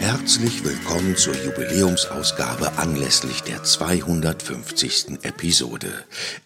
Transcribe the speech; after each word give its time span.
Herzlich 0.00 0.64
willkommen 0.64 1.14
zur 1.14 1.34
Jubiläumsausgabe 1.34 2.78
anlässlich 2.78 3.42
der 3.42 3.62
250. 3.62 5.18
Episode. 5.20 5.92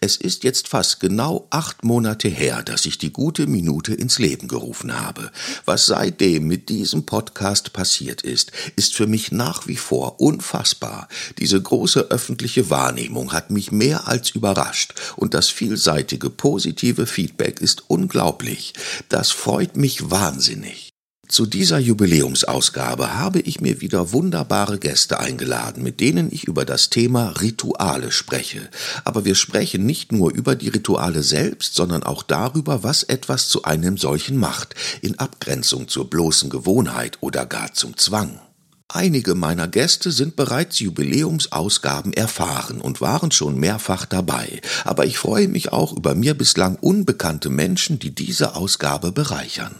Es 0.01 0.17
ist 0.17 0.43
jetzt 0.43 0.67
fast 0.67 0.99
genau 0.99 1.47
acht 1.51 1.85
Monate 1.85 2.27
her, 2.27 2.63
dass 2.63 2.85
ich 2.85 2.97
die 2.97 3.13
gute 3.13 3.47
Minute 3.47 3.93
ins 3.93 4.19
Leben 4.19 4.49
gerufen 4.49 4.99
habe. 4.99 5.31
Was 5.63 5.85
seitdem 5.85 6.47
mit 6.47 6.67
diesem 6.67 7.05
Podcast 7.05 7.71
passiert 7.71 8.23
ist, 8.23 8.51
ist 8.75 8.93
für 8.93 9.07
mich 9.07 9.31
nach 9.31 9.67
wie 9.67 9.77
vor 9.77 10.19
unfassbar. 10.19 11.07
Diese 11.39 11.59
große 11.61 12.11
öffentliche 12.11 12.69
Wahrnehmung 12.69 13.31
hat 13.31 13.51
mich 13.51 13.71
mehr 13.71 14.09
als 14.09 14.31
überrascht 14.31 14.95
und 15.15 15.33
das 15.33 15.47
vielseitige 15.47 16.29
positive 16.29 17.07
Feedback 17.07 17.61
ist 17.61 17.85
unglaublich. 17.87 18.73
Das 19.07 19.31
freut 19.31 19.77
mich 19.77 20.11
wahnsinnig. 20.11 20.84
Zu 21.27 21.47
dieser 21.47 21.79
Jubiläumsausgabe 21.79 23.15
habe 23.15 23.39
ich 23.39 23.59
mir 23.59 23.81
wieder 23.81 24.11
wunderbare 24.11 24.77
Gäste 24.77 25.19
eingeladen, 25.19 25.81
mit 25.81 25.99
denen 25.99 26.31
ich 26.31 26.43
über 26.43 26.65
das 26.65 26.91
Thema 26.91 27.29
Rituale 27.41 28.11
spreche. 28.11 28.69
Aber 29.03 29.25
wir 29.25 29.33
sprechen 29.33 29.85
nicht 29.85 30.11
nur 30.11 30.31
über 30.31 30.55
die 30.55 30.69
Rituale 30.69 31.23
selbst, 31.23 31.73
sondern 31.73 32.03
auch 32.03 32.21
darüber, 32.21 32.83
was 32.83 33.03
etwas 33.03 33.49
zu 33.49 33.63
einem 33.63 33.97
solchen 33.97 34.37
macht, 34.37 34.75
in 35.01 35.17
Abgrenzung 35.17 35.87
zur 35.87 36.09
bloßen 36.09 36.49
Gewohnheit 36.49 37.17
oder 37.21 37.45
gar 37.47 37.73
zum 37.73 37.97
Zwang. 37.97 38.39
Einige 38.87 39.33
meiner 39.33 39.67
Gäste 39.67 40.11
sind 40.11 40.35
bereits 40.35 40.79
Jubiläumsausgaben 40.79 42.13
erfahren 42.13 42.81
und 42.81 43.01
waren 43.01 43.31
schon 43.31 43.59
mehrfach 43.59 44.05
dabei, 44.05 44.61
aber 44.83 45.07
ich 45.07 45.17
freue 45.17 45.47
mich 45.47 45.73
auch 45.73 45.91
über 45.91 46.13
mir 46.13 46.35
bislang 46.35 46.75
unbekannte 46.75 47.49
Menschen, 47.49 47.97
die 47.97 48.13
diese 48.13 48.55
Ausgabe 48.55 49.11
bereichern. 49.11 49.75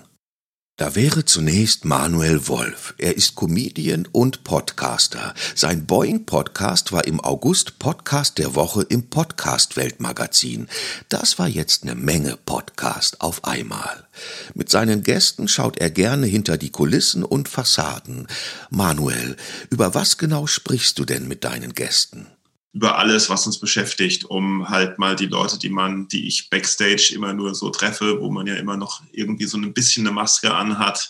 Da 0.78 0.94
wäre 0.94 1.24
zunächst 1.24 1.86
Manuel 1.86 2.50
Wolf. 2.50 2.96
Er 2.98 3.16
ist 3.16 3.36
Comedian 3.36 4.06
und 4.12 4.44
Podcaster. 4.44 5.34
Sein 5.56 5.86
Boeing 5.86 6.26
Podcast 6.26 6.92
war 6.92 7.08
im 7.08 7.22
August 7.22 7.80
Podcast 7.80 8.38
der 8.40 8.56
Woche 8.56 8.82
im 8.82 9.10
Podcast 9.10 9.78
Weltmagazin. 9.78 10.68
Das 11.08 11.40
war 11.40 11.48
jetzt 11.48 11.84
eine 11.84 11.96
Menge 11.96 12.38
Podcast 12.46 13.22
auf 13.22 13.46
einmal. 13.46 14.06
Mit 14.54 14.70
seinen 14.70 15.02
Gästen 15.02 15.48
schaut 15.48 15.78
er 15.78 15.92
gerne 15.92 16.28
hinter 16.28 16.58
die 16.58 16.72
Kulissen 16.72 17.24
und 17.24 17.48
Fassaden. 17.48 18.28
Manuel, 18.70 19.38
über 19.70 19.96
was 19.96 20.18
genau 20.18 20.46
sprichst 20.46 21.00
du 21.00 21.06
denn 21.06 21.30
mit 21.30 21.46
deinen 21.46 21.74
Gästen? 21.74 22.28
Über 22.76 22.98
alles, 22.98 23.30
was 23.30 23.48
uns 23.48 23.58
beschäftigt, 23.58 24.26
um 24.26 24.68
halt 24.68 25.00
mal 25.00 25.16
die 25.16 25.28
Leute, 25.28 25.58
die 25.58 25.70
man, 25.70 26.10
die 26.10 26.28
ich 26.28 26.50
backstage 26.50 27.14
immer 27.16 27.34
nur 27.34 27.56
so 27.56 27.70
treffe, 27.70 28.20
wo 28.20 28.30
man 28.30 28.48
ja 28.48 28.56
immer 28.56 28.76
noch 28.76 29.02
irgendwie 29.14 29.46
so 29.46 29.58
ein 29.58 29.74
bisschen 29.74 30.06
eine 30.06 30.14
Maske 30.14 30.54
anhat, 30.54 31.10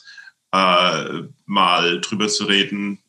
äh, 0.51 1.23
mal 1.47 2.01
drüber 2.01 2.27
zu 2.27 2.45
reden, 2.45 2.99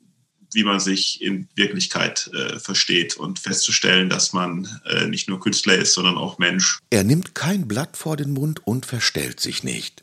wie 0.54 0.64
man 0.64 0.80
sich 0.80 1.20
in 1.20 1.48
Wirklichkeit 1.54 2.30
äh, 2.32 2.58
versteht 2.58 3.18
und 3.18 3.38
festzustellen, 3.38 4.08
dass 4.08 4.32
man 4.32 4.66
äh, 4.86 5.06
nicht 5.06 5.28
nur 5.28 5.38
Künstler 5.38 5.74
ist, 5.74 5.92
sondern 5.92 6.16
auch 6.16 6.38
Mensch. 6.38 6.78
Er 6.88 7.04
nimmt 7.04 7.34
kein 7.34 7.68
Blatt 7.68 7.98
vor 7.98 8.16
den 8.16 8.32
Mund 8.32 8.66
und 8.66 8.86
verstellt 8.86 9.38
sich 9.38 9.64
nicht. 9.64 10.02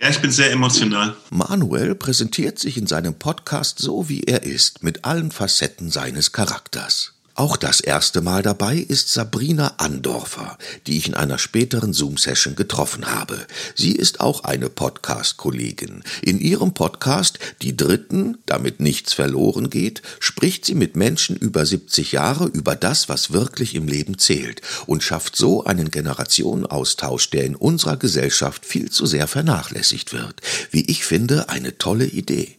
Ja, 0.00 0.08
ich 0.08 0.20
bin 0.20 0.30
sehr 0.30 0.50
emotional. 0.50 1.14
Manuel 1.28 1.94
präsentiert 1.94 2.58
sich 2.58 2.78
in 2.78 2.86
seinem 2.86 3.18
Podcast 3.18 3.78
so, 3.78 4.08
wie 4.08 4.22
er 4.22 4.44
ist, 4.44 4.82
mit 4.82 5.04
allen 5.04 5.30
Facetten 5.30 5.90
seines 5.90 6.32
Charakters. 6.32 7.19
Auch 7.40 7.56
das 7.56 7.80
erste 7.80 8.20
Mal 8.20 8.42
dabei 8.42 8.76
ist 8.76 9.14
Sabrina 9.14 9.72
Andorfer, 9.78 10.58
die 10.86 10.98
ich 10.98 11.08
in 11.08 11.14
einer 11.14 11.38
späteren 11.38 11.94
Zoom-Session 11.94 12.54
getroffen 12.54 13.06
habe. 13.06 13.38
Sie 13.74 13.92
ist 13.92 14.20
auch 14.20 14.44
eine 14.44 14.68
Podcast-Kollegin. 14.68 16.04
In 16.20 16.38
ihrem 16.38 16.74
Podcast 16.74 17.38
Die 17.62 17.74
Dritten, 17.74 18.36
damit 18.44 18.80
nichts 18.80 19.14
verloren 19.14 19.70
geht, 19.70 20.02
spricht 20.18 20.66
sie 20.66 20.74
mit 20.74 20.96
Menschen 20.96 21.34
über 21.34 21.64
70 21.64 22.12
Jahre 22.12 22.44
über 22.44 22.76
das, 22.76 23.08
was 23.08 23.32
wirklich 23.32 23.74
im 23.74 23.88
Leben 23.88 24.18
zählt 24.18 24.60
und 24.84 25.02
schafft 25.02 25.34
so 25.34 25.64
einen 25.64 25.90
Generationenaustausch, 25.90 27.30
der 27.30 27.44
in 27.44 27.56
unserer 27.56 27.96
Gesellschaft 27.96 28.66
viel 28.66 28.90
zu 28.90 29.06
sehr 29.06 29.26
vernachlässigt 29.26 30.12
wird. 30.12 30.42
Wie 30.72 30.84
ich 30.90 31.06
finde, 31.06 31.48
eine 31.48 31.78
tolle 31.78 32.04
Idee. 32.04 32.58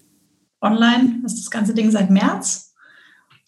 Online 0.60 1.22
ist 1.24 1.38
das 1.38 1.52
ganze 1.52 1.76
Ding 1.76 1.92
seit 1.92 2.10
März 2.10 2.71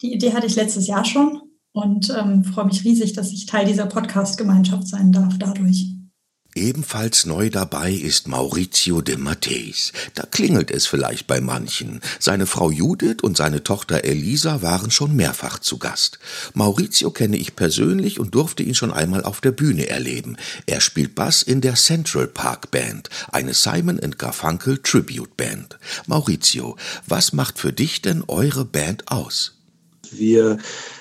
die 0.02 0.12
Idee 0.12 0.32
hatte 0.32 0.46
ich 0.46 0.56
letztes 0.56 0.86
Jahr 0.86 1.04
schon 1.04 1.40
und 1.72 2.10
ähm, 2.16 2.44
freue 2.44 2.66
mich 2.66 2.84
riesig, 2.84 3.12
dass 3.12 3.32
ich 3.32 3.46
Teil 3.46 3.66
dieser 3.66 3.86
Podcast-Gemeinschaft 3.86 4.86
sein 4.86 5.12
darf 5.12 5.38
dadurch. 5.38 5.94
Ebenfalls 6.56 7.26
neu 7.26 7.50
dabei 7.50 7.90
ist 7.90 8.28
Maurizio 8.28 9.00
de 9.00 9.16
Matteis. 9.16 9.92
Da 10.14 10.24
klingelt 10.24 10.70
es 10.70 10.86
vielleicht 10.86 11.26
bei 11.26 11.40
manchen. 11.40 12.00
Seine 12.20 12.46
Frau 12.46 12.70
Judith 12.70 13.22
und 13.22 13.36
seine 13.36 13.64
Tochter 13.64 14.04
Elisa 14.04 14.62
waren 14.62 14.92
schon 14.92 15.16
mehrfach 15.16 15.58
zu 15.58 15.78
Gast. 15.78 16.20
Maurizio 16.54 17.10
kenne 17.10 17.36
ich 17.36 17.56
persönlich 17.56 18.20
und 18.20 18.36
durfte 18.36 18.62
ihn 18.62 18.76
schon 18.76 18.92
einmal 18.92 19.24
auf 19.24 19.40
der 19.40 19.50
Bühne 19.50 19.88
erleben. 19.88 20.36
Er 20.66 20.80
spielt 20.80 21.16
Bass 21.16 21.42
in 21.42 21.60
der 21.60 21.74
Central 21.74 22.28
Park 22.28 22.70
Band, 22.70 23.10
eine 23.32 23.52
Simon 23.52 23.98
Garfunkel 24.16 24.78
Tribute 24.78 25.36
Band. 25.36 25.76
Maurizio, 26.06 26.76
was 27.08 27.32
macht 27.32 27.58
für 27.58 27.72
dich 27.72 28.00
denn 28.00 28.22
eure 28.28 28.64
Band 28.64 29.10
aus? 29.10 29.53
Wir 30.18 30.58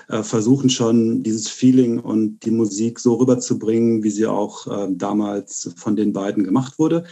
äh, 0.10 0.24
versuchen 0.24 0.70
schon 0.70 1.24
dieses 1.24 1.48
Feeling 1.50 2.00
und 2.00 2.40
die 2.42 2.52
Musik 2.52 3.00
so 3.00 3.16
rüberzubringen, 3.16 4.04
wie 4.04 4.10
sie 4.10 4.26
auch 4.26 4.68
äh, 4.68 4.88
damals 4.92 5.74
von 5.76 5.96
den 5.96 6.14
beiden 6.14 6.44
gemacht 6.44 6.80
wurde. 6.80 7.06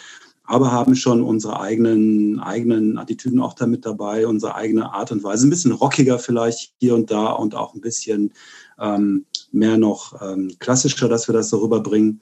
Aber 0.43 0.71
haben 0.71 0.95
schon 0.95 1.21
unsere 1.23 1.59
eigenen, 1.59 2.39
eigenen 2.39 2.97
Attitüden 2.97 3.39
auch 3.39 3.53
damit 3.53 3.85
dabei, 3.85 4.27
unsere 4.27 4.55
eigene 4.55 4.93
Art 4.93 5.11
und 5.11 5.23
Weise. 5.23 5.47
Ein 5.47 5.51
bisschen 5.51 5.71
rockiger 5.71 6.19
vielleicht 6.19 6.73
hier 6.79 6.95
und 6.95 7.09
da 7.09 7.31
und 7.31 7.55
auch 7.55 7.73
ein 7.73 7.81
bisschen 7.81 8.33
ähm, 8.79 9.25
mehr 9.51 9.77
noch 9.77 10.21
ähm, 10.21 10.51
klassischer, 10.59 11.07
dass 11.07 11.29
wir 11.29 11.33
das 11.33 11.49
so 11.49 11.59
rüberbringen. 11.59 12.21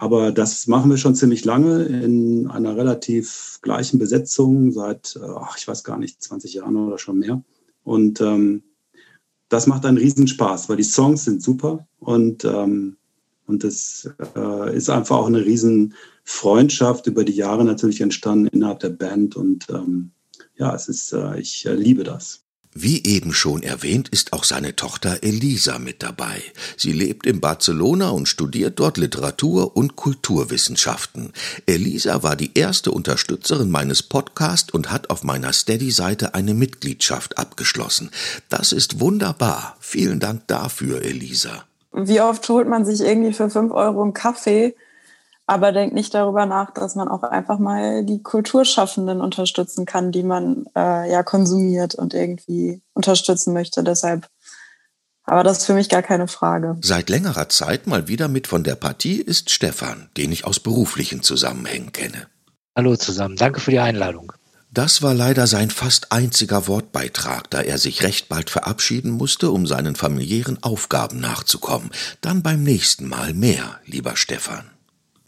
Aber 0.00 0.30
das 0.30 0.68
machen 0.68 0.90
wir 0.90 0.96
schon 0.96 1.16
ziemlich 1.16 1.44
lange 1.44 1.82
in 1.82 2.46
einer 2.48 2.76
relativ 2.76 3.58
gleichen 3.62 3.98
Besetzung 3.98 4.70
seit, 4.70 5.16
äh, 5.16 5.26
ach, 5.26 5.58
ich 5.58 5.66
weiß 5.66 5.82
gar 5.82 5.98
nicht, 5.98 6.22
20 6.22 6.54
Jahren 6.54 6.76
oder 6.76 6.98
schon 6.98 7.18
mehr. 7.18 7.42
Und 7.82 8.20
ähm, 8.20 8.62
das 9.48 9.66
macht 9.66 9.84
einen 9.84 9.98
Riesenspaß, 9.98 10.68
weil 10.68 10.76
die 10.76 10.82
Songs 10.82 11.24
sind 11.24 11.42
super 11.42 11.86
und, 11.98 12.44
ähm, 12.44 12.96
und 13.46 13.64
es 13.64 14.10
äh, 14.36 14.76
ist 14.76 14.90
einfach 14.90 15.16
auch 15.16 15.26
eine 15.26 15.44
Riesenfreundschaft 15.44 17.06
über 17.06 17.24
die 17.24 17.32
Jahre 17.32 17.64
natürlich 17.64 18.00
entstanden 18.00 18.48
innerhalb 18.48 18.80
der 18.80 18.90
Band 18.90 19.36
und 19.36 19.66
ähm, 19.70 20.10
ja, 20.56 20.74
es 20.74 20.88
ist, 20.88 21.12
äh, 21.12 21.38
ich 21.38 21.64
äh, 21.66 21.74
liebe 21.74 22.04
das. 22.04 22.44
Wie 22.80 23.04
eben 23.04 23.32
schon 23.32 23.64
erwähnt, 23.64 24.08
ist 24.10 24.32
auch 24.32 24.44
seine 24.44 24.76
Tochter 24.76 25.24
Elisa 25.24 25.80
mit 25.80 26.00
dabei. 26.00 26.40
Sie 26.76 26.92
lebt 26.92 27.26
in 27.26 27.40
Barcelona 27.40 28.10
und 28.10 28.28
studiert 28.28 28.78
dort 28.78 28.98
Literatur 28.98 29.76
und 29.76 29.96
Kulturwissenschaften. 29.96 31.32
Elisa 31.66 32.22
war 32.22 32.36
die 32.36 32.56
erste 32.56 32.92
Unterstützerin 32.92 33.68
meines 33.68 34.04
Podcasts 34.04 34.72
und 34.72 34.92
hat 34.92 35.10
auf 35.10 35.24
meiner 35.24 35.52
Steady-Seite 35.52 36.34
eine 36.34 36.54
Mitgliedschaft 36.54 37.36
abgeschlossen. 37.36 38.10
Das 38.48 38.70
ist 38.70 39.00
wunderbar. 39.00 39.76
Vielen 39.80 40.20
Dank 40.20 40.46
dafür, 40.46 41.02
Elisa. 41.02 41.64
Wie 41.92 42.20
oft 42.20 42.48
holt 42.48 42.68
man 42.68 42.84
sich 42.84 43.00
irgendwie 43.00 43.32
für 43.32 43.50
fünf 43.50 43.72
Euro 43.72 44.02
einen 44.02 44.14
Kaffee? 44.14 44.76
Aber 45.48 45.72
denkt 45.72 45.94
nicht 45.94 46.12
darüber 46.12 46.44
nach, 46.44 46.72
dass 46.72 46.94
man 46.94 47.08
auch 47.08 47.22
einfach 47.22 47.58
mal 47.58 48.04
die 48.04 48.22
Kulturschaffenden 48.22 49.22
unterstützen 49.22 49.86
kann, 49.86 50.12
die 50.12 50.22
man 50.22 50.66
äh, 50.76 51.10
ja 51.10 51.22
konsumiert 51.22 51.94
und 51.94 52.12
irgendwie 52.12 52.82
unterstützen 52.92 53.54
möchte. 53.54 53.82
Deshalb, 53.82 54.28
aber 55.24 55.42
das 55.42 55.58
ist 55.58 55.64
für 55.64 55.72
mich 55.72 55.88
gar 55.88 56.02
keine 56.02 56.28
Frage. 56.28 56.76
Seit 56.82 57.08
längerer 57.08 57.48
Zeit 57.48 57.86
mal 57.86 58.08
wieder 58.08 58.28
mit 58.28 58.46
von 58.46 58.62
der 58.62 58.74
Partie 58.74 59.22
ist 59.22 59.48
Stefan, 59.48 60.10
den 60.18 60.32
ich 60.32 60.44
aus 60.44 60.60
beruflichen 60.60 61.22
Zusammenhängen 61.22 61.92
kenne. 61.92 62.26
Hallo 62.76 62.94
zusammen, 62.96 63.36
danke 63.36 63.60
für 63.60 63.70
die 63.70 63.80
Einladung. 63.80 64.32
Das 64.70 65.00
war 65.00 65.14
leider 65.14 65.46
sein 65.46 65.70
fast 65.70 66.12
einziger 66.12 66.68
Wortbeitrag, 66.68 67.48
da 67.48 67.62
er 67.62 67.78
sich 67.78 68.02
recht 68.02 68.28
bald 68.28 68.50
verabschieden 68.50 69.12
musste, 69.12 69.50
um 69.50 69.66
seinen 69.66 69.96
familiären 69.96 70.62
Aufgaben 70.62 71.20
nachzukommen. 71.20 71.90
Dann 72.20 72.42
beim 72.42 72.62
nächsten 72.62 73.08
Mal 73.08 73.32
mehr, 73.32 73.80
lieber 73.86 74.14
Stefan. 74.14 74.70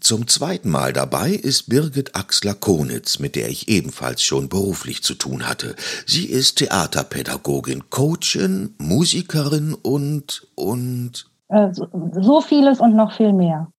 Zum 0.01 0.27
zweiten 0.27 0.71
Mal 0.71 0.95
dabei 0.95 1.31
ist 1.31 1.69
Birgit 1.69 2.17
Axler-Konitz, 2.17 3.19
mit 3.19 3.37
der 3.37 3.51
ich 3.51 3.69
ebenfalls 3.69 4.23
schon 4.23 4.49
beruflich 4.49 5.03
zu 5.03 5.15
tun 5.15 5.47
hatte. 5.47 5.77
Sie 6.07 6.25
ist 6.25 6.57
Theaterpädagogin, 6.57 7.91
Coachin, 7.91 8.75
Musikerin 8.79 9.75
und, 9.75 10.49
und... 10.55 11.31
Äh, 11.49 11.69
so 11.73 12.41
vieles 12.41 12.81
und 12.81 12.97
noch 12.97 13.15
viel 13.15 13.35
mehr. 13.35 13.71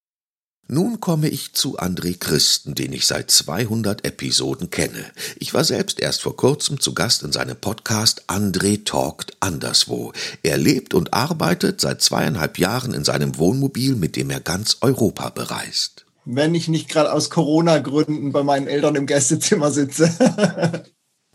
Nun 0.67 1.01
komme 1.01 1.27
ich 1.27 1.53
zu 1.53 1.79
André 1.79 2.17
Christen, 2.17 2.75
den 2.75 2.93
ich 2.93 3.05
seit 3.05 3.29
200 3.29 4.05
Episoden 4.05 4.69
kenne. 4.69 5.03
Ich 5.37 5.53
war 5.53 5.65
selbst 5.65 5.99
erst 5.99 6.21
vor 6.21 6.37
kurzem 6.37 6.79
zu 6.79 6.93
Gast 6.93 7.23
in 7.23 7.33
seinem 7.33 7.57
Podcast 7.57 8.29
André 8.29 8.85
talkt 8.85 9.35
anderswo. 9.41 10.13
Er 10.43 10.57
lebt 10.57 10.93
und 10.93 11.13
arbeitet 11.13 11.81
seit 11.81 12.01
zweieinhalb 12.01 12.57
Jahren 12.57 12.93
in 12.93 13.03
seinem 13.03 13.37
Wohnmobil, 13.37 13.95
mit 13.95 14.15
dem 14.15 14.29
er 14.29 14.39
ganz 14.39 14.77
Europa 14.79 15.29
bereist. 15.31 16.05
Wenn 16.25 16.53
ich 16.53 16.67
nicht 16.67 16.89
gerade 16.89 17.11
aus 17.11 17.29
Corona-Gründen 17.29 18.31
bei 18.31 18.43
meinen 18.43 18.67
Eltern 18.67 18.95
im 18.95 19.07
Gästezimmer 19.07 19.71
sitze. 19.71 20.11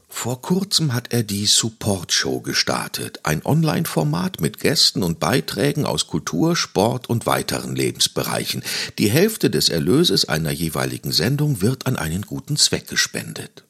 Vor 0.09 0.41
kurzem 0.41 0.95
hat 0.95 1.13
er 1.13 1.25
die 1.25 1.45
Support 1.45 2.13
Show 2.13 2.41
gestartet, 2.41 3.21
ein 3.25 3.45
Online-Format 3.45 4.41
mit 4.41 4.61
Gästen 4.61 5.03
und 5.03 5.21
Beiträgen 5.21 5.85
aus 5.85 6.07
Kultur, 6.07 6.57
Sport 6.57 7.11
und 7.11 7.27
weiteren 7.27 7.77
Lebensbereichen. 7.77 8.63
Die 8.99 9.11
Hälfte 9.11 9.51
des 9.51 9.69
Erlöses 9.69 10.27
einer 10.27 10.53
jeweiligen 10.53 11.13
Sendung 11.13 11.61
wird 11.61 11.87
an 11.87 11.97
einen 11.97 12.23
guten 12.23 12.57
Zweck 12.57 12.89
gespendet. 12.89 13.65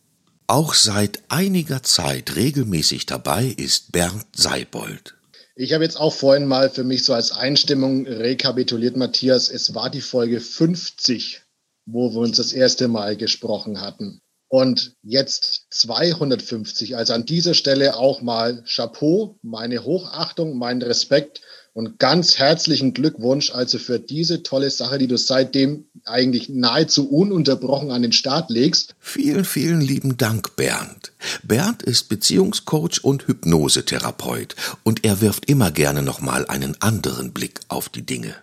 Auch 0.46 0.74
seit 0.74 1.24
einiger 1.28 1.82
Zeit 1.82 2.36
regelmäßig 2.36 3.06
dabei 3.06 3.46
ist 3.46 3.90
Bernd 3.90 4.26
Seibold. 4.32 5.16
Ich 5.58 5.72
habe 5.72 5.84
jetzt 5.84 5.98
auch 5.98 6.12
vorhin 6.12 6.44
mal 6.44 6.68
für 6.68 6.84
mich 6.84 7.02
so 7.02 7.14
als 7.14 7.32
Einstimmung 7.32 8.06
rekapituliert, 8.06 8.94
Matthias, 8.94 9.48
es 9.48 9.74
war 9.74 9.88
die 9.88 10.02
Folge 10.02 10.38
50, 10.40 11.42
wo 11.86 12.12
wir 12.12 12.20
uns 12.20 12.36
das 12.36 12.52
erste 12.52 12.88
Mal 12.88 13.16
gesprochen 13.16 13.80
hatten. 13.80 14.20
Und 14.48 14.94
jetzt 15.02 15.66
250. 15.70 16.94
Also 16.94 17.14
an 17.14 17.24
dieser 17.24 17.54
Stelle 17.54 17.96
auch 17.96 18.20
mal 18.20 18.64
Chapeau, 18.64 19.38
meine 19.40 19.82
Hochachtung, 19.82 20.58
mein 20.58 20.82
Respekt 20.82 21.40
und 21.76 21.98
ganz 21.98 22.38
herzlichen 22.38 22.94
Glückwunsch 22.94 23.50
also 23.50 23.78
für 23.78 23.98
diese 23.98 24.42
tolle 24.42 24.70
Sache, 24.70 24.96
die 24.96 25.08
du 25.08 25.18
seitdem 25.18 25.84
eigentlich 26.06 26.48
nahezu 26.48 27.06
ununterbrochen 27.10 27.90
an 27.90 28.00
den 28.00 28.12
Start 28.12 28.48
legst. 28.48 28.94
Vielen, 28.98 29.44
vielen 29.44 29.82
lieben 29.82 30.16
Dank, 30.16 30.56
Bernd. 30.56 31.12
Bernd 31.42 31.82
ist 31.82 32.08
Beziehungscoach 32.08 33.04
und 33.04 33.28
Hypnosetherapeut 33.28 34.56
und 34.84 35.04
er 35.04 35.20
wirft 35.20 35.50
immer 35.50 35.70
gerne 35.70 36.00
nochmal 36.00 36.46
einen 36.46 36.80
anderen 36.80 37.32
Blick 37.32 37.60
auf 37.68 37.90
die 37.90 38.06
Dinge. 38.06 38.34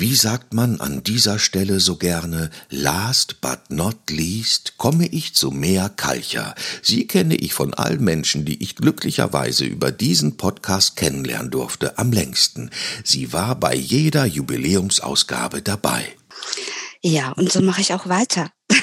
Wie 0.00 0.14
sagt 0.14 0.54
man 0.54 0.80
an 0.80 1.02
dieser 1.02 1.40
Stelle 1.40 1.80
so 1.80 1.96
gerne, 1.96 2.50
last 2.70 3.40
but 3.40 3.58
not 3.68 3.96
least 4.08 4.78
komme 4.78 5.08
ich 5.08 5.34
zu 5.34 5.50
Mea 5.50 5.88
Kalcher. 5.88 6.54
Sie 6.82 7.08
kenne 7.08 7.34
ich 7.34 7.52
von 7.52 7.74
allen 7.74 8.04
Menschen, 8.04 8.44
die 8.44 8.62
ich 8.62 8.76
glücklicherweise 8.76 9.64
über 9.64 9.90
diesen 9.90 10.36
Podcast 10.36 10.94
kennenlernen 10.94 11.50
durfte, 11.50 11.98
am 11.98 12.12
längsten. 12.12 12.70
Sie 13.02 13.32
war 13.32 13.56
bei 13.56 13.74
jeder 13.74 14.24
Jubiläumsausgabe 14.24 15.62
dabei. 15.62 16.06
Ja, 17.02 17.32
und 17.32 17.50
so 17.50 17.60
mache 17.60 17.80
ich 17.80 17.92
auch 17.92 18.08
weiter. 18.08 18.52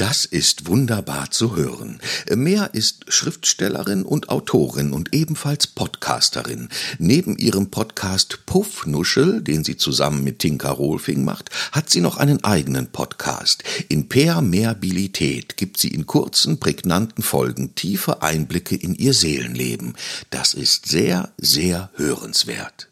Das 0.00 0.24
ist 0.24 0.66
wunderbar 0.66 1.30
zu 1.30 1.56
hören. 1.56 2.00
Mehr 2.34 2.70
ist 2.72 3.12
Schriftstellerin 3.12 4.02
und 4.02 4.30
Autorin 4.30 4.94
und 4.94 5.14
ebenfalls 5.14 5.66
Podcasterin. 5.66 6.70
Neben 6.98 7.36
ihrem 7.36 7.70
Podcast 7.70 8.46
Puffnuschel, 8.46 9.42
den 9.42 9.62
sie 9.62 9.76
zusammen 9.76 10.24
mit 10.24 10.38
Tinka 10.38 10.70
Rolfing 10.70 11.22
macht, 11.22 11.50
hat 11.72 11.90
sie 11.90 12.00
noch 12.00 12.16
einen 12.16 12.42
eigenen 12.44 12.86
Podcast. 12.86 13.62
In 13.90 14.08
Per 14.08 14.40
Mehrbilität 14.40 15.58
gibt 15.58 15.76
sie 15.76 15.88
in 15.88 16.06
kurzen, 16.06 16.58
prägnanten 16.58 17.22
Folgen 17.22 17.74
tiefe 17.74 18.22
Einblicke 18.22 18.76
in 18.76 18.94
ihr 18.94 19.12
Seelenleben. 19.12 19.96
Das 20.30 20.54
ist 20.54 20.88
sehr, 20.88 21.30
sehr 21.36 21.90
hörenswert. 21.96 22.89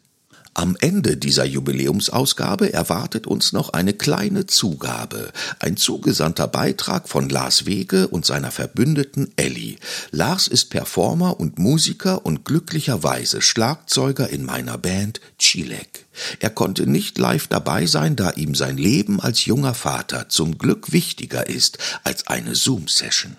Am 0.53 0.75
Ende 0.81 1.15
dieser 1.15 1.45
Jubiläumsausgabe 1.45 2.73
erwartet 2.73 3.27
uns 3.27 3.53
noch 3.53 3.69
eine 3.69 3.93
kleine 3.93 4.45
Zugabe, 4.45 5.31
ein 5.59 5.77
zugesandter 5.77 6.47
Beitrag 6.47 7.07
von 7.07 7.29
Lars 7.29 7.65
Wege 7.65 8.07
und 8.07 8.25
seiner 8.25 8.51
Verbündeten 8.51 9.31
Elli. 9.35 9.77
Lars 10.11 10.47
ist 10.47 10.69
Performer 10.69 11.39
und 11.39 11.59
Musiker 11.59 12.25
und 12.25 12.45
glücklicherweise 12.45 13.41
Schlagzeuger 13.41 14.29
in 14.29 14.43
meiner 14.43 14.77
Band 14.77 15.21
Chilek. 15.37 16.05
Er 16.39 16.49
konnte 16.49 16.87
nicht 16.87 17.17
live 17.17 17.47
dabei 17.47 17.85
sein, 17.85 18.15
da 18.15 18.31
ihm 18.31 18.55
sein 18.55 18.77
Leben 18.77 19.19
als 19.21 19.45
junger 19.45 19.73
Vater 19.73 20.29
zum 20.29 20.57
Glück 20.57 20.91
wichtiger 20.91 21.47
ist 21.47 21.77
als 22.03 22.27
eine 22.27 22.55
Zoom-Session. 22.55 23.37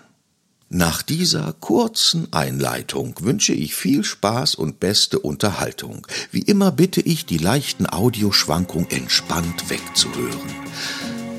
Nach 0.73 1.01
dieser 1.01 1.51
kurzen 1.59 2.31
Einleitung 2.31 3.13
wünsche 3.19 3.51
ich 3.51 3.75
viel 3.75 4.05
Spaß 4.05 4.55
und 4.55 4.79
beste 4.79 5.19
Unterhaltung. 5.19 6.07
Wie 6.31 6.43
immer 6.43 6.71
bitte 6.71 7.01
ich, 7.01 7.25
die 7.25 7.39
leichten 7.39 7.85
Audioschwankungen 7.85 8.89
entspannt 8.89 9.69
wegzuhören. 9.69 10.39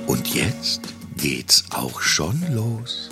Und 0.06 0.34
jetzt 0.34 0.82
geht's 1.16 1.64
auch 1.70 2.02
schon 2.02 2.44
los. 2.52 3.08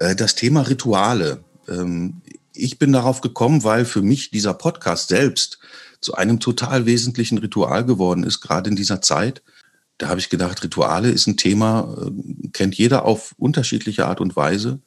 Äh, 0.00 0.16
das 0.16 0.34
Thema 0.34 0.62
Rituale. 0.62 1.38
Ähm, 1.68 2.20
ich 2.52 2.80
bin 2.80 2.92
darauf 2.92 3.20
gekommen, 3.20 3.62
weil 3.62 3.84
für 3.84 4.02
mich 4.02 4.30
dieser 4.30 4.54
Podcast 4.54 5.06
selbst 5.06 5.60
zu 6.00 6.14
einem 6.14 6.40
total 6.40 6.84
wesentlichen 6.84 7.38
Ritual 7.38 7.84
geworden 7.84 8.24
ist, 8.24 8.40
gerade 8.40 8.70
in 8.70 8.74
dieser 8.74 9.00
Zeit 9.02 9.40
da 9.98 10.08
habe 10.08 10.20
ich 10.20 10.28
gedacht, 10.28 10.62
Rituale 10.62 11.10
ist 11.10 11.26
ein 11.26 11.36
Thema, 11.36 11.96
äh, 12.00 12.48
kennt 12.52 12.74
jeder 12.74 13.04
auf 13.04 13.34
unterschiedliche 13.38 14.06
Art 14.06 14.20
und 14.20 14.36
Weise 14.36 14.80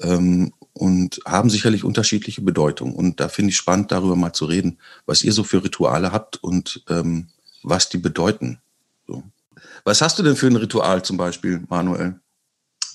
ähm, 0.00 0.52
und 0.72 1.20
haben 1.24 1.50
sicherlich 1.50 1.84
unterschiedliche 1.84 2.42
Bedeutung. 2.42 2.94
Und 2.94 3.20
da 3.20 3.28
finde 3.28 3.50
ich 3.50 3.56
spannend, 3.56 3.92
darüber 3.92 4.16
mal 4.16 4.32
zu 4.32 4.44
reden, 4.44 4.78
was 5.06 5.24
ihr 5.24 5.32
so 5.32 5.42
für 5.42 5.64
Rituale 5.64 6.12
habt 6.12 6.36
und 6.42 6.82
ähm, 6.88 7.28
was 7.62 7.88
die 7.88 7.98
bedeuten. 7.98 8.60
So. 9.06 9.22
Was 9.84 10.02
hast 10.02 10.18
du 10.18 10.22
denn 10.22 10.36
für 10.36 10.46
ein 10.46 10.56
Ritual 10.56 11.04
zum 11.04 11.16
Beispiel, 11.16 11.62
Manuel? 11.68 12.20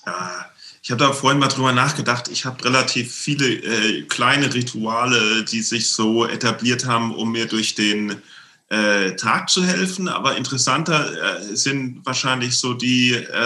Ja, 0.05 0.45
ich 0.83 0.91
habe 0.91 0.99
da 1.03 1.11
vorhin 1.13 1.39
mal 1.39 1.47
drüber 1.47 1.71
nachgedacht. 1.71 2.27
Ich 2.27 2.45
habe 2.45 2.63
relativ 2.65 3.13
viele 3.13 3.47
äh, 3.47 4.01
kleine 4.03 4.53
Rituale, 4.53 5.43
die 5.45 5.61
sich 5.61 5.89
so 5.89 6.25
etabliert 6.25 6.85
haben, 6.85 7.13
um 7.13 7.31
mir 7.31 7.47
durch 7.47 7.75
den 7.75 8.21
äh, 8.69 9.15
Tag 9.15 9.49
zu 9.49 9.63
helfen. 9.63 10.07
Aber 10.07 10.37
interessanter 10.37 11.39
äh, 11.39 11.55
sind 11.55 12.05
wahrscheinlich 12.05 12.57
so 12.57 12.73
die 12.73 13.13
äh, 13.13 13.37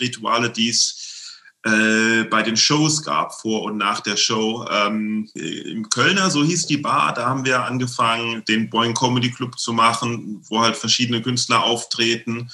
Rituale, 0.00 0.50
die 0.50 0.70
es 0.70 1.07
äh, 1.64 2.24
bei 2.24 2.42
den 2.42 2.56
Shows 2.56 3.02
gab, 3.02 3.34
vor 3.34 3.62
und 3.62 3.78
nach 3.78 4.00
der 4.00 4.16
Show. 4.16 4.66
Ähm, 4.70 5.28
Im 5.34 5.88
Kölner, 5.88 6.30
so 6.30 6.44
hieß 6.44 6.66
die 6.66 6.76
Bar, 6.76 7.14
da 7.14 7.26
haben 7.26 7.44
wir 7.44 7.64
angefangen, 7.64 8.44
den 8.46 8.70
Boing 8.70 8.94
Comedy 8.94 9.30
Club 9.30 9.58
zu 9.58 9.72
machen, 9.72 10.40
wo 10.48 10.60
halt 10.60 10.76
verschiedene 10.76 11.20
Künstler 11.20 11.64
auftreten. 11.64 12.50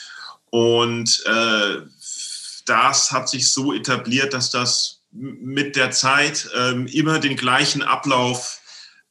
Und 0.51 1.23
äh, 1.27 1.83
das 2.67 3.13
hat 3.13 3.29
sich 3.29 3.51
so 3.51 3.75
etabliert, 3.75 4.33
dass 4.33 4.51
das 4.51 5.01
mit 5.13 5.77
der 5.77 5.91
Zeit 5.91 6.49
ähm, 6.57 6.87
immer 6.87 7.19
den 7.19 7.37
gleichen 7.37 7.83
Ablauf 7.83 8.61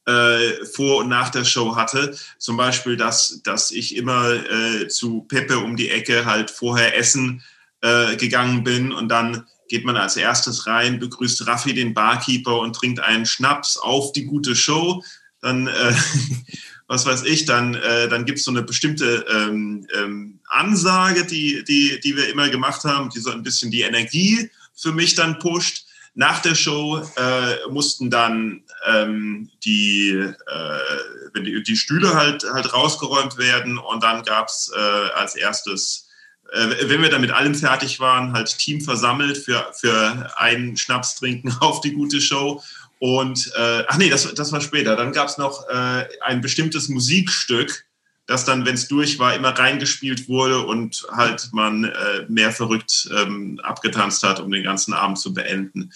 äh, 0.06 0.64
vor 0.66 0.98
und 0.98 1.08
nach 1.08 1.30
der 1.30 1.44
Show 1.44 1.76
hatte. 1.76 2.16
Zum 2.38 2.56
Beispiel, 2.56 2.96
dass, 2.96 3.40
dass 3.42 3.70
ich 3.70 3.96
immer 3.96 4.32
äh, 4.32 4.88
zu 4.88 5.22
Pepe 5.22 5.58
um 5.58 5.76
die 5.76 5.90
Ecke 5.90 6.26
halt 6.26 6.50
vorher 6.50 6.98
essen 6.98 7.42
äh, 7.80 8.16
gegangen 8.16 8.64
bin 8.64 8.92
und 8.92 9.08
dann 9.08 9.46
geht 9.68 9.84
man 9.84 9.96
als 9.96 10.16
erstes 10.16 10.66
rein, 10.66 10.98
begrüßt 10.98 11.46
Raffi 11.46 11.74
den 11.74 11.94
Barkeeper 11.94 12.58
und 12.58 12.74
trinkt 12.74 13.00
einen 13.00 13.26
Schnaps 13.26 13.76
auf 13.76 14.12
die 14.12 14.24
gute 14.24 14.54
Show. 14.54 15.02
Dann, 15.40 15.66
äh, 15.66 15.94
was 16.86 17.06
weiß 17.06 17.24
ich, 17.24 17.44
dann, 17.44 17.74
äh, 17.74 18.08
dann 18.08 18.24
gibt 18.24 18.38
es 18.38 18.44
so 18.44 18.50
eine 18.50 18.62
bestimmte 18.62 19.24
ähm, 19.30 19.86
ähm, 19.96 20.40
Ansage, 20.48 21.24
die, 21.24 21.64
die, 21.64 22.00
die 22.00 22.16
wir 22.16 22.28
immer 22.28 22.48
gemacht 22.48 22.84
haben, 22.84 23.10
die 23.10 23.20
so 23.20 23.30
ein 23.30 23.42
bisschen 23.42 23.70
die 23.70 23.82
Energie 23.82 24.50
für 24.74 24.92
mich 24.92 25.14
dann 25.14 25.38
pusht. 25.38 25.86
Nach 26.16 26.40
der 26.40 26.54
Show 26.54 27.02
äh, 27.16 27.68
mussten 27.70 28.08
dann 28.08 28.62
ähm, 28.86 29.50
die, 29.64 30.10
äh, 30.10 31.40
die, 31.40 31.62
die, 31.62 31.76
Stühle 31.76 32.14
halt, 32.14 32.44
halt 32.44 32.72
rausgeräumt 32.72 33.36
werden 33.36 33.78
und 33.78 34.02
dann 34.02 34.22
gab 34.22 34.46
es 34.46 34.70
äh, 34.74 34.78
als 34.78 35.34
erstes, 35.34 36.03
wenn 36.54 37.02
wir 37.02 37.10
dann 37.10 37.20
mit 37.20 37.32
allem 37.32 37.54
fertig 37.54 38.00
waren, 38.00 38.32
halt 38.32 38.58
Team 38.58 38.80
versammelt 38.80 39.38
für, 39.38 39.72
für 39.78 40.32
einen 40.36 40.76
Schnaps 40.76 41.16
trinken 41.16 41.52
auf 41.60 41.80
die 41.80 41.92
gute 41.92 42.20
Show. 42.20 42.62
Und, 42.98 43.52
äh, 43.56 43.84
ach 43.88 43.98
nee, 43.98 44.08
das, 44.08 44.32
das 44.34 44.52
war 44.52 44.60
später. 44.60 44.96
Dann 44.96 45.12
gab 45.12 45.28
es 45.28 45.36
noch 45.36 45.68
äh, 45.68 46.06
ein 46.22 46.40
bestimmtes 46.40 46.88
Musikstück, 46.88 47.84
das 48.26 48.44
dann, 48.44 48.64
wenn 48.64 48.74
es 48.74 48.88
durch 48.88 49.18
war, 49.18 49.34
immer 49.34 49.50
reingespielt 49.50 50.28
wurde 50.28 50.64
und 50.64 51.06
halt 51.10 51.50
man 51.52 51.84
äh, 51.84 52.24
mehr 52.28 52.52
verrückt 52.52 53.08
ähm, 53.14 53.60
abgetanzt 53.62 54.22
hat, 54.22 54.40
um 54.40 54.50
den 54.50 54.64
ganzen 54.64 54.94
Abend 54.94 55.18
zu 55.18 55.34
beenden. 55.34 55.92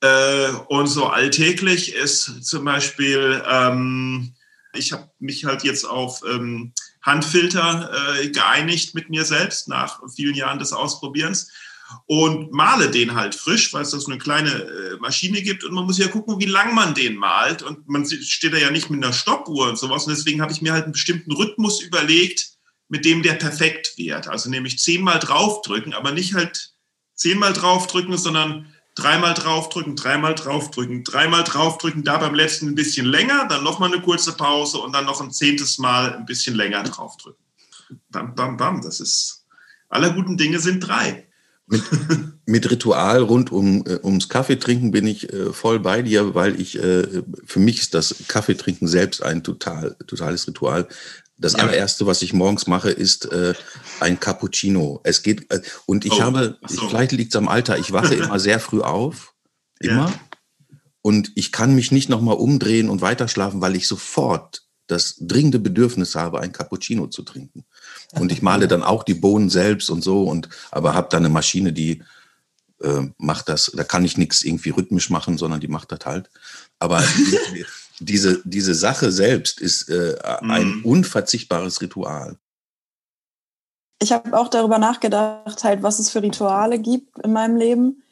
Äh, 0.00 0.50
und 0.68 0.88
so 0.88 1.06
alltäglich 1.06 1.94
ist 1.94 2.44
zum 2.44 2.64
Beispiel, 2.64 3.42
ähm, 3.50 4.34
ich 4.74 4.92
habe 4.92 5.08
mich 5.18 5.46
halt 5.46 5.64
jetzt 5.64 5.84
auf 5.84 6.20
ähm, 6.28 6.74
Handfilter 7.04 7.90
äh, 8.18 8.30
geeinigt 8.30 8.94
mit 8.94 9.10
mir 9.10 9.24
selbst 9.24 9.68
nach 9.68 10.00
vielen 10.14 10.34
Jahren 10.34 10.58
des 10.58 10.72
Ausprobierens. 10.72 11.50
und 12.06 12.50
male 12.50 12.90
den 12.90 13.14
halt 13.14 13.34
frisch, 13.34 13.72
weil 13.72 13.82
es 13.82 13.90
da 13.90 14.00
so 14.00 14.10
eine 14.10 14.18
kleine 14.18 14.50
äh, 14.50 14.96
Maschine 15.00 15.42
gibt 15.42 15.64
und 15.64 15.74
man 15.74 15.84
muss 15.84 15.98
ja 15.98 16.08
gucken, 16.08 16.40
wie 16.40 16.46
lang 16.46 16.74
man 16.74 16.94
den 16.94 17.16
malt 17.16 17.62
und 17.62 17.88
man 17.88 18.06
steht 18.06 18.54
da 18.54 18.56
ja 18.56 18.70
nicht 18.70 18.88
mit 18.88 19.04
einer 19.04 19.12
Stoppuhr 19.12 19.68
und 19.68 19.78
sowas 19.78 20.06
und 20.06 20.16
deswegen 20.16 20.40
habe 20.40 20.50
ich 20.52 20.62
mir 20.62 20.72
halt 20.72 20.84
einen 20.84 20.92
bestimmten 20.92 21.32
Rhythmus 21.32 21.82
überlegt, 21.82 22.54
mit 22.88 23.04
dem 23.04 23.22
der 23.22 23.34
perfekt 23.34 23.92
wird. 23.96 24.28
Also 24.28 24.48
nämlich 24.48 24.78
zehnmal 24.78 25.18
draufdrücken, 25.18 25.92
aber 25.92 26.10
nicht 26.10 26.34
halt 26.34 26.72
zehnmal 27.14 27.52
draufdrücken, 27.52 28.16
sondern 28.16 28.73
dreimal 28.94 29.34
draufdrücken, 29.34 29.96
dreimal 29.96 30.34
draufdrücken, 30.34 31.04
dreimal 31.04 31.44
draufdrücken, 31.44 32.04
da 32.04 32.18
beim 32.18 32.34
letzten 32.34 32.68
ein 32.68 32.74
bisschen 32.74 33.06
länger, 33.06 33.46
dann 33.48 33.64
nochmal 33.64 33.92
eine 33.92 34.02
kurze 34.02 34.32
Pause 34.32 34.78
und 34.78 34.92
dann 34.92 35.04
noch 35.04 35.20
ein 35.20 35.32
zehntes 35.32 35.78
Mal 35.78 36.14
ein 36.14 36.26
bisschen 36.26 36.54
länger 36.54 36.82
draufdrücken. 36.84 37.44
Bam, 38.10 38.34
bam, 38.34 38.56
bam, 38.56 38.82
das 38.82 39.00
ist, 39.00 39.46
aller 39.88 40.10
guten 40.10 40.36
Dinge 40.36 40.58
sind 40.60 40.80
drei. 40.80 41.26
Mit, 41.66 41.82
mit 42.46 42.70
Ritual 42.70 43.22
rund 43.22 43.50
um, 43.50 43.84
äh, 43.86 43.98
ums 44.02 44.28
Kaffeetrinken 44.28 44.90
bin 44.90 45.06
ich 45.06 45.32
äh, 45.32 45.52
voll 45.52 45.80
bei 45.80 46.02
dir, 46.02 46.34
weil 46.34 46.60
ich, 46.60 46.78
äh, 46.78 47.22
für 47.44 47.58
mich 47.58 47.80
ist 47.80 47.94
das 47.94 48.14
Kaffeetrinken 48.28 48.86
selbst 48.86 49.22
ein 49.22 49.42
total, 49.42 49.96
totales 50.06 50.46
Ritual. 50.46 50.86
Das 51.36 51.54
ja. 51.54 51.60
allererste, 51.60 52.06
was 52.06 52.22
ich 52.22 52.32
morgens 52.32 52.66
mache, 52.66 52.90
ist 52.90 53.30
äh, 53.32 53.54
ein 54.00 54.20
Cappuccino. 54.20 55.00
Es 55.02 55.22
geht 55.22 55.50
äh, 55.50 55.60
und 55.86 56.04
ich 56.04 56.12
oh, 56.12 56.20
habe, 56.20 56.58
so. 56.66 56.88
vielleicht 56.88 57.12
liegt 57.12 57.34
es 57.34 57.36
am 57.36 57.48
Alter, 57.48 57.78
ich 57.78 57.92
wache 57.92 58.14
immer 58.14 58.38
sehr 58.38 58.60
früh 58.60 58.80
auf, 58.80 59.34
immer, 59.80 60.08
ja. 60.08 60.12
und 61.02 61.32
ich 61.34 61.50
kann 61.50 61.74
mich 61.74 61.90
nicht 61.90 62.08
nochmal 62.08 62.36
umdrehen 62.36 62.88
und 62.88 63.00
weiterschlafen, 63.00 63.60
weil 63.60 63.74
ich 63.74 63.88
sofort 63.88 64.62
das 64.86 65.16
dringende 65.18 65.58
Bedürfnis 65.58 66.14
habe, 66.14 66.40
ein 66.40 66.52
Cappuccino 66.52 67.06
zu 67.06 67.22
trinken. 67.22 67.64
Und 68.12 68.30
ich 68.30 68.42
male 68.42 68.68
dann 68.68 68.82
auch 68.82 69.02
die 69.02 69.14
Bohnen 69.14 69.50
selbst 69.50 69.90
und 69.90 70.02
so, 70.02 70.24
und 70.24 70.48
aber 70.70 70.94
habe 70.94 71.08
dann 71.10 71.24
eine 71.24 71.32
Maschine, 71.32 71.72
die 71.72 72.02
äh, 72.82 73.08
macht 73.18 73.48
das. 73.48 73.72
Da 73.74 73.82
kann 73.82 74.04
ich 74.04 74.18
nichts 74.18 74.42
irgendwie 74.42 74.70
rhythmisch 74.70 75.10
machen, 75.10 75.38
sondern 75.38 75.60
die 75.60 75.68
macht 75.68 75.90
das 75.90 76.00
halt. 76.04 76.30
Aber 76.78 77.02
diese, 78.00 78.42
diese 78.44 78.74
Sache 78.74 79.12
selbst 79.12 79.60
ist 79.60 79.88
äh, 79.88 80.16
ein 80.40 80.78
mhm. 80.78 80.84
unverzichtbares 80.84 81.80
Ritual. 81.80 82.36
Ich 84.00 84.12
habe 84.12 84.38
auch 84.38 84.48
darüber 84.48 84.78
nachgedacht, 84.78 85.64
halt, 85.64 85.82
was 85.82 85.98
es 85.98 86.10
für 86.10 86.22
Rituale 86.22 86.78
gibt 86.78 87.18
in 87.20 87.32
meinem 87.32 87.56
Leben. 87.56 88.02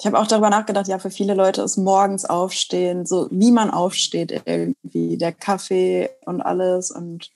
Ich 0.00 0.06
habe 0.06 0.18
auch 0.18 0.26
darüber 0.26 0.50
nachgedacht, 0.50 0.88
ja, 0.88 0.98
für 0.98 1.10
viele 1.10 1.34
Leute 1.34 1.62
ist 1.62 1.76
morgens 1.76 2.24
aufstehen, 2.24 3.04
so 3.04 3.28
wie 3.30 3.50
man 3.50 3.70
aufsteht 3.70 4.42
irgendwie, 4.44 5.16
der 5.16 5.32
Kaffee 5.32 6.10
und 6.24 6.40
alles. 6.40 6.90
Und 6.90 7.30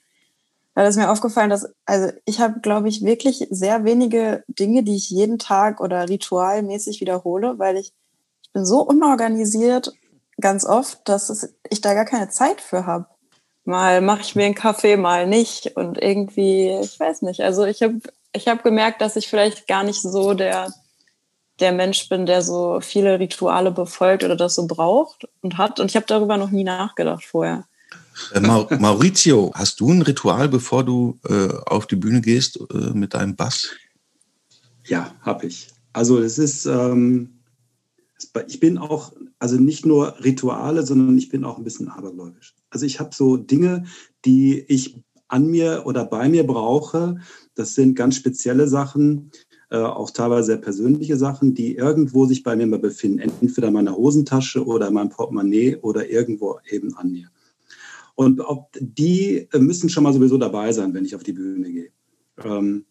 da 0.73 0.87
ist 0.87 0.95
mir 0.95 1.11
aufgefallen, 1.11 1.49
dass, 1.49 1.69
also 1.85 2.11
ich 2.25 2.39
habe, 2.39 2.61
glaube 2.61 2.89
ich, 2.89 3.03
wirklich 3.03 3.47
sehr 3.51 3.83
wenige 3.83 4.43
Dinge, 4.47 4.83
die 4.83 4.95
ich 4.95 5.09
jeden 5.09 5.39
Tag 5.39 5.79
oder 5.81 6.09
ritualmäßig 6.09 6.99
wiederhole, 7.01 7.59
weil 7.59 7.77
ich, 7.77 7.93
ich 8.41 8.51
bin 8.51 8.65
so 8.65 8.81
unorganisiert 8.81 9.93
ganz 10.39 10.65
oft, 10.65 11.07
dass 11.07 11.55
ich 11.69 11.81
da 11.81 11.93
gar 11.93 12.05
keine 12.05 12.29
Zeit 12.29 12.61
für 12.61 12.85
habe. 12.85 13.07
Mal 13.65 14.01
mache 14.01 14.21
ich 14.21 14.35
mir 14.35 14.45
einen 14.45 14.55
Kaffee, 14.55 14.97
mal 14.97 15.27
nicht. 15.27 15.77
Und 15.77 15.97
irgendwie, 15.97 16.69
ich 16.81 16.99
weiß 16.99 17.21
nicht. 17.21 17.41
Also 17.41 17.65
ich 17.65 17.81
habe 17.81 18.01
ich 18.33 18.47
hab 18.47 18.63
gemerkt, 18.63 19.01
dass 19.01 19.15
ich 19.15 19.29
vielleicht 19.29 19.67
gar 19.67 19.83
nicht 19.83 20.01
so 20.01 20.33
der, 20.33 20.73
der 21.59 21.71
Mensch 21.71 22.09
bin, 22.09 22.25
der 22.25 22.41
so 22.41 22.79
viele 22.81 23.19
Rituale 23.19 23.71
befolgt 23.71 24.23
oder 24.23 24.35
das 24.35 24.55
so 24.55 24.67
braucht 24.67 25.27
und 25.41 25.57
hat. 25.57 25.79
Und 25.79 25.89
ich 25.89 25.95
habe 25.95 26.07
darüber 26.07 26.37
noch 26.37 26.49
nie 26.49 26.63
nachgedacht 26.63 27.23
vorher. 27.23 27.65
Äh, 28.33 28.39
Maurizio, 28.79 29.51
hast 29.55 29.79
du 29.79 29.91
ein 29.91 30.01
Ritual, 30.01 30.49
bevor 30.49 30.83
du 30.83 31.19
äh, 31.29 31.49
auf 31.65 31.87
die 31.87 31.95
Bühne 31.95 32.21
gehst 32.21 32.59
äh, 32.73 32.91
mit 32.93 33.13
deinem 33.13 33.35
Bass? 33.35 33.69
Ja, 34.85 35.13
habe 35.21 35.45
ich. 35.47 35.69
Also 35.93 36.19
es 36.19 36.37
ist, 36.37 36.65
ähm, 36.65 37.39
ich 38.47 38.59
bin 38.59 38.77
auch, 38.77 39.13
also 39.43 39.57
nicht 39.57 39.85
nur 39.85 40.23
Rituale, 40.23 40.85
sondern 40.85 41.17
ich 41.17 41.27
bin 41.27 41.43
auch 41.43 41.57
ein 41.57 41.65
bisschen 41.65 41.89
abergläubisch. 41.89 42.55
Also 42.69 42.85
ich 42.85 43.01
habe 43.01 43.13
so 43.13 43.35
Dinge, 43.35 43.83
die 44.23 44.63
ich 44.69 44.95
an 45.27 45.47
mir 45.47 45.83
oder 45.85 46.05
bei 46.05 46.29
mir 46.29 46.47
brauche. 46.47 47.17
Das 47.53 47.75
sind 47.75 47.95
ganz 47.95 48.15
spezielle 48.15 48.69
Sachen, 48.69 49.31
äh, 49.69 49.79
auch 49.79 50.11
teilweise 50.11 50.45
sehr 50.45 50.57
persönliche 50.57 51.17
Sachen, 51.17 51.53
die 51.55 51.75
irgendwo 51.75 52.25
sich 52.25 52.41
bei 52.41 52.55
mir 52.55 52.67
mal 52.67 52.79
befinden. 52.79 53.19
Entweder 53.19 53.67
in 53.67 53.73
meiner 53.73 53.97
Hosentasche 53.97 54.65
oder 54.65 54.87
in 54.87 54.93
meinem 54.93 55.09
Portemonnaie 55.09 55.75
oder 55.81 56.09
irgendwo 56.09 56.59
eben 56.69 56.95
an 56.95 57.11
mir. 57.11 57.27
Und 58.15 58.41
die 58.79 59.49
müssen 59.53 59.89
schon 59.89 60.05
mal 60.05 60.13
sowieso 60.13 60.37
dabei 60.37 60.71
sein, 60.71 60.93
wenn 60.93 61.03
ich 61.03 61.15
auf 61.15 61.23
die 61.23 61.33
Bühne 61.33 61.69
gehe. 61.69 61.91
Ähm, 62.41 62.85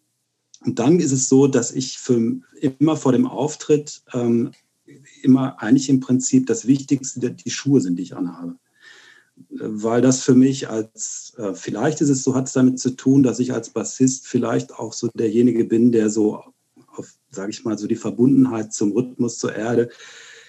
und 0.61 0.79
dann 0.79 1.01
ist 1.01 1.13
es 1.13 1.31
so, 1.31 1.47
dass 1.47 1.73
ich 1.73 1.99
für, 1.99 2.41
immer 2.61 2.97
vor 2.97 3.13
dem 3.13 3.27
Auftritt 3.27 4.03
ähm, 4.13 4.51
immer 5.25 5.61
eigentlich 5.63 5.89
im 5.89 6.01
Prinzip 6.01 6.47
das 6.47 6.67
Wichtigste 6.67 7.31
die 7.31 7.51
Schuhe 7.51 7.81
sind, 7.81 7.99
die 7.99 8.03
ich 8.03 8.17
anhabe. 8.17 8.57
Weil 9.51 10.03
das 10.03 10.23
für 10.23 10.35
mich 10.35 10.69
als, 10.69 11.33
äh, 11.39 11.55
vielleicht 11.55 12.01
ist 12.01 12.11
es 12.11 12.23
so, 12.23 12.35
hat 12.35 12.47
es 12.47 12.53
damit 12.53 12.79
zu 12.79 12.91
tun, 12.91 13.23
dass 13.23 13.39
ich 13.39 13.53
als 13.53 13.71
Bassist 13.71 14.27
vielleicht 14.27 14.75
auch 14.75 14.93
so 14.93 15.09
derjenige 15.15 15.65
bin, 15.65 15.91
der 15.91 16.11
so 16.11 16.43
auf, 16.95 17.15
sage 17.31 17.51
ich 17.51 17.65
mal, 17.65 17.79
so 17.79 17.87
die 17.87 17.97
Verbundenheit 17.97 18.73
zum 18.73 18.93
Rhythmus, 18.93 19.39
zur 19.39 19.55
Erde, 19.55 19.89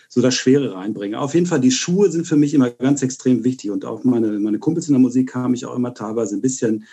so 0.10 0.22
das 0.22 0.36
Schwere 0.36 0.76
reinbringe. 0.76 1.20
Auf 1.20 1.34
jeden 1.34 1.48
Fall, 1.48 1.60
die 1.60 1.72
Schuhe 1.72 2.12
sind 2.12 2.28
für 2.28 2.36
mich 2.36 2.54
immer 2.54 2.70
ganz 2.70 3.02
extrem 3.02 3.44
wichtig 3.44 3.72
und 3.72 3.84
auch 3.84 4.04
meine, 4.04 4.40
meine 4.40 4.60
Kumpels 4.60 4.88
in 4.88 4.94
der 4.94 5.00
Musik 5.00 5.34
haben 5.34 5.52
mich 5.52 5.66
auch 5.66 5.76
immer 5.76 5.96
teilweise 5.96 6.36
ein 6.36 6.42
bisschen 6.42 6.86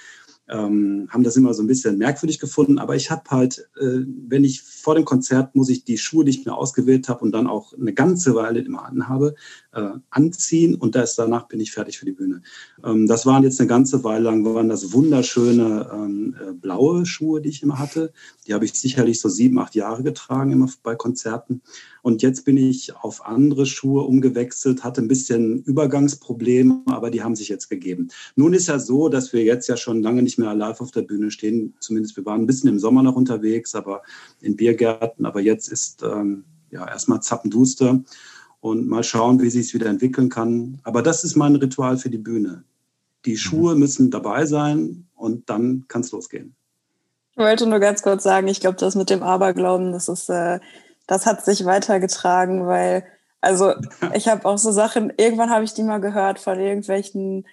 ähm, 0.51 1.09
haben 1.11 1.23
das 1.23 1.37
immer 1.37 1.55
so 1.55 1.63
ein 1.63 1.67
bisschen 1.67 1.99
merkwürdig 1.99 2.39
gefunden. 2.39 2.79
Aber 2.79 2.97
ich 2.97 3.11
habe 3.11 3.23
halt, 3.31 3.69
äh, 3.81 4.05
wenn 4.29 4.45
ich 4.45 4.63
vor 4.63 4.95
dem 4.95 5.05
Konzert 5.05 5.55
muss 5.55 5.69
ich 5.69 5.85
die 5.85 5.99
Schuhe, 5.99 6.25
die 6.25 6.31
ich 6.31 6.45
mir 6.45 6.55
ausgewählt 6.55 7.09
habe 7.09 7.21
und 7.21 7.33
dann 7.33 7.47
auch 7.47 7.73
eine 7.73 7.93
ganze 7.93 8.35
Weile 8.35 8.61
immer 8.61 8.85
anhabe, 8.85 9.35
äh, 9.73 9.91
anziehen 10.11 10.75
und 10.75 10.95
das, 10.95 11.15
danach 11.15 11.47
bin 11.49 11.61
ich 11.61 11.73
fertig 11.73 11.99
für 11.99 12.07
die 12.07 12.13
Bühne. 12.13 12.43
Ähm, 12.85 13.07
das 13.07 13.27
waren 13.27 13.45
jetzt 13.45 13.61
eine 13.61 13.69
ganze 13.69 14.03
Weile 14.03 14.25
lang, 14.25 14.45
waren 14.45 14.69
das 14.69 14.93
wunderschöne 14.93 15.91
ähm, 15.93 16.35
äh, 16.41 16.53
blaue 16.53 17.07
Schuhe, 17.07 17.41
die 17.41 17.49
ich 17.49 17.63
immer 17.63 17.79
hatte. 17.79 18.13
Die 18.47 18.55
habe 18.55 18.65
ich 18.65 18.75
sicherlich 18.75 19.21
so 19.21 19.29
sieben, 19.29 19.59
acht 19.59 19.75
Jahre 19.75 20.03
getragen, 20.03 20.53
immer 20.53 20.69
bei 20.83 20.97
Konzerten. 20.97 21.63
Und 22.03 22.23
jetzt 22.23 22.45
bin 22.45 22.57
ich 22.57 22.95
auf 22.97 23.27
andere 23.27 23.67
Schuhe 23.67 24.03
umgewechselt, 24.03 24.85
hatte 24.85 25.01
ein 25.01 25.09
bisschen 25.09 25.63
Übergangsprobleme, 25.63 26.83
aber 26.87 27.11
die 27.11 27.23
haben 27.23 27.37
sich 27.37 27.49
jetzt 27.49 27.69
gegeben. 27.69 28.09
Nun 28.37 28.55
ist 28.55 28.69
ja 28.69 28.79
so, 28.79 29.09
dass 29.09 29.33
wir 29.33 29.45
jetzt 29.45 29.69
ja 29.69 29.77
schon 29.77 30.03
lange 30.03 30.23
nicht 30.23 30.39
mehr 30.39 30.55
live 30.55 30.81
auf 30.81 30.91
der 30.91 31.03
Bühne 31.03 31.31
stehen. 31.31 31.75
Zumindest 31.81 32.17
wir 32.17 32.25
waren 32.25 32.43
ein 32.43 32.47
bisschen 32.47 32.69
im 32.69 32.79
Sommer 32.79 33.03
noch 33.03 33.17
unterwegs, 33.17 33.75
aber 33.75 34.03
in 34.41 34.57
Biergärten. 34.57 35.27
Aber 35.27 35.41
jetzt 35.41 35.69
ist 35.69 36.03
ähm, 36.03 36.45
ja 36.71 36.89
erstmal 36.89 37.21
zappenduster 37.21 38.03
und 38.61 38.87
mal 38.87 39.05
schauen, 39.05 39.41
wie 39.41 39.51
sich 39.51 39.67
es 39.67 39.75
wieder 39.75 39.87
entwickeln 39.87 40.29
kann. 40.29 40.81
Aber 40.83 41.03
das 41.03 41.25
ist 41.25 41.37
mein 41.37 41.57
Ritual 41.57 41.97
für 41.97 42.11
die 42.11 42.19
Bühne. 42.19 42.65
Die 43.25 43.33
mhm. 43.33 43.37
Schuhe 43.37 43.75
müssen 43.75 44.11
dabei 44.11 44.47
sein 44.47 45.07
und 45.15 45.49
dann 45.51 45.85
kann 45.89 46.03
es 46.03 46.13
losgehen. 46.13 46.55
Ich 47.33 47.39
wollte 47.39 47.67
nur 47.67 47.79
ganz 47.79 48.03
kurz 48.03 48.23
sagen, 48.23 48.49
ich 48.49 48.61
glaube, 48.61 48.77
das 48.77 48.97
mit 48.97 49.09
dem 49.09 49.23
Aberglauben, 49.23 49.93
das 49.93 50.09
ist, 50.09 50.29
äh, 50.29 50.61
das 51.11 51.27
hat 51.27 51.45
sich 51.45 51.65
weitergetragen, 51.65 52.69
weil, 52.69 53.05
also 53.41 53.75
ich 54.15 54.29
habe 54.29 54.45
auch 54.49 54.59
so 54.59 54.71
Sachen, 54.71 55.13
irgendwann 55.17 55.51
habe 55.51 55.65
ich 55.65 55.75
die 55.75 55.83
mal 55.83 56.01
gehört 56.01 56.39
von 56.39 56.59
irgendwelchen 56.59 57.47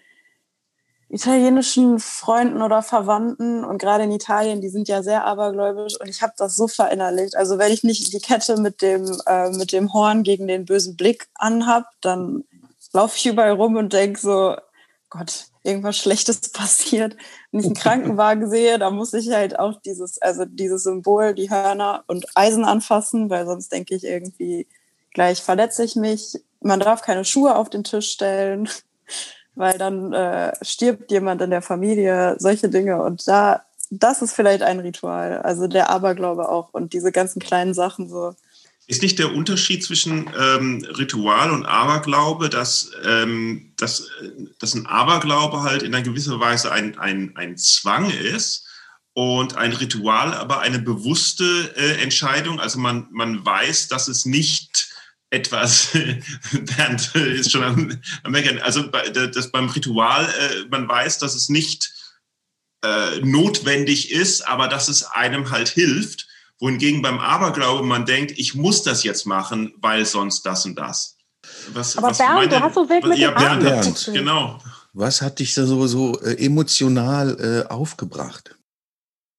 italienischen 1.09 1.99
Freunden 1.99 2.61
oder 2.61 2.83
Verwandten 2.83 3.63
und 3.63 3.79
gerade 3.79 4.03
in 4.03 4.11
Italien, 4.11 4.61
die 4.61 4.69
sind 4.69 4.89
ja 4.89 5.01
sehr 5.01 5.25
abergläubisch 5.25 5.99
und 5.99 6.07
ich 6.07 6.21
habe 6.21 6.33
das 6.37 6.55
so 6.55 6.67
verinnerlicht. 6.67 7.35
Also 7.35 7.57
wenn 7.57 7.71
ich 7.71 7.83
nicht 7.83 8.13
die 8.13 8.19
Kette 8.19 8.57
mit 8.57 8.81
dem, 8.81 9.17
äh, 9.25 9.49
mit 9.51 9.71
dem 9.71 9.91
Horn 9.93 10.23
gegen 10.23 10.47
den 10.47 10.65
bösen 10.65 10.95
Blick 10.97 11.27
anhab, 11.33 11.85
dann 12.01 12.43
laufe 12.93 13.15
ich 13.17 13.25
überall 13.25 13.53
rum 13.53 13.77
und 13.77 13.93
denke 13.93 14.19
so, 14.19 14.55
Gott, 15.09 15.45
irgendwas 15.67 15.97
Schlechtes 15.97 16.49
passiert. 16.53 17.15
Wenn 17.51 17.59
ich 17.59 17.65
einen 17.67 17.75
Krankenwagen 17.75 18.49
sehe, 18.49 18.79
da 18.79 18.89
muss 18.89 19.13
ich 19.13 19.31
halt 19.31 19.59
auch 19.59 19.79
dieses, 19.81 20.21
also 20.21 20.45
dieses 20.45 20.83
Symbol, 20.83 21.35
die 21.35 21.49
Hörner 21.49 22.03
und 22.07 22.25
Eisen 22.35 22.65
anfassen, 22.65 23.29
weil 23.29 23.45
sonst 23.45 23.71
denke 23.71 23.95
ich 23.95 24.03
irgendwie, 24.03 24.67
gleich 25.13 25.41
verletze 25.41 25.83
ich 25.83 25.95
mich. 25.95 26.41
Man 26.61 26.79
darf 26.79 27.01
keine 27.01 27.25
Schuhe 27.25 27.55
auf 27.55 27.69
den 27.69 27.83
Tisch 27.83 28.09
stellen 28.09 28.69
weil 29.57 29.77
dann 29.77 30.13
äh, 30.13 30.53
stirbt 30.61 31.11
jemand 31.11 31.41
in 31.41 31.49
der 31.49 31.63
Familie, 31.63 32.35
solche 32.37 32.69
Dinge. 32.69 33.01
Und 33.01 33.27
da, 33.27 33.63
das 33.89 34.21
ist 34.21 34.33
vielleicht 34.33 34.61
ein 34.61 34.79
Ritual, 34.79 35.41
also 35.41 35.67
der 35.67 35.89
Aberglaube 35.89 36.47
auch 36.47 36.69
und 36.73 36.93
diese 36.93 37.11
ganzen 37.11 37.39
kleinen 37.39 37.73
Sachen 37.73 38.07
so. 38.07 38.35
Ist 38.89 39.01
nicht 39.01 39.19
der 39.19 39.33
Unterschied 39.33 39.83
zwischen 39.83 40.31
ähm, 40.39 40.85
Ritual 40.97 41.51
und 41.51 41.65
Aberglaube, 41.65 42.49
dass, 42.49 42.91
ähm, 43.03 43.73
dass, 43.75 44.09
dass 44.59 44.73
ein 44.73 44.85
Aberglaube 44.85 45.61
halt 45.61 45.83
in 45.83 45.93
einer 45.93 46.05
gewisser 46.05 46.39
Weise 46.39 46.71
ein, 46.71 46.97
ein, 46.97 47.35
ein 47.35 47.57
Zwang 47.57 48.09
ist 48.09 48.65
und 49.13 49.57
ein 49.57 49.73
Ritual 49.73 50.33
aber 50.33 50.61
eine 50.61 50.79
bewusste 50.79 51.73
äh, 51.75 52.01
Entscheidung? 52.01 52.61
Also 52.61 52.79
man, 52.79 53.07
man 53.11 53.45
weiß, 53.45 53.89
dass 53.89 54.07
es 54.07 54.25
nicht 54.25 54.87
etwas, 55.29 55.89
Bernd 56.53 57.13
ist 57.15 57.51
schon 57.51 57.63
am, 57.63 58.01
am 58.23 58.31
Meckern, 58.31 58.59
also 58.59 58.83
das 58.83 59.51
beim 59.51 59.67
Ritual, 59.69 60.25
äh, 60.25 60.65
man 60.69 60.87
weiß, 60.87 61.19
dass 61.19 61.35
es 61.35 61.49
nicht 61.49 61.91
äh, 62.83 63.19
notwendig 63.21 64.11
ist, 64.11 64.47
aber 64.47 64.67
dass 64.67 64.87
es 64.87 65.03
einem 65.03 65.49
halt 65.49 65.69
hilft. 65.69 66.27
Wohingegen 66.59 67.01
beim 67.01 67.19
Aberglaube 67.19 67.83
man 67.83 68.05
denkt, 68.05 68.31
ich 68.37 68.55
muss 68.55 68.83
das 68.83 69.03
jetzt 69.03 69.25
machen, 69.25 69.73
weil 69.77 70.05
sonst 70.05 70.45
das 70.45 70.65
und 70.65 70.75
das. 70.75 71.17
Was, 71.73 71.97
Aber 71.97 72.09
was 72.09 72.17
Bernd, 72.17 72.51
du 72.51 72.59
hast 72.59 72.75
so 72.75 72.89
wild 72.89 73.05
mit 73.05 73.17
ja, 73.17 73.31
dem 73.31 73.37
Bernd, 73.37 73.63
Bernd, 73.63 74.09
genau. 74.13 74.59
Was 74.93 75.21
hat 75.21 75.39
dich 75.39 75.53
da 75.53 75.65
so, 75.65 75.85
so 75.87 76.19
äh, 76.21 76.43
emotional 76.43 77.65
äh, 77.69 77.71
aufgebracht? 77.71 78.55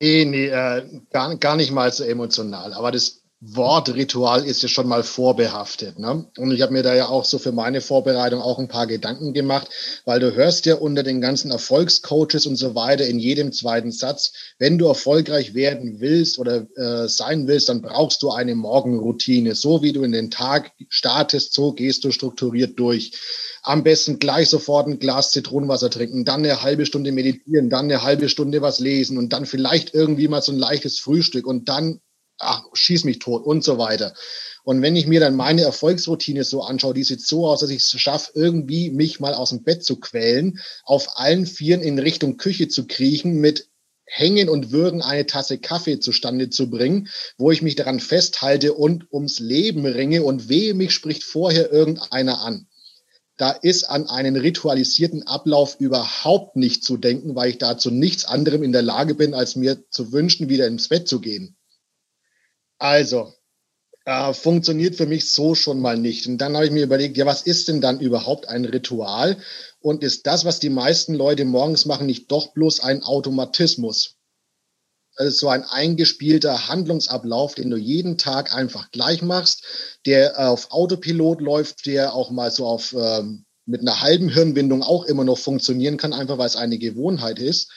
Nee, 0.00 0.25
nee, 0.25 0.46
äh, 0.46 1.02
gar, 1.10 1.37
gar 1.37 1.56
nicht 1.56 1.72
mal 1.72 1.92
so 1.92 2.04
emotional. 2.04 2.72
Aber 2.72 2.92
das 2.92 3.22
Wortritual 3.40 4.45
ist 4.45 4.62
ja 4.62 4.68
schon 4.68 4.88
mal 4.88 5.04
vorbehaftet. 5.04 5.97
Ne? 6.00 6.26
Und 6.38 6.50
ich 6.50 6.61
habe 6.61 6.73
mir 6.73 6.83
da 6.83 6.92
ja 6.97 7.09
auch 7.09 7.25
so 7.25 7.38
für 7.38 7.52
meine 7.52 7.80
Vorbereitung 7.80 8.40
auch 8.40 8.59
ein 8.59 8.66
paar 8.66 8.88
Gedanken 8.88 9.33
gemacht, 9.33 9.68
weil 10.04 10.18
du 10.18 10.35
hörst 10.35 10.66
ja 10.66 10.75
unter 10.75 11.04
den 11.04 11.21
ganzen 11.21 11.52
Erfolgscoaches 11.52 12.47
und 12.47 12.57
so 12.57 12.75
weiter 12.75 13.07
in 13.07 13.21
jedem 13.21 13.52
zweiten 13.52 13.92
Satz, 13.92 14.33
wenn 14.59 14.76
du 14.76 14.88
erfolgreich 14.88 15.54
werden 15.54 16.00
willst 16.00 16.40
oder 16.40 16.66
äh, 16.76 17.07
sein 17.07 17.47
willst, 17.47 17.68
dann 17.68 17.80
brauchst 17.80 18.23
du 18.23 18.30
eine 18.30 18.57
Morgenroutine. 18.57 19.54
So 19.54 19.83
wie 19.83 19.92
du 19.92 20.02
in 20.02 20.11
den 20.11 20.33
Tag 20.33 20.73
startest, 20.88 21.54
so 21.54 21.73
gehst 21.73 22.02
du 22.02 22.11
strukturiert 22.11 22.76
durch. 22.76 23.12
Am 23.62 23.85
besten 23.85 24.18
gleich 24.18 24.49
sofort 24.49 24.88
ein 24.88 24.99
Glas 24.99 25.30
Zitronenwasser 25.30 25.90
trinken, 25.90 26.25
dann 26.25 26.45
eine 26.45 26.62
halbe 26.62 26.87
Stunde 26.87 27.12
meditieren, 27.12 27.71
dann 27.71 27.85
eine 27.85 28.02
halbe 28.02 28.28
Stunde 28.28 28.62
was 28.62 28.80
lesen 28.80 29.16
und 29.16 29.33
dann 29.33 29.47
vielleicht 29.47 29.95
irgendwie 29.95 30.26
mal 30.26 30.42
so 30.42 30.50
ein 30.50 30.59
leichtes 30.59 30.99
Frühstück 30.99 31.47
und 31.47 31.68
dann 31.68 32.00
ach, 32.38 32.64
schieß 32.73 33.04
mich 33.04 33.18
tot 33.18 33.45
und 33.45 33.64
so 33.64 33.78
weiter. 33.78 34.14
Und 34.64 34.83
wenn 34.83 34.97
ich 34.97 35.07
mir 35.07 35.21
dann 35.21 35.35
meine 35.35 35.62
Erfolgsroutine 35.62 36.45
so 36.45 36.62
anschaue, 36.62 36.95
die 36.95 37.04
sieht 37.04 37.23
so 37.23 37.47
aus, 37.47 37.61
dass 37.61 37.71
ich 37.71 37.78
es 37.78 38.00
schaffe, 38.00 38.33
irgendwie 38.35 38.90
mich 38.90 39.18
mal 39.21 39.35
aus 39.35 39.50
dem 39.50 39.62
Bett 39.62 39.85
zu 39.85 39.97
quälen, 39.97 40.61
auf 40.85 41.18
allen 41.18 41.47
Vieren 41.47 41.80
in 41.80 41.99
Richtung 41.99 42.37
Küche 42.37 42.68
zu 42.68 42.87
kriechen, 42.87 43.40
mit 43.40 43.68
Hängen 44.04 44.49
und 44.49 44.73
Würgen 44.73 45.02
eine 45.02 45.26
Tasse 45.26 45.59
Kaffee 45.59 46.00
zustande 46.00 46.50
zu 46.50 46.71
bringen, 46.71 47.09
wo 47.37 47.50
ich 47.50 47.62
mich 47.62 47.76
daran 47.76 48.00
festhalte 48.00 48.73
und 48.73 49.12
ums 49.12 49.38
Leben 49.38 49.85
ringe 49.87 50.23
und 50.23 50.49
wehe 50.49 50.75
mich 50.75 50.92
spricht 50.92 51.25
vorher 51.25 51.71
irgendeiner 51.71 52.40
an. 52.40 52.66
Da 53.37 53.50
ist 53.52 53.85
an 53.85 54.09
einen 54.09 54.37
ritualisierten 54.37 55.26
Ablauf 55.26 55.76
überhaupt 55.78 56.57
nicht 56.57 56.83
zu 56.85 56.97
denken, 56.97 57.37
weil 57.37 57.50
ich 57.50 57.59
dazu 57.59 57.90
nichts 57.90 58.25
anderem 58.25 58.62
in 58.62 58.73
der 58.73 58.83
Lage 58.83 59.14
bin, 59.14 59.33
als 59.33 59.54
mir 59.54 59.88
zu 59.90 60.11
wünschen, 60.11 60.49
wieder 60.49 60.66
ins 60.66 60.88
Bett 60.88 61.07
zu 61.07 61.21
gehen. 61.21 61.57
Also, 62.78 63.32
äh, 64.08 64.32
funktioniert 64.32 64.97
für 64.97 65.06
mich 65.06 65.30
so 65.30 65.54
schon 65.54 65.80
mal 65.80 65.99
nicht. 65.99 66.26
Und 66.26 66.38
dann 66.38 66.54
habe 66.54 66.64
ich 66.64 66.73
mir 66.73 66.85
überlegt, 66.85 67.16
ja, 67.16 67.26
was 67.26 67.42
ist 67.42 67.68
denn 67.68 67.80
dann 67.80 68.00
überhaupt 68.00 68.49
ein 68.49 68.64
Ritual? 68.64 69.37
Und 69.80 70.02
ist 70.02 70.26
das, 70.26 70.44
was 70.44 70.61
die 70.61 70.70
meisten 70.70 71.14
Leute 71.14 71.44
morgens 71.44 71.85
machen, 71.85 72.06
nicht 72.06 72.30
doch 72.30 72.54
bloß 72.54 72.80
ein 72.80 73.02
Automatismus? 73.02 74.16
Also 75.16 75.37
so 75.37 75.49
ein 75.49 75.64
eingespielter 75.64 76.68
Handlungsablauf, 76.68 77.54
den 77.54 77.70
du 77.70 77.76
jeden 77.76 78.16
Tag 78.18 78.54
einfach 78.54 78.90
gleich 78.92 79.20
machst, 79.20 79.64
der 80.06 80.38
auf 80.38 80.70
Autopilot 80.70 81.40
läuft, 81.40 81.87
der 81.87 82.14
auch 82.14 82.30
mal 82.30 82.50
so 82.50 82.66
auf 82.66 82.94
ähm, 82.97 83.44
mit 83.66 83.82
einer 83.82 84.00
halben 84.00 84.30
Hirnwindung 84.30 84.82
auch 84.82 85.04
immer 85.04 85.25
noch 85.25 85.38
funktionieren 85.38 85.99
kann, 85.99 86.14
einfach 86.14 86.38
weil 86.38 86.47
es 86.47 86.56
eine 86.56 86.78
Gewohnheit 86.78 87.38
ist, 87.38 87.70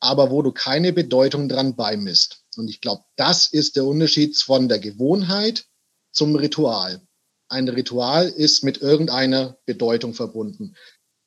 aber 0.00 0.30
wo 0.32 0.42
du 0.42 0.50
keine 0.50 0.92
Bedeutung 0.92 1.48
dran 1.48 1.76
beimisst. 1.76 2.42
Und 2.58 2.68
ich 2.68 2.80
glaube, 2.80 3.04
das 3.14 3.52
ist 3.52 3.76
der 3.76 3.84
Unterschied 3.84 4.36
von 4.36 4.68
der 4.68 4.80
Gewohnheit 4.80 5.66
zum 6.10 6.34
Ritual. 6.34 7.00
Ein 7.48 7.68
Ritual 7.68 8.28
ist 8.28 8.64
mit 8.64 8.78
irgendeiner 8.82 9.56
Bedeutung 9.64 10.12
verbunden. 10.12 10.74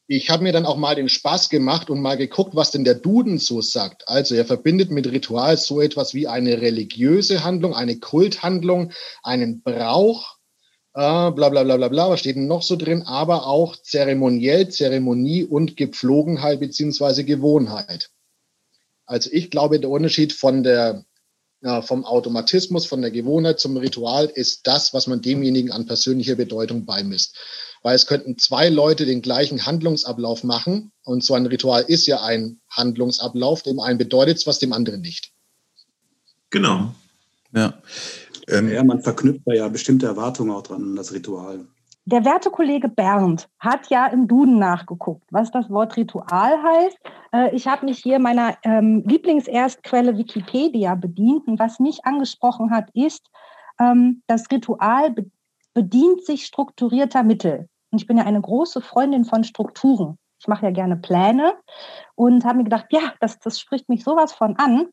Ich 0.08 0.30
habe 0.30 0.44
mir 0.44 0.52
dann 0.52 0.66
auch 0.66 0.76
mal 0.76 0.94
den 0.94 1.08
Spaß 1.08 1.50
gemacht 1.50 1.90
und 1.90 2.02
mal 2.02 2.18
geguckt, 2.18 2.54
was 2.54 2.72
denn 2.72 2.84
der 2.84 2.96
Duden 2.96 3.40
so 3.40 3.62
sagt. 3.62 4.10
Also 4.10 4.36
er 4.36 4.44
verbindet 4.44 4.92
mit 4.92 5.08
Ritual 5.08 5.56
so 5.56 5.80
etwas 5.80 6.14
wie 6.14 6.28
eine 6.28 6.60
religiöse 6.60 7.46
Handlung, 7.46 7.74
eine 7.74 7.98
Kulthandlung, 7.98 8.92
einen 9.24 9.62
Brauch, 9.62 10.36
äh, 10.96 11.32
bla 11.32 11.48
bla 11.48 11.64
bla 11.64 11.78
bla 11.78 11.88
bla, 11.88 12.10
was 12.10 12.20
steht 12.20 12.36
denn 12.36 12.48
noch 12.48 12.62
so 12.62 12.76
drin, 12.76 13.04
aber 13.04 13.48
auch 13.48 13.78
zeremoniell, 13.78 14.68
Zeremonie 14.68 15.46
und 15.46 15.78
Gepflogenheit 15.78 16.60
beziehungsweise 16.60 17.24
Gewohnheit. 17.24 18.12
Also 19.06 19.30
ich 19.32 19.50
glaube, 19.50 19.80
der 19.80 19.90
Unterschied 19.90 20.34
von 20.34 20.64
der 20.64 21.06
äh, 21.62 21.82
vom 21.82 22.06
Automatismus, 22.06 22.86
von 22.86 23.02
der 23.02 23.12
Gewohnheit 23.12 23.60
zum 23.60 23.78
Ritual 23.78 24.26
ist 24.26 24.66
das, 24.68 24.94
was 24.94 25.08
man 25.08 25.22
demjenigen 25.22 25.72
an 25.72 25.86
persönlicher 25.86 26.36
Bedeutung 26.36 26.86
beimisst. 26.86 27.38
Weil 27.84 27.96
es 27.96 28.06
könnten 28.06 28.38
zwei 28.38 28.70
Leute 28.70 29.06
den 29.06 29.22
gleichen 29.22 29.66
Handlungsablauf 29.66 30.44
machen 30.44 30.92
und 31.04 31.24
so 31.24 31.34
ein 31.34 31.46
Ritual 31.46 31.84
ist 31.88 32.08
ja 32.08 32.22
ein 32.22 32.60
Handlungsablauf, 32.70 33.64
dem 33.64 33.80
einen 33.80 33.98
bedeutet 33.98 34.38
es 34.38 34.48
was, 34.48 34.60
dem 34.60 34.74
anderen 34.74 35.02
nicht. 35.02 35.32
Genau. 36.50 36.94
Ja. 37.54 37.82
Ähm, 38.48 38.72
ja, 38.72 38.84
man 38.84 39.02
verknüpft 39.02 39.42
da 39.46 39.54
ja 39.54 39.68
bestimmte 39.68 40.06
Erwartungen 40.06 40.52
auch 40.52 40.64
dran 40.64 40.84
an 40.84 40.96
das 40.96 41.14
Ritual. 41.14 41.66
Der 42.06 42.26
werte 42.26 42.50
Kollege 42.50 42.90
Bernd 42.90 43.48
hat 43.60 43.90
ja 43.90 44.08
im 44.08 44.28
Duden 44.28 44.58
nachgeguckt, 44.58 45.24
was 45.30 45.52
das 45.52 45.70
Wort 45.70 45.96
Ritual 45.98 46.64
heißt. 46.64 46.98
Äh, 47.32 47.56
ich 47.56 47.68
habe 47.68 47.86
mich 47.86 48.00
hier 48.00 48.18
meiner 48.18 48.58
ähm, 48.64 49.04
Lieblingserstquelle 49.06 50.18
Wikipedia 50.18 50.96
bedient. 50.96 51.48
Und 51.48 51.60
was 51.60 51.80
mich 51.80 52.04
angesprochen 52.04 52.72
hat, 52.72 52.90
ist, 52.94 53.30
ähm, 53.80 54.24
das 54.28 54.50
Ritual 54.52 55.12
be 55.12 55.30
bedient 55.74 56.26
sich 56.26 56.46
strukturierter 56.46 57.24
Mittel. 57.24 57.70
Und 57.92 58.02
ich 58.02 58.06
bin 58.06 58.18
ja 58.18 58.26
eine 58.26 58.42
große 58.42 58.82
Freundin 58.82 59.24
von 59.24 59.46
Strukturen. 59.46 60.18
Ich 60.38 60.50
mache 60.50 60.66
ja 60.66 60.72
gerne 60.72 60.98
Pläne 60.98 61.54
und 62.16 62.44
habe 62.44 62.58
mir 62.58 62.64
gedacht, 62.66 62.88
ja, 62.90 63.14
das, 63.22 63.40
das 63.40 63.58
spricht 63.58 63.88
mich 63.88 64.04
sowas 64.04 64.34
von 64.34 64.58
an, 64.58 64.90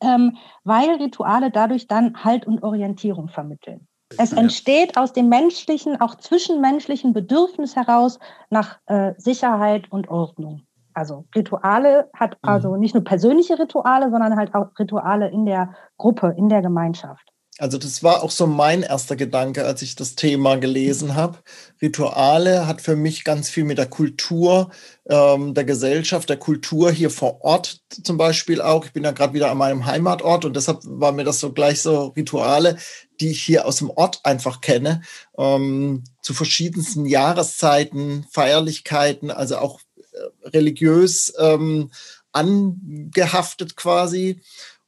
ähm, 0.00 0.38
weil 0.64 0.92
Rituale 0.92 1.50
dadurch 1.50 1.88
dann 1.88 2.24
Halt 2.24 2.46
und 2.46 2.62
Orientierung 2.62 3.28
vermitteln. 3.28 3.86
Es 4.18 4.32
entsteht 4.32 4.96
aus 4.96 5.12
dem 5.12 5.28
menschlichen, 5.28 6.00
auch 6.00 6.16
zwischenmenschlichen 6.16 7.12
Bedürfnis 7.12 7.76
heraus 7.76 8.18
nach 8.50 8.78
äh, 8.86 9.14
Sicherheit 9.18 9.90
und 9.90 10.08
Ordnung. 10.08 10.62
Also 10.94 11.24
Rituale 11.34 12.10
hat 12.14 12.38
mhm. 12.42 12.48
also 12.48 12.76
nicht 12.76 12.94
nur 12.94 13.04
persönliche 13.04 13.58
Rituale, 13.58 14.10
sondern 14.10 14.36
halt 14.36 14.54
auch 14.54 14.68
Rituale 14.78 15.30
in 15.30 15.46
der 15.46 15.74
Gruppe, 15.96 16.34
in 16.36 16.48
der 16.48 16.62
Gemeinschaft. 16.62 17.31
Also 17.62 17.78
das 17.78 18.02
war 18.02 18.24
auch 18.24 18.32
so 18.32 18.48
mein 18.48 18.82
erster 18.82 19.14
Gedanke, 19.14 19.64
als 19.64 19.82
ich 19.82 19.94
das 19.94 20.16
Thema 20.16 20.56
gelesen 20.56 21.14
habe. 21.14 21.38
Rituale 21.80 22.66
hat 22.66 22.80
für 22.80 22.96
mich 22.96 23.22
ganz 23.22 23.50
viel 23.50 23.62
mit 23.62 23.78
der 23.78 23.86
Kultur, 23.86 24.72
ähm, 25.08 25.54
der 25.54 25.62
Gesellschaft, 25.62 26.28
der 26.28 26.38
Kultur 26.38 26.90
hier 26.90 27.08
vor 27.08 27.44
Ort 27.44 27.80
zum 28.02 28.16
Beispiel 28.16 28.60
auch. 28.60 28.84
Ich 28.84 28.92
bin 28.92 29.04
ja 29.04 29.12
gerade 29.12 29.34
wieder 29.34 29.48
an 29.52 29.58
meinem 29.58 29.86
Heimatort 29.86 30.44
und 30.44 30.56
deshalb 30.56 30.80
war 30.82 31.12
mir 31.12 31.22
das 31.22 31.38
so 31.38 31.52
gleich 31.52 31.80
so 31.80 32.06
Rituale, 32.16 32.78
die 33.20 33.30
ich 33.30 33.42
hier 33.42 33.64
aus 33.64 33.76
dem 33.76 33.90
Ort 33.90 34.18
einfach 34.24 34.60
kenne, 34.60 35.02
ähm, 35.38 36.02
zu 36.20 36.34
verschiedensten 36.34 37.06
Jahreszeiten, 37.06 38.26
Feierlichkeiten, 38.32 39.30
also 39.30 39.58
auch 39.58 39.78
äh, 39.98 40.48
religiös 40.48 41.32
ähm, 41.38 41.92
angehaftet 42.32 43.76
quasi. 43.76 44.40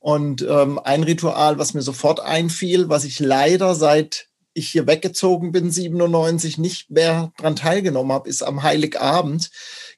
Und 0.05 0.43
ähm, 0.43 0.79
ein 0.85 1.03
Ritual, 1.03 1.59
was 1.59 1.73
mir 1.73 1.81
sofort 1.81 2.21
einfiel, 2.21 2.91
was 2.91 3.05
ich 3.05 3.21
leider 3.21 3.75
seit 3.75 4.29
ich 4.53 4.69
hier 4.69 4.87
weggezogen 4.87 5.51
bin, 5.51 5.71
97, 5.71 6.59
nicht 6.59 6.91
mehr 6.91 7.33
dran 7.39 7.57
teilgenommen 7.57 8.13
habe, 8.13 8.29
ist 8.29 8.43
am 8.43 8.63
Heiligabend 8.63 9.51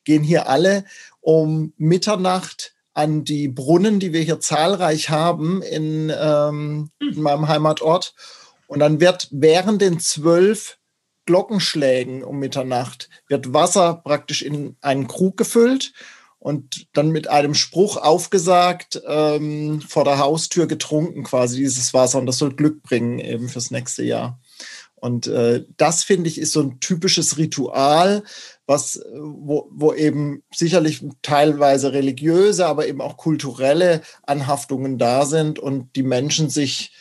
gehen 0.04 0.22
hier 0.22 0.48
alle 0.48 0.84
um 1.20 1.72
Mitternacht 1.76 2.76
an 2.94 3.24
die 3.24 3.48
Brunnen, 3.48 3.98
die 3.98 4.12
wir 4.12 4.20
hier 4.20 4.38
zahlreich 4.38 5.10
haben 5.10 5.60
in, 5.60 6.12
ähm, 6.16 6.92
in 7.00 7.20
meinem 7.20 7.48
Heimatort. 7.48 8.14
Und 8.68 8.78
dann 8.78 9.00
wird 9.00 9.26
während 9.32 9.82
den 9.82 9.98
zwölf 9.98 10.78
Glockenschlägen 11.24 12.22
um 12.22 12.38
Mitternacht 12.38 13.08
wird 13.26 13.52
Wasser 13.52 14.02
praktisch 14.04 14.42
in 14.42 14.76
einen 14.82 15.08
Krug 15.08 15.36
gefüllt 15.36 15.94
und 16.46 16.86
dann 16.92 17.10
mit 17.10 17.28
einem 17.28 17.54
Spruch 17.54 17.96
aufgesagt, 17.96 19.02
ähm, 19.04 19.80
vor 19.80 20.04
der 20.04 20.20
Haustür 20.20 20.68
getrunken 20.68 21.24
quasi 21.24 21.56
dieses 21.56 21.92
Wasser 21.92 22.20
und 22.20 22.26
das 22.26 22.38
soll 22.38 22.54
Glück 22.54 22.84
bringen 22.84 23.18
eben 23.18 23.48
fürs 23.48 23.72
nächste 23.72 24.04
Jahr. 24.04 24.38
Und 24.94 25.26
äh, 25.26 25.64
das 25.76 26.04
finde 26.04 26.28
ich 26.28 26.38
ist 26.38 26.52
so 26.52 26.60
ein 26.60 26.78
typisches 26.78 27.36
Ritual, 27.36 28.22
was, 28.64 29.02
wo, 29.12 29.68
wo 29.72 29.92
eben 29.92 30.44
sicherlich 30.54 31.04
teilweise 31.20 31.92
religiöse, 31.92 32.64
aber 32.64 32.86
eben 32.86 33.00
auch 33.00 33.16
kulturelle 33.16 34.02
Anhaftungen 34.22 34.98
da 34.98 35.26
sind 35.26 35.58
und 35.58 35.96
die 35.96 36.04
Menschen 36.04 36.48
sich 36.48 36.92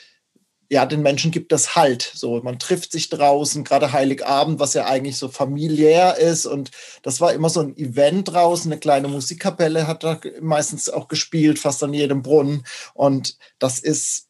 ja, 0.69 0.85
den 0.85 1.01
Menschen 1.01 1.31
gibt 1.31 1.51
das 1.51 1.75
Halt. 1.75 2.11
So, 2.13 2.41
man 2.41 2.59
trifft 2.59 2.91
sich 2.91 3.09
draußen, 3.09 3.63
gerade 3.63 3.91
Heiligabend, 3.91 4.59
was 4.59 4.73
ja 4.73 4.85
eigentlich 4.85 5.17
so 5.17 5.27
familiär 5.27 6.17
ist. 6.17 6.45
Und 6.45 6.71
das 7.03 7.21
war 7.21 7.33
immer 7.33 7.49
so 7.49 7.61
ein 7.61 7.77
Event 7.77 8.31
draußen. 8.31 8.71
Eine 8.71 8.79
kleine 8.79 9.07
Musikkapelle 9.07 9.87
hat 9.87 10.03
da 10.03 10.19
meistens 10.41 10.89
auch 10.89 11.07
gespielt, 11.07 11.59
fast 11.59 11.83
an 11.83 11.93
jedem 11.93 12.23
Brunnen. 12.23 12.65
Und 12.93 13.37
das 13.59 13.79
ist 13.79 14.27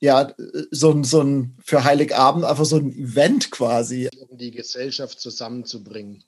ja 0.00 0.32
so 0.70 0.90
ein, 0.90 1.04
so 1.04 1.22
ein 1.22 1.56
für 1.64 1.84
Heiligabend 1.84 2.44
einfach 2.44 2.64
so 2.64 2.76
ein 2.76 2.92
Event 2.92 3.50
quasi. 3.50 4.08
Um 4.28 4.36
die 4.36 4.50
Gesellschaft 4.50 5.20
zusammenzubringen. 5.20 6.24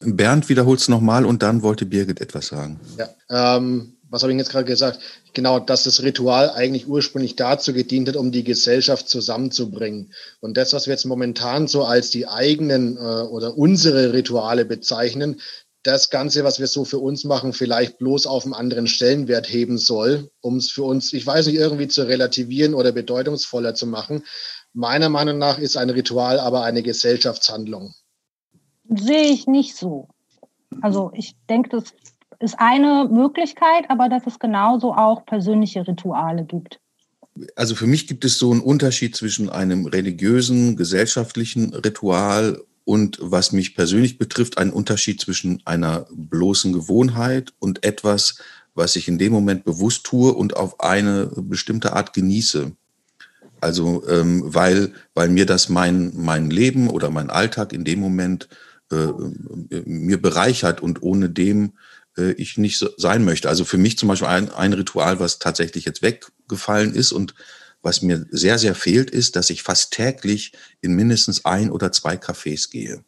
Bernd 0.00 0.48
wiederholt 0.48 0.80
es 0.80 0.88
nochmal 0.88 1.24
und 1.24 1.42
dann 1.42 1.62
wollte 1.62 1.86
Birgit 1.86 2.20
etwas 2.20 2.48
sagen. 2.48 2.80
Ja, 2.98 3.08
ähm, 3.56 3.96
was 4.12 4.22
habe 4.22 4.32
ich 4.32 4.38
jetzt 4.38 4.50
gerade 4.50 4.66
gesagt? 4.66 5.00
Genau, 5.32 5.58
dass 5.58 5.84
das 5.84 6.02
Ritual 6.02 6.50
eigentlich 6.50 6.86
ursprünglich 6.86 7.34
dazu 7.34 7.72
gedient 7.72 8.08
hat, 8.08 8.16
um 8.16 8.30
die 8.30 8.44
Gesellschaft 8.44 9.08
zusammenzubringen. 9.08 10.12
Und 10.40 10.58
das, 10.58 10.74
was 10.74 10.86
wir 10.86 10.92
jetzt 10.92 11.06
momentan 11.06 11.66
so 11.66 11.84
als 11.84 12.10
die 12.10 12.28
eigenen 12.28 12.98
äh, 12.98 13.00
oder 13.00 13.56
unsere 13.56 14.12
Rituale 14.12 14.66
bezeichnen, 14.66 15.40
das 15.82 16.10
Ganze, 16.10 16.44
was 16.44 16.60
wir 16.60 16.66
so 16.66 16.84
für 16.84 16.98
uns 16.98 17.24
machen, 17.24 17.54
vielleicht 17.54 17.98
bloß 17.98 18.26
auf 18.26 18.44
einen 18.44 18.52
anderen 18.52 18.86
Stellenwert 18.86 19.50
heben 19.50 19.78
soll, 19.78 20.30
um 20.42 20.58
es 20.58 20.70
für 20.70 20.82
uns, 20.84 21.14
ich 21.14 21.26
weiß 21.26 21.46
nicht, 21.46 21.56
irgendwie 21.56 21.88
zu 21.88 22.02
relativieren 22.02 22.74
oder 22.74 22.92
bedeutungsvoller 22.92 23.74
zu 23.74 23.86
machen. 23.86 24.24
Meiner 24.74 25.08
Meinung 25.08 25.38
nach 25.38 25.58
ist 25.58 25.78
ein 25.78 25.90
Ritual 25.90 26.38
aber 26.38 26.64
eine 26.64 26.82
Gesellschaftshandlung. 26.82 27.94
Sehe 28.94 29.32
ich 29.32 29.46
nicht 29.46 29.74
so. 29.74 30.08
Also 30.82 31.10
ich 31.14 31.34
denke, 31.48 31.70
das 31.70 31.84
ist 32.42 32.56
eine 32.58 33.08
Möglichkeit, 33.10 33.84
aber 33.88 34.08
dass 34.08 34.26
es 34.26 34.38
genauso 34.38 34.94
auch 34.94 35.24
persönliche 35.24 35.86
Rituale 35.86 36.44
gibt. 36.44 36.80
Also 37.56 37.74
für 37.74 37.86
mich 37.86 38.06
gibt 38.06 38.24
es 38.24 38.38
so 38.38 38.50
einen 38.50 38.60
Unterschied 38.60 39.16
zwischen 39.16 39.48
einem 39.48 39.86
religiösen, 39.86 40.76
gesellschaftlichen 40.76 41.72
Ritual 41.72 42.60
und 42.84 43.18
was 43.20 43.52
mich 43.52 43.74
persönlich 43.74 44.18
betrifft, 44.18 44.58
einen 44.58 44.72
Unterschied 44.72 45.20
zwischen 45.20 45.62
einer 45.64 46.06
bloßen 46.10 46.72
Gewohnheit 46.72 47.54
und 47.58 47.84
etwas, 47.84 48.38
was 48.74 48.96
ich 48.96 49.08
in 49.08 49.18
dem 49.18 49.32
Moment 49.32 49.64
bewusst 49.64 50.04
tue 50.04 50.32
und 50.32 50.56
auf 50.56 50.80
eine 50.80 51.30
bestimmte 51.36 51.94
Art 51.94 52.12
genieße. 52.12 52.72
Also 53.60 54.06
ähm, 54.08 54.42
weil, 54.44 54.92
weil 55.14 55.28
mir 55.28 55.46
das 55.46 55.68
mein, 55.68 56.12
mein 56.16 56.50
Leben 56.50 56.90
oder 56.90 57.10
mein 57.10 57.30
Alltag 57.30 57.72
in 57.72 57.84
dem 57.84 58.00
Moment 58.00 58.48
äh, 58.90 59.06
mir 59.84 60.20
bereichert 60.20 60.82
und 60.82 61.02
ohne 61.02 61.30
dem 61.30 61.72
äh, 62.16 62.32
ich 62.32 62.58
nicht 62.58 62.78
so 62.78 62.88
sein 62.96 63.24
möchte. 63.24 63.48
Also 63.48 63.64
für 63.64 63.78
mich 63.78 63.98
zum 63.98 64.08
Beispiel 64.08 64.28
ein, 64.28 64.50
ein 64.50 64.72
Ritual, 64.72 65.20
was 65.20 65.38
tatsächlich 65.38 65.84
jetzt 65.84 66.02
weggefallen 66.02 66.94
ist 66.94 67.12
und 67.12 67.34
was 67.82 68.02
mir 68.02 68.26
sehr, 68.30 68.58
sehr 68.58 68.74
fehlt, 68.74 69.10
ist, 69.10 69.34
dass 69.34 69.50
ich 69.50 69.62
fast 69.62 69.92
täglich 69.92 70.52
in 70.80 70.94
mindestens 70.94 71.44
ein 71.44 71.70
oder 71.70 71.90
zwei 71.90 72.14
Cafés 72.14 72.70
gehe. 72.70 73.04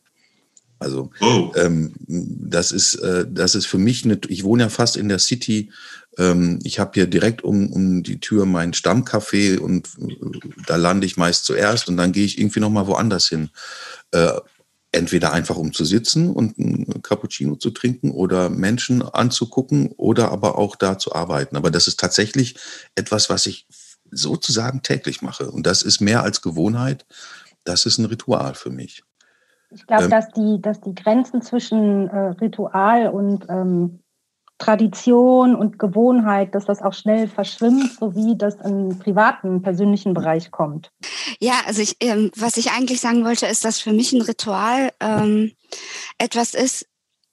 Also 0.80 1.10
oh. 1.20 1.52
ähm, 1.56 1.94
das 2.06 2.72
ist 2.72 2.96
äh, 2.96 3.24
das 3.30 3.54
ist 3.54 3.66
für 3.66 3.78
mich 3.78 4.04
eine. 4.04 4.18
Ich 4.28 4.44
wohne 4.44 4.64
ja 4.64 4.68
fast 4.68 4.96
in 4.96 5.08
der 5.08 5.20
City. 5.20 5.70
Ähm, 6.18 6.58
ich 6.64 6.78
habe 6.78 6.90
hier 6.94 7.06
direkt 7.06 7.42
um, 7.42 7.72
um 7.72 8.02
die 8.02 8.20
Tür 8.20 8.44
mein 8.44 8.74
Stammcafé 8.74 9.58
und 9.58 9.88
äh, 9.98 10.40
da 10.66 10.76
lande 10.76 11.06
ich 11.06 11.16
meist 11.16 11.44
zuerst 11.44 11.88
und 11.88 11.96
dann 11.96 12.12
gehe 12.12 12.24
ich 12.24 12.38
irgendwie 12.38 12.60
noch 12.60 12.70
mal 12.70 12.86
woanders 12.86 13.28
hin. 13.28 13.50
Äh, 14.10 14.32
entweder 14.94 15.32
einfach 15.32 15.56
um 15.56 15.72
zu 15.72 15.84
sitzen 15.84 16.30
und 16.30 16.58
ein 16.58 17.02
Cappuccino 17.02 17.56
zu 17.56 17.70
trinken 17.70 18.10
oder 18.12 18.48
Menschen 18.48 19.02
anzugucken 19.02 19.92
oder 19.96 20.30
aber 20.30 20.56
auch 20.56 20.76
da 20.76 20.98
zu 20.98 21.14
arbeiten. 21.14 21.56
Aber 21.56 21.70
das 21.70 21.88
ist 21.88 21.98
tatsächlich 21.98 22.56
etwas, 22.94 23.28
was 23.28 23.46
ich 23.46 23.66
sozusagen 24.10 24.82
täglich 24.82 25.22
mache. 25.22 25.50
Und 25.50 25.66
das 25.66 25.82
ist 25.82 26.00
mehr 26.00 26.22
als 26.22 26.42
Gewohnheit. 26.42 27.06
Das 27.64 27.86
ist 27.86 27.98
ein 27.98 28.04
Ritual 28.04 28.54
für 28.54 28.70
mich. 28.70 29.02
Ich 29.70 29.86
glaube, 29.86 30.04
ähm, 30.04 30.10
dass, 30.10 30.30
die, 30.30 30.60
dass 30.60 30.80
die 30.80 30.94
Grenzen 30.94 31.42
zwischen 31.42 32.08
äh, 32.08 32.28
Ritual 32.40 33.08
und 33.08 33.46
ähm, 33.48 34.00
Tradition 34.58 35.56
und 35.56 35.78
Gewohnheit, 35.78 36.54
dass 36.54 36.64
das 36.64 36.80
auch 36.80 36.92
schnell 36.92 37.28
verschwimmt, 37.28 37.92
so 37.98 38.14
wie 38.14 38.36
das 38.36 38.54
im 38.64 38.98
privaten, 38.98 39.62
persönlichen 39.62 40.14
Bereich 40.14 40.50
kommt. 40.50 40.90
Ja, 41.40 41.54
also 41.66 41.82
ich, 41.82 41.96
ähm, 42.00 42.30
was 42.36 42.56
ich 42.56 42.70
eigentlich 42.70 43.00
sagen 43.00 43.24
wollte, 43.24 43.46
ist, 43.46 43.64
dass 43.64 43.80
für 43.80 43.92
mich 43.92 44.12
ein 44.12 44.22
Ritual 44.22 44.92
ähm, 45.00 45.52
etwas 46.18 46.54
ist, 46.54 46.86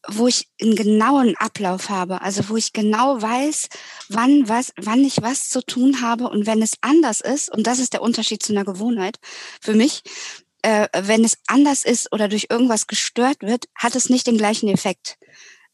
wo 0.08 0.28
ich 0.28 0.50
einen 0.60 0.76
genauen 0.76 1.36
Ablauf 1.38 1.90
habe, 1.90 2.22
also 2.22 2.50
wo 2.50 2.58
ich 2.58 2.74
genau 2.74 3.22
weiß, 3.22 3.70
wann 4.10 4.50
was, 4.50 4.74
wann 4.78 5.06
ich 5.06 5.22
was 5.22 5.50
zu 5.50 5.62
tun 5.62 6.02
habe 6.02 6.28
und 6.28 6.48
wenn 6.48 6.62
es 6.64 6.74
anders 6.82 7.22
ist, 7.22 7.54
und 7.54 7.68
das 7.68 7.78
ist 7.78 7.94
der 7.94 8.02
Unterschied 8.02 8.42
zu 8.42 8.52
einer 8.52 8.66
Gewohnheit 8.66 9.18
für 9.62 9.76
mich, 9.76 10.02
äh, 10.64 10.88
wenn 11.04 11.24
es 11.24 11.38
anders 11.48 11.86
ist 11.86 12.12
oder 12.12 12.28
durch 12.28 12.48
irgendwas 12.50 12.88
gestört 12.88 13.42
wird, 13.42 13.66
hat 13.76 13.96
es 13.96 14.10
nicht 14.10 14.26
den 14.26 14.38
gleichen 14.38 14.70
Effekt. 14.70 15.18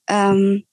Ähm, 0.09 0.66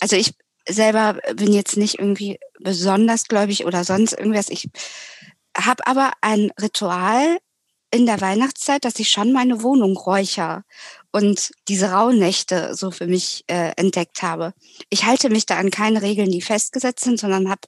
also 0.00 0.16
ich 0.16 0.34
selber 0.68 1.18
bin 1.34 1.52
jetzt 1.52 1.76
nicht 1.76 1.98
irgendwie 1.98 2.38
besonders 2.60 3.24
gläubig 3.24 3.64
oder 3.64 3.84
sonst 3.84 4.12
irgendwas. 4.12 4.48
Ich 4.48 4.68
habe 5.56 5.86
aber 5.86 6.12
ein 6.20 6.50
Ritual 6.60 7.38
in 7.90 8.04
der 8.04 8.20
Weihnachtszeit, 8.20 8.84
dass 8.84 8.98
ich 8.98 9.10
schon 9.10 9.32
meine 9.32 9.62
Wohnung 9.62 9.96
räucher 9.96 10.64
und 11.12 11.52
diese 11.68 11.92
Rauhnächte 11.92 12.74
so 12.74 12.90
für 12.90 13.06
mich 13.06 13.44
äh, 13.46 13.72
entdeckt 13.76 14.22
habe. 14.22 14.52
Ich 14.90 15.04
halte 15.04 15.30
mich 15.30 15.46
da 15.46 15.56
an 15.56 15.70
keine 15.70 16.02
Regeln, 16.02 16.30
die 16.30 16.42
festgesetzt 16.42 17.04
sind, 17.04 17.18
sondern 17.20 17.48
habe 17.48 17.62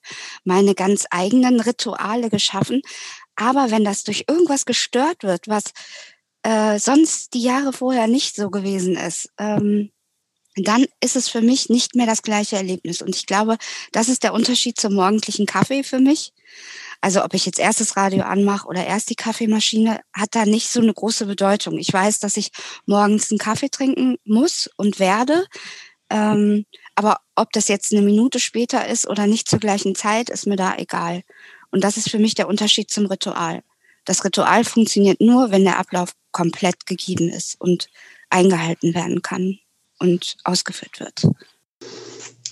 meine 0.45 0.75
ganz 0.75 1.07
eigenen 1.11 1.61
Rituale 1.61 2.31
geschaffen. 2.31 2.83
Aber 3.37 3.71
wenn 3.71 3.85
das 3.85 4.03
durch 4.03 4.25
irgendwas 4.29 4.67
gestört 4.67 5.23
wird, 5.23 5.47
was 5.47 5.65
äh, 6.43 6.79
sonst 6.79 7.35
die 7.35 7.43
Jahre 7.43 7.73
vorher 7.73 8.09
nicht 8.09 8.35
so 8.35 8.51
gewesen 8.51 8.97
ist, 8.97 9.31
ähm, 9.39 9.93
dann 10.67 10.87
ist 11.01 11.17
es 11.17 11.29
für 11.29 11.43
mich 11.43 11.69
nicht 11.69 11.95
mehr 11.95 12.07
das 12.07 12.23
gleiche 12.23 12.57
Erlebnis. 12.57 13.03
Und 13.03 13.15
ich 13.15 13.27
glaube, 13.27 13.57
das 13.93 14.09
ist 14.09 14.23
der 14.23 14.33
Unterschied 14.33 14.79
zum 14.81 14.95
morgendlichen 14.95 15.47
Kaffee 15.47 15.83
für 15.83 16.01
mich. 16.01 16.33
Also 17.01 17.25
ob 17.25 17.35
ich 17.35 17.47
jetzt 17.47 17.59
erst 17.59 17.81
das 17.81 17.97
Radio 17.97 18.25
anmache 18.25 18.67
oder 18.67 18.85
erst 18.85 19.11
die 19.11 19.15
Kaffeemaschine, 19.15 20.01
hat 20.13 20.35
da 20.35 20.45
nicht 20.47 20.69
so 20.69 20.81
eine 20.81 20.93
große 20.93 21.27
Bedeutung. 21.27 21.79
Ich 21.79 21.93
weiß, 21.93 22.19
dass 22.19 22.37
ich 22.37 22.51
morgens 22.87 23.31
einen 23.31 23.39
Kaffee 23.39 23.69
trinken 23.69 24.17
muss 24.25 24.69
und 24.77 24.99
werde. 24.99 25.47
Ähm, 26.11 26.65
aber 26.95 27.21
ob 27.37 27.53
das 27.53 27.69
jetzt 27.69 27.93
eine 27.93 28.03
Minute 28.03 28.41
später 28.41 28.89
ist 28.89 29.07
oder 29.07 29.27
nicht 29.27 29.49
zur 29.49 29.61
gleichen 29.61 29.95
Zeit, 29.95 30.31
ist 30.31 30.47
mir 30.47 30.57
da 30.57 30.77
egal. 30.77 31.23
Und 31.71 31.85
das 31.85 31.97
ist 31.97 32.11
für 32.11 32.19
mich 32.19 32.35
der 32.35 32.49
Unterschied 32.49 32.91
zum 32.91 33.07
Ritual. 33.07 33.63
Das 34.05 34.25
Ritual 34.25 34.65
funktioniert 34.65 35.21
nur, 35.21 35.51
wenn 35.51 35.65
der 35.65 35.79
Ablauf 35.79 36.15
komplett 36.33 36.87
gegeben 36.87 37.29
ist 37.29 37.61
und 37.61 37.89
eingehalten 38.31 38.95
werden 38.95 39.23
kann 39.23 39.59
und 39.99 40.37
ausgeführt 40.45 41.01
wird. 41.01 41.29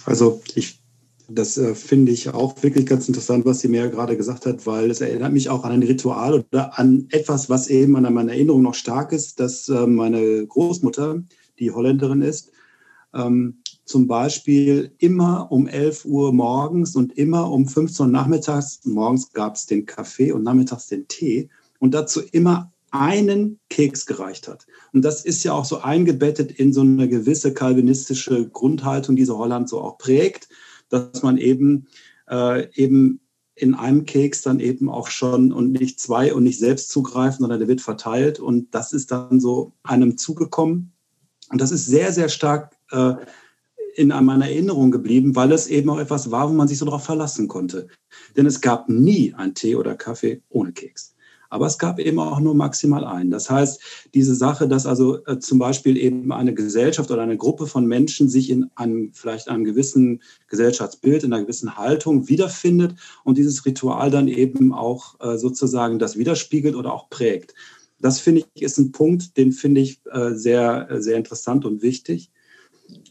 Also 0.05 0.43
ich, 0.55 0.81
das 1.29 1.59
äh, 1.59 1.75
finde 1.75 2.13
ich 2.13 2.29
auch 2.29 2.63
wirklich 2.63 2.87
ganz 2.87 3.09
interessant, 3.09 3.45
was 3.45 3.61
sie 3.61 3.69
mir 3.69 3.89
gerade 3.89 4.17
gesagt 4.17 4.47
hat, 4.47 4.67
weil 4.67 4.91
es 4.91 5.01
erinnert 5.01 5.33
mich 5.33 5.49
auch 5.49 5.65
an 5.65 5.73
ein 5.73 5.83
Ritual 5.83 6.35
oder 6.35 6.79
an 6.79 7.09
etwas, 7.11 7.51
was 7.51 7.69
eben 7.69 7.97
an 7.97 8.15
meiner 8.15 8.33
Erinnerung 8.33 8.63
noch 8.63 8.75
stark 8.75 9.13
ist, 9.13 9.41
dass 9.41 9.69
äh, 9.69 9.87
meine 9.87 10.47
Großmutter, 10.47 11.23
die 11.59 11.71
Holländerin 11.71 12.23
ist, 12.23 12.53
ähm, 13.15 13.59
zum 13.85 14.09
Beispiel 14.09 14.93
immer 14.99 15.51
um 15.51 15.69
11 15.69 16.05
Uhr 16.05 16.33
morgens 16.33 16.97
und 16.97 17.17
immer 17.17 17.51
um 17.51 17.69
15 17.69 18.07
Uhr 18.07 18.13
nachmittags, 18.13 18.81
morgens 18.85 19.33
gab 19.33 19.55
es 19.55 19.67
den 19.67 19.87
Kaffee 19.87 20.33
und 20.33 20.43
nachmittags 20.43 20.89
den 20.89 21.07
Tee 21.07 21.49
und 21.79 21.95
dazu 21.95 22.21
immer 22.33 22.73
einen 22.99 23.59
Keks 23.71 24.07
gereicht 24.07 24.49
hat. 24.49 24.67
Und 24.93 25.03
das 25.03 25.25
ist 25.25 25.45
ja 25.45 25.53
auch 25.53 25.65
so 25.65 25.81
eingebettet 25.81 26.53
in 26.53 26.73
so 26.73 26.83
eine 26.83 27.09
gewisse 27.09 27.53
kalvinistische 27.55 28.49
Grundhaltung, 28.49 29.17
die 29.17 29.25
so 29.25 29.39
Holland 29.39 29.69
so 29.69 29.81
auch 29.81 29.99
prägt, 29.99 30.49
dass 30.89 31.23
man 31.23 31.39
eben, 31.39 31.87
äh, 32.29 32.69
eben 32.75 33.21
in 33.55 33.75
einem 33.75 34.05
Keks 34.05 34.43
dann 34.43 34.61
eben 34.61 34.91
auch 34.91 35.09
schon 35.09 35.53
und 35.53 35.73
nicht 35.73 35.99
zwei 35.99 36.35
und 36.35 36.45
nicht 36.45 36.59
selbst 36.59 36.91
zugreifen, 36.91 37.41
sondern 37.41 37.59
der 37.59 37.69
wird 37.69 37.81
verteilt 37.81 38.39
und 38.39 38.75
das 38.75 38.93
ist 38.93 39.11
dann 39.11 39.41
so 39.41 39.73
einem 39.83 40.19
zugekommen. 40.19 40.93
Und 41.51 41.61
das 41.61 41.73
ist 41.73 41.87
sehr, 41.87 42.13
sehr 42.13 42.29
stark 42.29 42.77
äh, 42.91 43.15
in 43.95 44.09
meiner 44.09 44.47
Erinnerung 44.47 44.91
geblieben, 44.91 45.37
weil 45.37 45.53
es 45.53 45.69
eben 45.69 45.89
auch 45.89 45.99
etwas 45.99 46.31
war, 46.31 46.51
wo 46.51 46.53
man 46.53 46.69
sich 46.69 46.77
so 46.77 46.85
darauf 46.85 47.05
verlassen 47.05 47.49
konnte. 47.49 47.89
Denn 48.37 48.45
es 48.45 48.61
gab 48.61 48.91
nie 48.91 49.33
ein 49.35 49.55
Tee 49.55 49.75
oder 49.75 49.95
Kaffee 49.95 50.43
ohne 50.51 50.73
Keks. 50.73 51.16
Aber 51.51 51.67
es 51.67 51.79
gab 51.79 51.99
eben 51.99 52.19
auch 52.19 52.41
nur 52.41 52.55
maximal 52.55 53.05
einen. 53.05 53.31
Das 53.31 53.51
heißt, 53.51 53.81
diese 54.15 54.35
Sache, 54.35 54.69
dass 54.69 54.87
also 54.87 55.25
äh, 55.27 55.39
zum 55.39 55.59
Beispiel 55.59 55.97
eben 55.97 56.33
eine 56.33 56.55
Gesellschaft 56.55 57.11
oder 57.11 57.23
eine 57.23 57.37
Gruppe 57.37 57.67
von 57.67 57.87
Menschen 57.87 58.29
sich 58.29 58.51
in 58.51 58.71
einem, 58.75 59.13
vielleicht 59.13 59.49
einem 59.49 59.65
gewissen 59.65 60.23
Gesellschaftsbild, 60.49 61.25
in 61.25 61.33
einer 61.33 61.43
gewissen 61.43 61.77
Haltung 61.77 62.29
wiederfindet 62.29 62.95
und 63.25 63.39
dieses 63.39 63.65
Ritual 63.65 64.11
dann 64.11 64.29
eben 64.29 64.73
auch 64.73 65.21
äh, 65.21 65.39
sozusagen 65.39 65.99
das 65.99 66.17
widerspiegelt 66.17 66.75
oder 66.75 66.93
auch 66.93 67.09
prägt. 67.11 67.55
Das 67.99 68.21
finde 68.21 68.45
ich 68.55 68.63
ist 68.63 68.79
ein 68.79 68.93
Punkt, 68.93 69.37
den 69.37 69.53
finde 69.53 69.81
ich 69.81 70.01
äh, 70.13 70.35
sehr, 70.35 70.91
äh, 70.91 71.01
sehr 71.01 71.17
interessant 71.17 71.65
und 71.65 71.83
wichtig. 71.83 72.31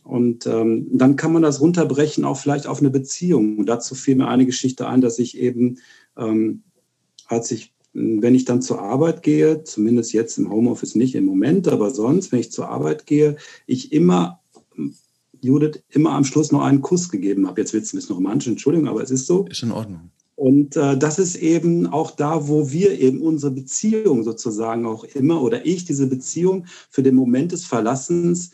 Und 0.04 0.46
ähm, 0.46 0.88
dann 0.92 1.16
kann 1.16 1.34
man 1.34 1.42
das 1.42 1.60
runterbrechen 1.60 2.24
auch 2.24 2.38
vielleicht 2.38 2.68
auf 2.68 2.80
eine 2.80 2.90
Beziehung. 2.90 3.58
Und 3.58 3.66
dazu 3.68 3.96
fiel 3.96 4.16
mir 4.16 4.28
eine 4.28 4.46
Geschichte 4.46 4.88
ein, 4.88 5.02
dass 5.02 5.20
ich 5.20 5.38
eben, 5.38 5.80
ähm, 6.18 6.64
als 7.28 7.52
ich 7.52 7.74
wenn 7.96 8.36
ich 8.36 8.44
dann 8.44 8.62
zur 8.62 8.82
Arbeit 8.82 9.24
gehe, 9.24 9.64
zumindest 9.64 10.12
jetzt 10.12 10.38
im 10.38 10.52
Homeoffice 10.52 10.96
nicht 10.96 11.16
im 11.16 11.26
Moment, 11.26 11.68
aber 11.70 11.92
sonst, 11.92 12.32
wenn 12.32 12.40
ich 12.40 12.52
zur 12.52 12.68
Arbeit 12.68 13.06
gehe, 13.06 13.38
ich 13.66 13.94
immer 13.94 14.42
Judith 15.42 15.82
immer 15.90 16.12
am 16.12 16.26
Schluss 16.26 16.52
noch 16.52 16.62
einen 16.62 16.82
Kuss 16.82 17.10
gegeben 17.10 17.48
habe. 17.48 17.62
Jetzt 17.62 17.74
wird 17.74 17.84
es 17.84 17.94
ein 17.94 17.98
bisschen 17.98 18.16
romantisch, 18.16 18.48
Entschuldigung, 18.48 18.88
aber 18.88 19.02
es 19.02 19.12
ist 19.12 19.28
so. 19.28 19.46
Ist 19.46 19.64
in 19.64 19.72
Ordnung. 19.72 20.10
Und 20.36 20.76
äh, 20.76 20.98
das 20.98 21.18
ist 21.18 21.38
eben 21.38 21.88
auch 21.88 22.12
da, 22.12 22.50
wo 22.50 22.70
wir 22.70 23.00
eben 23.00 23.22
unsere 23.22 23.54
Beziehung 23.54 24.24
sozusagen 24.24 24.86
auch 24.86 25.06
immer 25.06 25.42
oder 25.42 25.66
ich 25.66 25.86
diese 25.86 26.08
Beziehung 26.08 26.66
für 26.90 27.04
den 27.04 27.16
Moment 27.16 27.54
des 27.54 27.66
Verlassens 27.66 28.52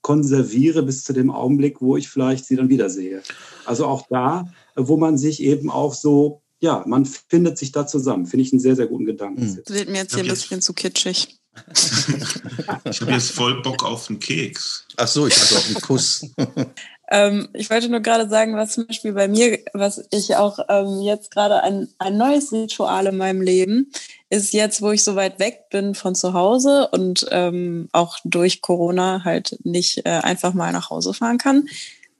konserviere 0.00 0.82
bis 0.82 1.04
zu 1.04 1.12
dem 1.12 1.30
Augenblick, 1.30 1.82
wo 1.82 1.98
ich 1.98 2.08
vielleicht 2.08 2.46
sie 2.46 2.56
dann 2.56 2.70
wiedersehe. 2.70 3.20
Also 3.66 3.84
auch 3.84 4.06
da, 4.08 4.46
wo 4.74 4.96
man 4.96 5.18
sich 5.18 5.42
eben 5.42 5.68
auch 5.68 5.92
so, 5.92 6.40
ja, 6.60 6.84
man 6.86 7.04
findet 7.04 7.58
sich 7.58 7.72
da 7.72 7.86
zusammen. 7.86 8.26
Finde 8.26 8.44
ich 8.44 8.52
einen 8.52 8.60
sehr, 8.60 8.76
sehr 8.76 8.86
guten 8.86 9.06
Gedanken. 9.06 9.42
Mhm. 9.42 9.62
Das 9.64 9.74
wird 9.74 9.88
mir 9.88 9.98
jetzt 9.98 10.14
hier 10.14 10.24
ein 10.24 10.28
bisschen 10.28 10.60
zu 10.60 10.72
kitschig. 10.72 11.38
ich 12.84 13.00
habe 13.00 13.12
jetzt 13.12 13.32
voll 13.32 13.62
Bock 13.62 13.84
auf 13.84 14.08
einen 14.08 14.20
Keks. 14.20 14.86
Ach 14.96 15.08
so, 15.08 15.26
ich 15.26 15.36
hatte 15.36 15.56
auf 15.56 15.66
einen 15.66 15.80
Kuss. 15.80 16.26
ähm, 17.10 17.48
ich 17.52 17.68
wollte 17.70 17.88
nur 17.88 18.00
gerade 18.00 18.28
sagen, 18.28 18.54
was 18.56 18.72
zum 18.72 18.86
Beispiel 18.86 19.12
bei 19.12 19.28
mir, 19.28 19.58
was 19.72 20.04
ich 20.10 20.36
auch 20.36 20.58
ähm, 20.68 21.00
jetzt 21.02 21.30
gerade 21.30 21.62
ein, 21.62 21.88
ein 21.98 22.16
neues 22.16 22.52
Ritual 22.52 23.06
in 23.06 23.16
meinem 23.16 23.40
Leben 23.40 23.90
ist 24.30 24.52
jetzt, 24.52 24.82
wo 24.82 24.90
ich 24.90 25.02
so 25.02 25.16
weit 25.16 25.38
weg 25.38 25.64
bin 25.70 25.94
von 25.94 26.14
zu 26.14 26.32
Hause 26.34 26.88
und 26.92 27.26
ähm, 27.30 27.88
auch 27.92 28.18
durch 28.24 28.60
Corona 28.60 29.24
halt 29.24 29.58
nicht 29.64 30.04
äh, 30.04 30.10
einfach 30.10 30.54
mal 30.54 30.72
nach 30.72 30.90
Hause 30.90 31.14
fahren 31.14 31.38
kann, 31.38 31.66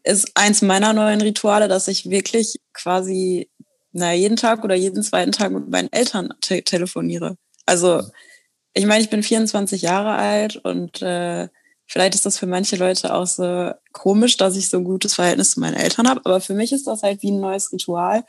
ist 0.05 0.33
eins 0.35 0.63
meiner 0.63 0.95
neuen 0.95 1.21
Rituale, 1.21 1.69
dass 1.69 1.87
ich 1.87 2.09
wirklich 2.09 2.61
quasi 2.73 3.51
na, 3.99 4.13
jeden 4.13 4.37
Tag 4.37 4.65
oder 4.65 4.75
jeden 4.75 5.03
zweiten 5.03 5.33
Tag 5.33 5.53
mit 5.53 5.69
meinen 5.69 5.93
Eltern 5.93 6.33
te 6.41 6.63
telefoniere. 6.63 7.37
Also 7.67 8.03
ich 8.75 8.87
meine, 8.87 9.03
ich 9.03 9.11
bin 9.11 9.23
24 9.23 9.83
Jahre 9.83 10.13
alt 10.13 10.57
und 10.57 11.03
äh, 11.03 11.49
vielleicht 11.87 12.15
ist 12.15 12.27
das 12.27 12.39
für 12.39 12.47
manche 12.47 12.77
Leute 12.77 13.13
auch 13.15 13.27
so 13.27 13.73
komisch, 13.93 14.37
dass 14.37 14.57
ich 14.57 14.69
so 14.69 14.79
ein 14.79 14.85
gutes 14.85 15.15
Verhältnis 15.15 15.53
zu 15.53 15.61
meinen 15.61 15.75
Eltern 15.75 16.09
habe, 16.09 16.21
aber 16.25 16.41
für 16.41 16.55
mich 16.55 16.73
ist 16.73 16.87
das 16.87 17.03
halt 17.03 17.23
wie 17.23 17.31
ein 17.31 17.41
neues 17.41 17.73
Ritual, 17.73 18.25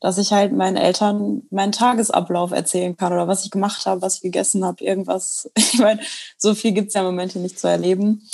dass 0.00 0.18
ich 0.18 0.32
halt 0.32 0.52
meinen 0.52 0.76
Eltern 0.76 1.42
meinen 1.50 1.72
Tagesablauf 1.72 2.52
erzählen 2.52 2.96
kann 2.96 3.12
oder 3.12 3.26
was 3.26 3.44
ich 3.44 3.50
gemacht 3.50 3.84
habe, 3.86 4.02
was 4.02 4.16
ich 4.16 4.20
gegessen 4.20 4.64
habe, 4.64 4.84
irgendwas. 4.84 5.50
Ich 5.56 5.78
meine, 5.80 6.00
so 6.36 6.54
viel 6.54 6.72
gibt 6.72 6.88
es 6.88 6.94
ja 6.94 7.00
im 7.00 7.06
Moment 7.06 7.32
hier 7.32 7.42
nicht 7.42 7.58
zu 7.58 7.68
erleben. 7.68 8.28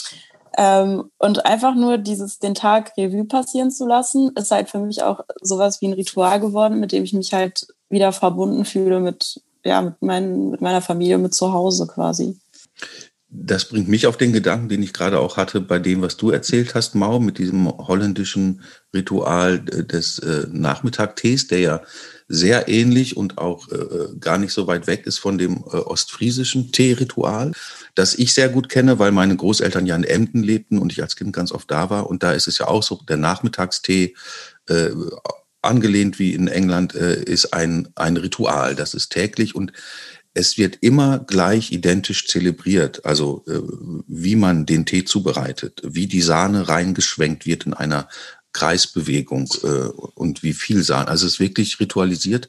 Ähm, 0.57 1.11
und 1.19 1.47
einfach 1.47 1.75
nur 1.75 1.99
dieses 1.99 2.39
den 2.39 2.55
Tag 2.55 2.93
Revue 2.97 3.25
passieren 3.25 3.71
zu 3.71 3.87
lassen, 3.87 4.31
ist 4.37 4.51
halt 4.51 4.69
für 4.69 4.79
mich 4.79 5.03
auch 5.03 5.21
sowas 5.41 5.81
wie 5.81 5.89
ein 5.89 5.95
Ritual 5.95 6.41
geworden, 6.41 6.81
mit 6.81 6.93
dem 6.93 7.05
ich 7.05 7.13
mich 7.13 7.33
halt 7.33 7.67
wieder 7.89 8.13
verbunden 8.13 8.65
fühle 8.65 9.01
mit, 9.01 9.43
ja, 9.65 9.83
mit, 9.83 9.95
mein, 10.01 10.51
mit 10.51 10.61
meiner 10.61 10.81
Familie, 10.83 11.19
mit 11.19 11.35
zu 11.35 11.53
Hause 11.53 11.87
quasi. 11.87 12.39
Das 13.37 13.69
bringt 13.69 13.89
mich 13.89 14.07
auf 14.07 14.17
den 14.17 14.33
Gedanken, 14.33 14.69
den 14.69 14.83
ich 14.83 14.93
gerade 14.93 15.19
auch 15.19 15.37
hatte 15.37 15.61
bei 15.61 15.81
dem, 15.81 16.03
was 16.03 16.17
du 16.17 16.31
erzählt 16.31 16.77
hast, 16.77 16.95
Mau, 16.95 17.19
mit 17.19 17.39
diesem 17.39 17.67
holländischen 17.67 18.63
Ritual 18.95 19.59
des 19.61 20.21
äh, 20.21 20.47
Nachmittagtees, 20.53 21.49
der 21.49 21.59
ja 21.59 21.83
sehr 22.29 22.69
ähnlich 22.69 23.17
und 23.17 23.39
auch 23.39 23.71
äh, 23.73 24.17
gar 24.21 24.39
nicht 24.39 24.53
so 24.53 24.69
weit 24.69 24.87
weg 24.87 25.07
ist 25.07 25.19
von 25.19 25.37
dem 25.37 25.65
äh, 25.65 25.77
ostfriesischen 25.77 26.71
Teeritual, 26.71 27.51
das 27.97 28.15
ich 28.15 28.35
sehr 28.35 28.49
gut 28.49 28.69
kenne, 28.69 29.01
weil 29.01 29.11
meine 29.11 29.37
Großeltern 29.37 29.85
ja 29.85 29.97
in 29.97 30.05
Emden 30.05 30.45
lebten 30.45 30.79
und 30.79 30.93
ich 30.93 31.03
als 31.03 31.17
Kind 31.17 31.33
ganz 31.33 31.51
oft 31.51 31.69
da 31.71 31.91
war. 31.91 32.09
Und 32.09 32.23
da 32.23 32.33
ist 32.33 32.47
es 32.47 32.59
ja 32.59 32.69
auch 32.69 32.85
so, 32.85 33.01
der 33.09 33.17
Nachmittagstee, 33.17 34.15
äh, 34.69 34.91
angelehnt 35.61 36.19
wie 36.19 36.35
in 36.35 36.47
England, 36.47 36.95
äh, 36.95 37.23
ist 37.23 37.53
ein, 37.53 37.89
ein 37.97 38.17
Ritual. 38.17 38.75
Das 38.75 38.95
ist 38.95 39.11
täglich 39.11 39.55
und 39.55 39.73
es 40.35 40.59
wird 40.59 40.79
immer 40.81 41.21
gleich 41.21 41.71
identisch 41.71 42.27
zelebriert, 42.27 43.05
also 43.07 43.45
äh, 43.47 43.61
wie 44.09 44.35
man 44.35 44.67
den 44.67 44.85
Tee 44.85 45.05
zubereitet, 45.05 45.81
wie 45.85 46.09
die 46.09 46.23
Sahne 46.23 46.69
reingeschwenkt 46.69 47.47
wird 47.47 47.67
in 47.67 47.75
einer 47.75 48.09
Kreisbewegung 48.53 49.49
äh, 49.63 49.89
und 50.15 50.43
wie 50.43 50.53
viel 50.53 50.83
Sahne. 50.83 51.09
Also 51.09 51.27
es 51.27 51.35
ist 51.35 51.41
wirklich 51.41 51.79
ritualisiert 51.79 52.49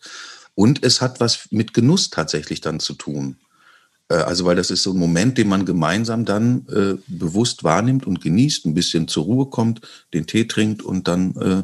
und 0.55 0.83
es 0.83 0.99
hat 0.99 1.19
was 1.19 1.47
mit 1.51 1.73
Genuss 1.73 2.09
tatsächlich 2.09 2.59
dann 2.59 2.79
zu 2.79 2.95
tun. 2.95 3.37
Äh, 4.09 4.15
also 4.15 4.45
weil 4.45 4.55
das 4.55 4.71
ist 4.71 4.81
so 4.81 4.91
ein 4.91 4.97
Moment, 4.97 5.37
den 5.37 5.47
man 5.47 5.65
gemeinsam 5.65 6.25
dann 6.25 6.65
äh, 6.69 6.95
bewusst 7.07 7.63
wahrnimmt 7.63 8.07
und 8.07 8.19
genießt, 8.19 8.65
ein 8.65 8.73
bisschen 8.73 9.07
zur 9.07 9.25
Ruhe 9.25 9.45
kommt, 9.47 9.81
den 10.11 10.25
Tee 10.25 10.45
trinkt 10.45 10.81
und 10.81 11.07
dann, 11.07 11.35
äh, 11.35 11.63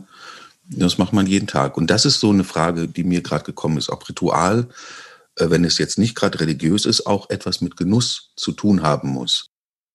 das 0.65 0.99
macht 0.99 1.13
man 1.13 1.25
jeden 1.25 1.47
Tag. 1.47 1.77
Und 1.77 1.88
das 1.88 2.05
ist 2.05 2.19
so 2.19 2.29
eine 2.29 2.43
Frage, 2.43 2.88
die 2.88 3.03
mir 3.03 3.21
gerade 3.21 3.43
gekommen 3.43 3.77
ist, 3.77 3.89
ob 3.89 4.07
Ritual 4.07 4.67
wenn 5.49 5.65
es 5.65 5.77
jetzt 5.77 5.97
nicht 5.97 6.15
gerade 6.15 6.39
religiös 6.39 6.86
ist, 6.86 7.08
auch 7.08 7.30
etwas 7.30 7.62
mit 7.62 7.77
Genuss 7.77 8.32
zu 8.36 8.51
tun 8.51 8.82
haben 8.82 9.10
muss. 9.10 9.47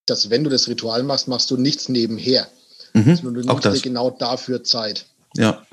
Dass 0.06 0.30
wenn 0.30 0.44
du 0.44 0.50
das 0.50 0.68
Ritual 0.68 1.02
machst, 1.02 1.28
machst 1.28 1.50
du 1.50 1.56
nichts 1.56 1.88
nebenher. 1.88 2.48
Mhm, 2.94 3.20
du 3.22 3.30
nimmst 3.30 3.48
auch 3.48 3.60
das. 3.60 3.74
dir 3.74 3.80
genau 3.80 4.10
dafür 4.10 4.64
Zeit. 4.64 5.06
Ja. 5.36 5.66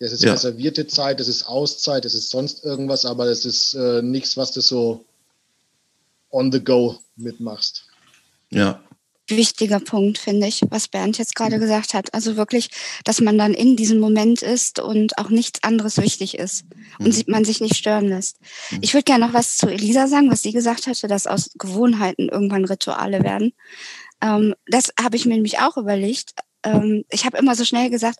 Das 0.00 0.12
ist 0.12 0.22
ja. 0.22 0.32
reservierte 0.32 0.86
Zeit, 0.86 1.18
das 1.18 1.26
ist 1.26 1.46
Auszeit, 1.46 2.04
das 2.04 2.14
ist 2.14 2.30
sonst 2.30 2.64
irgendwas, 2.64 3.04
aber 3.04 3.26
das 3.26 3.44
ist 3.44 3.74
äh, 3.74 4.00
nichts, 4.00 4.36
was 4.36 4.52
du 4.52 4.60
so 4.60 5.04
on 6.30 6.52
the 6.52 6.62
go 6.62 7.00
mitmachst. 7.16 7.84
Ja 8.50 8.80
wichtiger 9.30 9.80
Punkt, 9.80 10.18
finde 10.18 10.46
ich, 10.46 10.62
was 10.70 10.88
Bernd 10.88 11.18
jetzt 11.18 11.34
gerade 11.34 11.58
gesagt 11.58 11.94
hat. 11.94 12.14
Also 12.14 12.36
wirklich, 12.36 12.70
dass 13.04 13.20
man 13.20 13.38
dann 13.38 13.54
in 13.54 13.76
diesem 13.76 13.98
Moment 13.98 14.42
ist 14.42 14.80
und 14.80 15.18
auch 15.18 15.28
nichts 15.28 15.62
anderes 15.62 15.98
wichtig 15.98 16.38
ist 16.38 16.64
und 16.98 17.16
mhm. 17.16 17.24
man 17.26 17.44
sich 17.44 17.60
nicht 17.60 17.76
stören 17.76 18.08
lässt. 18.08 18.38
Mhm. 18.70 18.78
Ich 18.82 18.94
würde 18.94 19.04
gerne 19.04 19.26
noch 19.26 19.34
was 19.34 19.56
zu 19.56 19.68
Elisa 19.68 20.06
sagen, 20.06 20.30
was 20.30 20.42
sie 20.42 20.52
gesagt 20.52 20.86
hatte, 20.86 21.08
dass 21.08 21.26
aus 21.26 21.50
Gewohnheiten 21.54 22.28
irgendwann 22.28 22.64
Rituale 22.64 23.22
werden. 23.22 23.52
Ähm, 24.20 24.54
das 24.66 24.92
habe 25.00 25.16
ich 25.16 25.26
mir 25.26 25.34
nämlich 25.34 25.60
auch 25.60 25.76
überlegt. 25.76 26.34
Ähm, 26.64 27.04
ich 27.10 27.24
habe 27.24 27.38
immer 27.38 27.54
so 27.54 27.64
schnell 27.64 27.90
gesagt, 27.90 28.18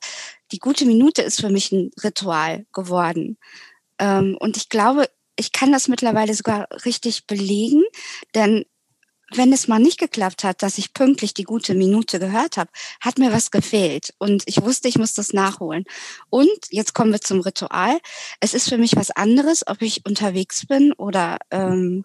die 0.52 0.58
gute 0.58 0.86
Minute 0.86 1.22
ist 1.22 1.40
für 1.40 1.50
mich 1.50 1.72
ein 1.72 1.90
Ritual 2.02 2.66
geworden. 2.72 3.38
Ähm, 3.98 4.36
und 4.38 4.56
ich 4.56 4.68
glaube, 4.68 5.08
ich 5.36 5.52
kann 5.52 5.72
das 5.72 5.88
mittlerweile 5.88 6.34
sogar 6.34 6.68
richtig 6.84 7.26
belegen, 7.26 7.84
denn 8.34 8.64
wenn 9.30 9.52
es 9.52 9.68
mal 9.68 9.78
nicht 9.78 9.98
geklappt 9.98 10.44
hat, 10.44 10.62
dass 10.62 10.78
ich 10.78 10.94
pünktlich 10.94 11.34
die 11.34 11.44
gute 11.44 11.74
Minute 11.74 12.18
gehört 12.18 12.56
habe, 12.56 12.70
hat 13.00 13.18
mir 13.18 13.32
was 13.32 13.50
gefehlt. 13.50 14.14
Und 14.18 14.42
ich 14.46 14.62
wusste, 14.62 14.88
ich 14.88 14.98
muss 14.98 15.14
das 15.14 15.32
nachholen. 15.32 15.84
Und 16.30 16.58
jetzt 16.70 16.94
kommen 16.94 17.12
wir 17.12 17.20
zum 17.20 17.40
Ritual. 17.40 17.98
Es 18.40 18.54
ist 18.54 18.68
für 18.68 18.78
mich 18.78 18.96
was 18.96 19.10
anderes, 19.10 19.66
ob 19.66 19.82
ich 19.82 20.06
unterwegs 20.06 20.66
bin 20.66 20.92
oder, 20.92 21.38
ähm, 21.50 22.04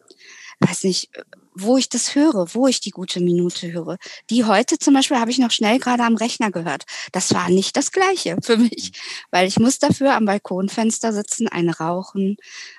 weiß 0.59 0.83
nicht, 0.83 1.09
wo 1.55 1.77
ich 1.77 1.89
das 1.89 2.15
höre, 2.15 2.53
wo 2.53 2.67
ich 2.67 2.79
die 2.79 2.91
gute 2.91 3.19
Minute 3.19 3.71
höre. 3.71 3.97
Die 4.29 4.45
heute 4.45 4.79
zum 4.79 4.93
Beispiel 4.93 5.19
habe 5.19 5.31
ich 5.31 5.39
noch 5.39 5.51
schnell 5.51 5.79
gerade 5.79 6.03
am 6.03 6.15
Rechner 6.15 6.51
gehört. 6.51 6.83
Das 7.11 7.33
war 7.33 7.49
nicht 7.49 7.77
das 7.77 7.91
Gleiche 7.91 8.37
für 8.43 8.57
mich, 8.57 8.91
weil 9.31 9.47
ich 9.47 9.59
muss 9.59 9.79
dafür 9.79 10.15
am 10.15 10.25
Balkonfenster 10.25 11.13
sitzen, 11.13 11.47
eine 11.47 11.77
rauchen 11.77 12.37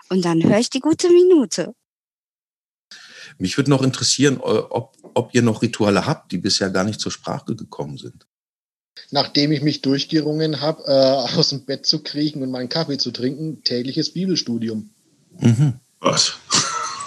und 0.08 0.24
dann 0.24 0.42
höre 0.42 0.58
ich 0.58 0.70
die 0.70 0.80
gute 0.80 1.08
Minute. 1.08 1.74
Mich 3.38 3.56
würde 3.56 3.70
noch 3.70 3.82
interessieren, 3.82 4.36
äh, 4.36 4.40
ob, 4.40 4.96
ob 5.14 5.34
ihr 5.34 5.42
noch 5.42 5.62
Rituale 5.62 6.06
habt, 6.06 6.32
die 6.32 6.38
bisher 6.38 6.70
gar 6.70 6.84
nicht 6.84 7.00
zur 7.00 7.12
Sprache 7.12 7.54
gekommen 7.54 7.98
sind. 7.98 8.26
Nachdem 9.10 9.52
ich 9.52 9.62
mich 9.62 9.82
durchgerungen 9.82 10.60
habe, 10.60 10.84
äh, 10.86 11.36
aus 11.38 11.50
dem 11.50 11.64
Bett 11.64 11.86
zu 11.86 12.02
kriechen 12.02 12.42
und 12.42 12.50
meinen 12.50 12.68
Kaffee 12.68 12.98
zu 12.98 13.10
trinken, 13.10 13.62
tägliches 13.64 14.12
Bibelstudium. 14.12 14.90
Mhm. 15.40 15.74
Was? 16.00 16.34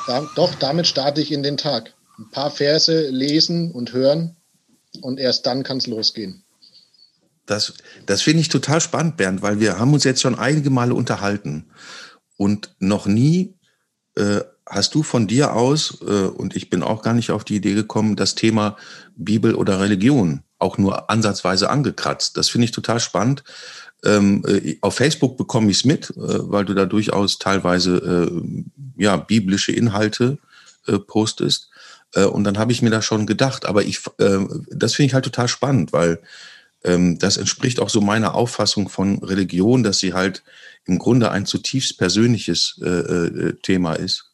Da, 0.07 0.27
doch, 0.35 0.55
damit 0.55 0.87
starte 0.87 1.21
ich 1.21 1.31
in 1.31 1.43
den 1.43 1.57
Tag. 1.57 1.93
Ein 2.17 2.29
paar 2.31 2.51
Verse 2.51 3.09
lesen 3.09 3.71
und 3.71 3.93
hören 3.93 4.35
und 5.01 5.19
erst 5.19 5.45
dann 5.45 5.63
kann 5.63 5.77
es 5.77 5.87
losgehen. 5.87 6.43
Das, 7.45 7.73
das 8.05 8.21
finde 8.21 8.41
ich 8.41 8.49
total 8.49 8.81
spannend, 8.81 9.17
Bernd, 9.17 9.41
weil 9.41 9.59
wir 9.59 9.79
haben 9.79 9.93
uns 9.93 10.03
jetzt 10.03 10.21
schon 10.21 10.37
einige 10.37 10.69
Male 10.69 10.93
unterhalten 10.93 11.69
und 12.35 12.75
noch 12.79 13.05
nie 13.05 13.55
äh, 14.15 14.41
hast 14.69 14.93
du 14.95 15.03
von 15.03 15.27
dir 15.27 15.53
aus, 15.53 15.99
äh, 16.01 16.27
und 16.27 16.55
ich 16.55 16.69
bin 16.69 16.83
auch 16.83 17.01
gar 17.01 17.13
nicht 17.13 17.31
auf 17.31 17.43
die 17.43 17.55
Idee 17.55 17.73
gekommen, 17.73 18.15
das 18.15 18.35
Thema 18.35 18.77
Bibel 19.15 19.55
oder 19.55 19.79
Religion 19.79 20.43
auch 20.59 20.77
nur 20.77 21.09
ansatzweise 21.09 21.69
angekratzt. 21.69 22.35
Das 22.35 22.49
finde 22.49 22.65
ich 22.65 22.71
total 22.71 22.99
spannend. 22.99 23.43
Ähm, 24.03 24.43
äh, 24.47 24.77
auf 24.81 24.95
Facebook 24.95 25.37
bekomme 25.37 25.69
ich 25.69 25.77
es 25.77 25.85
mit, 25.85 26.09
äh, 26.11 26.15
weil 26.17 26.65
du 26.65 26.73
da 26.73 26.85
durchaus 26.85 27.39
teilweise 27.39 28.31
ja, 28.97 29.17
biblische 29.17 29.71
Inhalte 29.71 30.37
postest. 31.07 31.69
Und 32.15 32.45
dann 32.45 32.57
habe 32.57 32.71
ich 32.71 32.81
mir 32.81 32.89
da 32.89 33.01
schon 33.01 33.27
gedacht, 33.27 33.65
aber 33.65 33.83
ich, 33.83 33.99
das 34.17 34.93
finde 34.93 35.07
ich 35.07 35.13
halt 35.13 35.25
total 35.25 35.49
spannend, 35.49 35.91
weil 35.91 36.19
ähm, 36.83 37.19
das 37.19 37.35
entspricht 37.35 37.81
auch 37.81 37.89
so 37.89 37.99
meiner 37.99 38.33
Auffassung 38.33 38.87
von 38.87 39.21
Religion, 39.21 39.83
dass 39.83 39.99
sie 39.99 40.13
halt 40.13 40.43
im 40.85 40.97
Grunde 40.97 41.29
ein 41.29 41.45
zutiefst 41.45 41.97
persönliches 41.97 42.81
Thema 43.61 43.93
ist. 43.93 44.27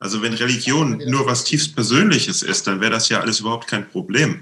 Also 0.00 0.22
wenn 0.22 0.32
Religion 0.32 1.00
nur 1.06 1.26
was 1.26 1.44
tiefst 1.44 1.74
Persönliches 1.74 2.42
ist, 2.42 2.66
dann 2.66 2.80
wäre 2.80 2.90
das 2.90 3.10
ja 3.10 3.20
alles 3.20 3.40
überhaupt 3.40 3.68
kein 3.68 3.86
Problem 3.88 4.40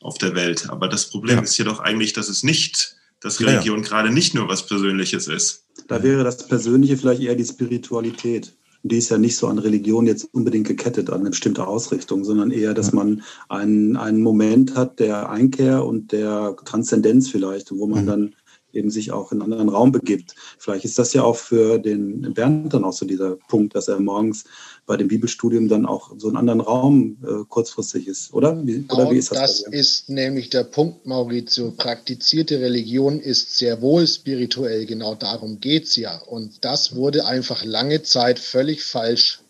auf 0.00 0.18
der 0.18 0.34
Welt. 0.34 0.68
Aber 0.68 0.88
das 0.88 1.08
Problem 1.08 1.36
ja. 1.36 1.42
ist 1.42 1.56
jedoch 1.56 1.78
eigentlich, 1.78 2.12
dass 2.12 2.28
es 2.28 2.42
nicht, 2.42 2.96
dass 3.20 3.40
Religion 3.40 3.78
ja, 3.78 3.84
ja. 3.84 3.88
gerade 3.88 4.10
nicht 4.12 4.34
nur 4.34 4.48
was 4.48 4.66
Persönliches 4.66 5.28
ist. 5.28 5.64
Da 5.86 6.02
wäre 6.02 6.24
das 6.24 6.46
Persönliche 6.48 6.96
vielleicht 6.96 7.22
eher 7.22 7.36
die 7.36 7.44
Spiritualität. 7.44 8.52
Die 8.82 8.98
ist 8.98 9.10
ja 9.10 9.18
nicht 9.18 9.36
so 9.36 9.46
an 9.46 9.58
Religion 9.58 10.06
jetzt 10.06 10.28
unbedingt 10.32 10.66
gekettet, 10.66 11.10
an 11.10 11.20
eine 11.20 11.30
bestimmte 11.30 11.66
Ausrichtung, 11.66 12.24
sondern 12.24 12.50
eher, 12.50 12.74
dass 12.74 12.92
man 12.92 13.22
einen, 13.48 13.96
einen 13.96 14.22
Moment 14.22 14.74
hat 14.74 14.98
der 14.98 15.30
Einkehr 15.30 15.84
und 15.84 16.10
der 16.10 16.56
Transzendenz 16.64 17.28
vielleicht, 17.28 17.70
wo 17.70 17.86
man 17.86 18.02
mhm. 18.02 18.06
dann 18.06 18.34
eben 18.72 18.90
sich 18.90 19.12
auch 19.12 19.32
in 19.32 19.40
einen 19.40 19.52
anderen 19.52 19.68
Raum 19.70 19.92
begibt. 19.92 20.34
Vielleicht 20.58 20.84
ist 20.84 20.98
das 20.98 21.12
ja 21.12 21.22
auch 21.22 21.36
für 21.36 21.78
den 21.78 22.34
Bernd 22.34 22.74
dann 22.74 22.84
auch 22.84 22.92
so 22.92 23.06
dieser 23.06 23.36
Punkt, 23.36 23.74
dass 23.74 23.88
er 23.88 23.98
morgens 23.98 24.44
bei 24.86 24.96
dem 24.96 25.08
Bibelstudium 25.08 25.68
dann 25.68 25.86
auch 25.86 26.12
so 26.18 26.28
einen 26.28 26.36
anderen 26.36 26.60
Raum 26.60 27.18
äh, 27.22 27.44
kurzfristig 27.48 28.06
ist, 28.08 28.32
oder? 28.32 28.66
Wie, 28.66 28.82
genau 28.82 29.02
oder 29.02 29.10
wie 29.10 29.18
ist 29.18 29.30
das? 29.32 29.62
Das 29.62 29.72
ist 29.72 30.08
nämlich 30.08 30.50
der 30.50 30.64
Punkt, 30.64 31.06
Maurizio. 31.06 31.70
Praktizierte 31.72 32.60
Religion 32.60 33.20
ist 33.20 33.56
sehr 33.56 33.80
wohl 33.80 34.06
spirituell, 34.06 34.86
genau 34.86 35.14
darum 35.14 35.60
geht 35.60 35.84
es 35.84 35.96
ja. 35.96 36.18
Und 36.22 36.64
das 36.64 36.94
wurde 36.94 37.26
einfach 37.26 37.64
lange 37.64 38.02
Zeit 38.02 38.38
völlig 38.38 38.84
falsch 38.84 39.40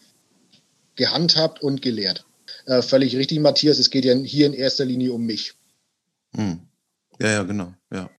gehandhabt 0.97 1.63
und 1.63 1.83
gelehrt. 1.83 2.25
Äh, 2.67 2.83
völlig 2.83 3.17
richtig, 3.17 3.41
Matthias, 3.41 3.79
es 3.79 3.91
geht 3.91 4.05
ja 4.05 4.15
hier 4.15 4.47
in 4.47 4.53
erster 4.53 4.85
Linie 4.85 5.13
um 5.13 5.25
mich. 5.25 5.55
Hm. 6.35 6.61
Ja, 7.21 7.29
ja, 7.31 7.43
genau. 7.43 7.73
Ja. 7.93 8.11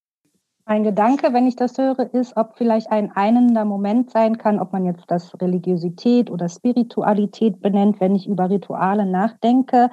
Ein 0.69 0.83
Gedanke, 0.83 1.33
wenn 1.33 1.47
ich 1.47 1.55
das 1.55 1.79
höre, 1.79 2.13
ist, 2.13 2.37
ob 2.37 2.55
vielleicht 2.55 2.91
ein 2.91 3.11
einender 3.15 3.65
Moment 3.65 4.11
sein 4.11 4.37
kann, 4.37 4.59
ob 4.59 4.71
man 4.71 4.85
jetzt 4.85 5.05
das 5.07 5.33
Religiosität 5.41 6.29
oder 6.29 6.47
Spiritualität 6.47 7.59
benennt, 7.59 7.99
wenn 7.99 8.13
ich 8.13 8.27
über 8.27 8.51
Rituale 8.51 9.07
nachdenke, 9.07 9.89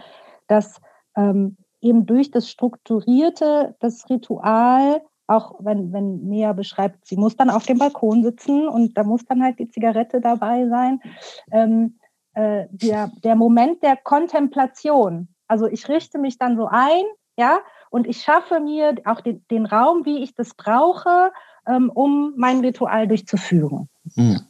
dass 0.48 0.78
ähm, 1.16 1.56
eben 1.80 2.04
durch 2.04 2.30
das 2.30 2.50
Strukturierte 2.50 3.74
das 3.80 4.10
Ritual, 4.10 5.00
auch 5.26 5.54
wenn, 5.60 5.94
wenn 5.94 6.28
Mia 6.28 6.52
beschreibt, 6.52 7.06
sie 7.06 7.16
muss 7.16 7.36
dann 7.36 7.48
auf 7.48 7.64
dem 7.64 7.78
Balkon 7.78 8.22
sitzen 8.22 8.68
und 8.68 8.98
da 8.98 9.02
muss 9.02 9.24
dann 9.24 9.42
halt 9.42 9.58
die 9.58 9.70
Zigarette 9.70 10.20
dabei 10.20 10.68
sein, 10.68 11.00
ähm, 11.52 11.98
äh, 12.34 12.66
der, 12.70 13.10
der 13.24 13.34
Moment 13.34 13.82
der 13.82 13.96
Kontemplation, 13.96 15.28
also 15.48 15.68
ich 15.68 15.88
richte 15.88 16.18
mich 16.18 16.36
dann 16.36 16.58
so 16.58 16.68
ein, 16.70 17.04
ja, 17.38 17.60
und 17.90 18.06
ich 18.06 18.22
schaffe 18.22 18.60
mir 18.60 18.94
auch 19.04 19.20
den, 19.20 19.44
den 19.50 19.66
Raum, 19.66 20.04
wie 20.04 20.22
ich 20.22 20.34
das 20.34 20.54
brauche, 20.54 21.32
ähm, 21.66 21.90
um 21.90 22.34
mein 22.36 22.60
Ritual 22.60 23.08
durchzuführen. 23.08 23.88
Mhm. 24.14 24.40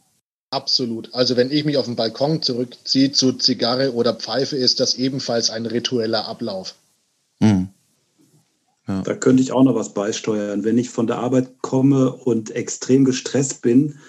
Absolut. 0.49 1.13
Also 1.13 1.35
wenn 1.35 1.51
ich 1.51 1.65
mich 1.65 1.77
auf 1.77 1.85
den 1.85 1.97
Balkon 1.97 2.41
zurückziehe 2.41 3.11
zu 3.11 3.33
Zigarre 3.33 3.93
oder 3.93 4.13
Pfeife, 4.13 4.55
ist 4.55 4.79
das 4.79 4.95
ebenfalls 4.95 5.49
ein 5.49 5.65
ritueller 5.65 6.25
Ablauf. 6.25 6.75
Mhm. 7.39 7.69
Ja. 8.87 9.01
Da 9.01 9.13
könnte 9.15 9.43
ich 9.43 9.51
auch 9.51 9.63
noch 9.63 9.75
was 9.75 9.93
beisteuern. 9.93 10.63
Wenn 10.63 10.77
ich 10.77 10.89
von 10.89 11.07
der 11.07 11.17
Arbeit 11.17 11.61
komme 11.61 12.13
und 12.13 12.51
extrem 12.51 13.03
gestresst 13.03 13.61
bin, 13.61 13.99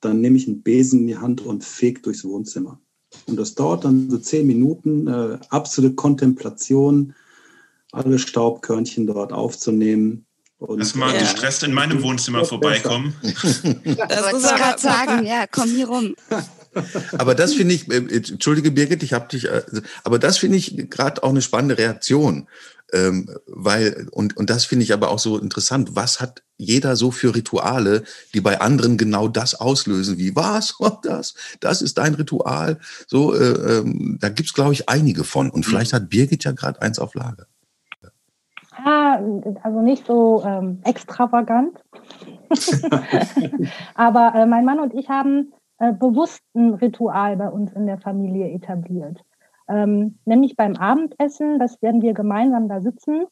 dann 0.00 0.20
nehme 0.20 0.38
ich 0.38 0.48
einen 0.48 0.62
Besen 0.62 1.00
in 1.00 1.06
die 1.06 1.18
Hand 1.18 1.42
und 1.42 1.62
fege 1.62 2.00
durchs 2.00 2.24
Wohnzimmer. 2.24 2.80
Und 3.26 3.36
das 3.36 3.54
dauert 3.54 3.84
dann 3.84 4.08
so 4.10 4.16
zehn 4.16 4.46
Minuten, 4.46 5.06
äh, 5.06 5.38
absolute 5.50 5.94
Kontemplation, 5.94 7.14
alle 7.92 8.18
Staubkörnchen 8.18 9.06
dort 9.06 9.32
aufzunehmen. 9.32 10.26
Und, 10.58 10.78
Lass 10.78 10.94
mal 10.94 11.12
ja. 11.12 11.20
gestresst 11.20 11.64
in 11.64 11.72
meinem 11.72 12.02
Wohnzimmer 12.02 12.44
vorbeikommen. 12.44 13.14
Das 13.22 14.32
muss 14.32 14.44
ich 14.44 14.56
gerade 14.56 14.80
sagen, 14.80 15.26
ja, 15.26 15.44
komm 15.50 15.68
hier 15.70 15.88
rum. 15.88 16.14
Aber 17.18 17.34
das 17.34 17.54
finde 17.54 17.74
ich, 17.74 17.90
äh, 17.90 17.96
entschuldige 17.96 18.70
Birgit, 18.70 19.02
ich 19.02 19.12
habe 19.12 19.28
dich, 19.28 19.44
äh, 19.46 19.62
aber 20.04 20.18
das 20.18 20.38
finde 20.38 20.56
ich 20.56 20.88
gerade 20.88 21.22
auch 21.22 21.28
eine 21.28 21.42
spannende 21.42 21.76
Reaktion, 21.76 22.48
ähm, 22.94 23.28
weil 23.46 24.08
und 24.10 24.38
und 24.38 24.48
das 24.48 24.64
finde 24.64 24.84
ich 24.84 24.94
aber 24.94 25.10
auch 25.10 25.18
so 25.18 25.38
interessant. 25.38 25.90
Was 25.96 26.20
hat 26.20 26.42
jeder 26.56 26.96
so 26.96 27.10
für 27.10 27.34
Rituale, 27.34 28.04
die 28.32 28.40
bei 28.40 28.60
anderen 28.62 28.96
genau 28.96 29.28
das 29.28 29.54
auslösen? 29.54 30.16
Wie 30.16 30.34
was? 30.34 30.74
Das, 31.02 31.34
das 31.60 31.82
ist 31.82 31.98
dein 31.98 32.14
Ritual. 32.14 32.78
So, 33.06 33.34
äh, 33.34 33.78
ähm, 33.78 34.16
da 34.18 34.30
gibt's 34.30 34.54
glaube 34.54 34.72
ich 34.72 34.88
einige 34.88 35.24
von. 35.24 35.50
Und 35.50 35.66
vielleicht 35.66 35.92
hat 35.92 36.08
Birgit 36.08 36.44
ja 36.44 36.52
gerade 36.52 36.80
eins 36.80 36.98
auf 36.98 37.14
Lager. 37.14 37.48
Ja, 38.84 39.20
also 39.62 39.80
nicht 39.80 40.06
so 40.06 40.42
ähm, 40.44 40.80
extravagant. 40.84 41.82
Aber 43.94 44.34
äh, 44.34 44.46
mein 44.46 44.64
Mann 44.64 44.80
und 44.80 44.94
ich 44.94 45.08
haben 45.08 45.52
äh, 45.78 45.92
bewusst 45.92 46.42
ein 46.54 46.74
Ritual 46.74 47.36
bei 47.36 47.48
uns 47.48 47.72
in 47.72 47.86
der 47.86 47.98
Familie 47.98 48.50
etabliert. 48.50 49.20
Ähm, 49.68 50.18
nämlich 50.24 50.56
beim 50.56 50.76
Abendessen, 50.76 51.58
das 51.58 51.80
werden 51.82 52.02
wir 52.02 52.14
gemeinsam 52.14 52.68
da 52.68 52.80
sitzen, 52.80 53.26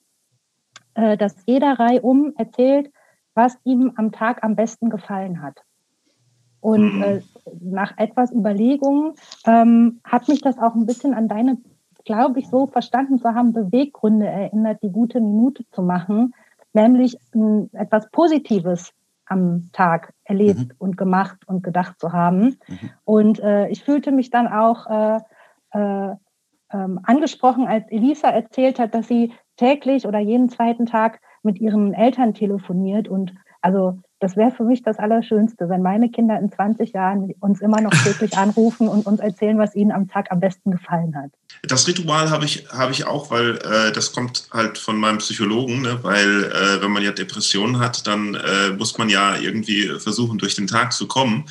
äh, 0.94 1.16
dass 1.16 1.36
jeder 1.46 1.78
reihum 1.78 2.32
erzählt, 2.36 2.92
was 3.34 3.56
ihm 3.64 3.92
am 3.96 4.12
Tag 4.12 4.42
am 4.42 4.56
besten 4.56 4.90
gefallen 4.90 5.42
hat. 5.42 5.62
Und 6.60 6.96
mhm. 6.96 7.02
äh, 7.02 7.20
nach 7.60 7.96
etwas 7.96 8.32
Überlegung 8.32 9.14
ähm, 9.46 10.00
hat 10.04 10.28
mich 10.28 10.42
das 10.42 10.58
auch 10.58 10.74
ein 10.74 10.86
bisschen 10.86 11.14
an 11.14 11.26
deine 11.28 11.58
glaube 12.04 12.40
ich, 12.40 12.48
so 12.48 12.66
verstanden 12.66 13.18
zu 13.18 13.34
haben, 13.34 13.52
Beweggründe 13.52 14.26
erinnert, 14.26 14.82
die 14.82 14.90
gute 14.90 15.20
Minute 15.20 15.64
zu 15.70 15.82
machen, 15.82 16.34
nämlich 16.72 17.16
m, 17.34 17.70
etwas 17.72 18.10
Positives 18.10 18.92
am 19.26 19.70
Tag 19.72 20.12
erlebt 20.24 20.58
mhm. 20.60 20.74
und 20.78 20.96
gemacht 20.96 21.38
und 21.46 21.62
gedacht 21.62 22.00
zu 22.00 22.12
haben. 22.12 22.58
Mhm. 22.66 22.90
Und 23.04 23.40
äh, 23.40 23.68
ich 23.68 23.84
fühlte 23.84 24.10
mich 24.12 24.30
dann 24.30 24.48
auch 24.48 24.86
äh, 24.86 25.20
äh, 25.72 26.14
ähm, 26.72 27.00
angesprochen, 27.02 27.66
als 27.66 27.88
Elisa 27.90 28.28
erzählt 28.28 28.78
hat, 28.78 28.94
dass 28.94 29.08
sie 29.08 29.32
täglich 29.56 30.06
oder 30.06 30.18
jeden 30.18 30.48
zweiten 30.48 30.86
Tag 30.86 31.20
mit 31.42 31.60
ihren 31.60 31.94
Eltern 31.94 32.34
telefoniert 32.34 33.08
und 33.08 33.34
also 33.60 34.00
das 34.20 34.36
wäre 34.36 34.50
für 34.50 34.64
mich 34.64 34.82
das 34.82 34.98
Allerschönste, 34.98 35.68
wenn 35.70 35.80
meine 35.80 36.10
Kinder 36.10 36.38
in 36.38 36.52
20 36.52 36.92
Jahren 36.92 37.32
uns 37.40 37.60
immer 37.60 37.80
noch 37.80 37.90
täglich 37.90 38.36
anrufen 38.36 38.86
und 38.86 39.06
uns 39.06 39.20
erzählen, 39.20 39.58
was 39.58 39.74
ihnen 39.74 39.92
am 39.92 40.08
Tag 40.08 40.30
am 40.30 40.40
besten 40.40 40.70
gefallen 40.70 41.16
hat. 41.16 41.30
Das 41.62 41.88
Ritual 41.88 42.30
habe 42.30 42.44
ich, 42.44 42.68
habe 42.70 42.92
ich 42.92 43.06
auch, 43.06 43.30
weil 43.30 43.56
äh, 43.56 43.92
das 43.92 44.12
kommt 44.12 44.48
halt 44.52 44.76
von 44.76 44.98
meinem 44.98 45.18
Psychologen, 45.18 45.80
ne? 45.82 45.98
weil 46.02 46.44
äh, 46.44 46.82
wenn 46.82 46.90
man 46.90 47.02
ja 47.02 47.12
Depressionen 47.12 47.78
hat, 47.78 48.06
dann 48.06 48.34
äh, 48.34 48.70
muss 48.70 48.98
man 48.98 49.08
ja 49.08 49.36
irgendwie 49.36 49.88
versuchen, 49.98 50.38
durch 50.38 50.54
den 50.54 50.66
Tag 50.66 50.92
zu 50.92 51.08
kommen. 51.08 51.46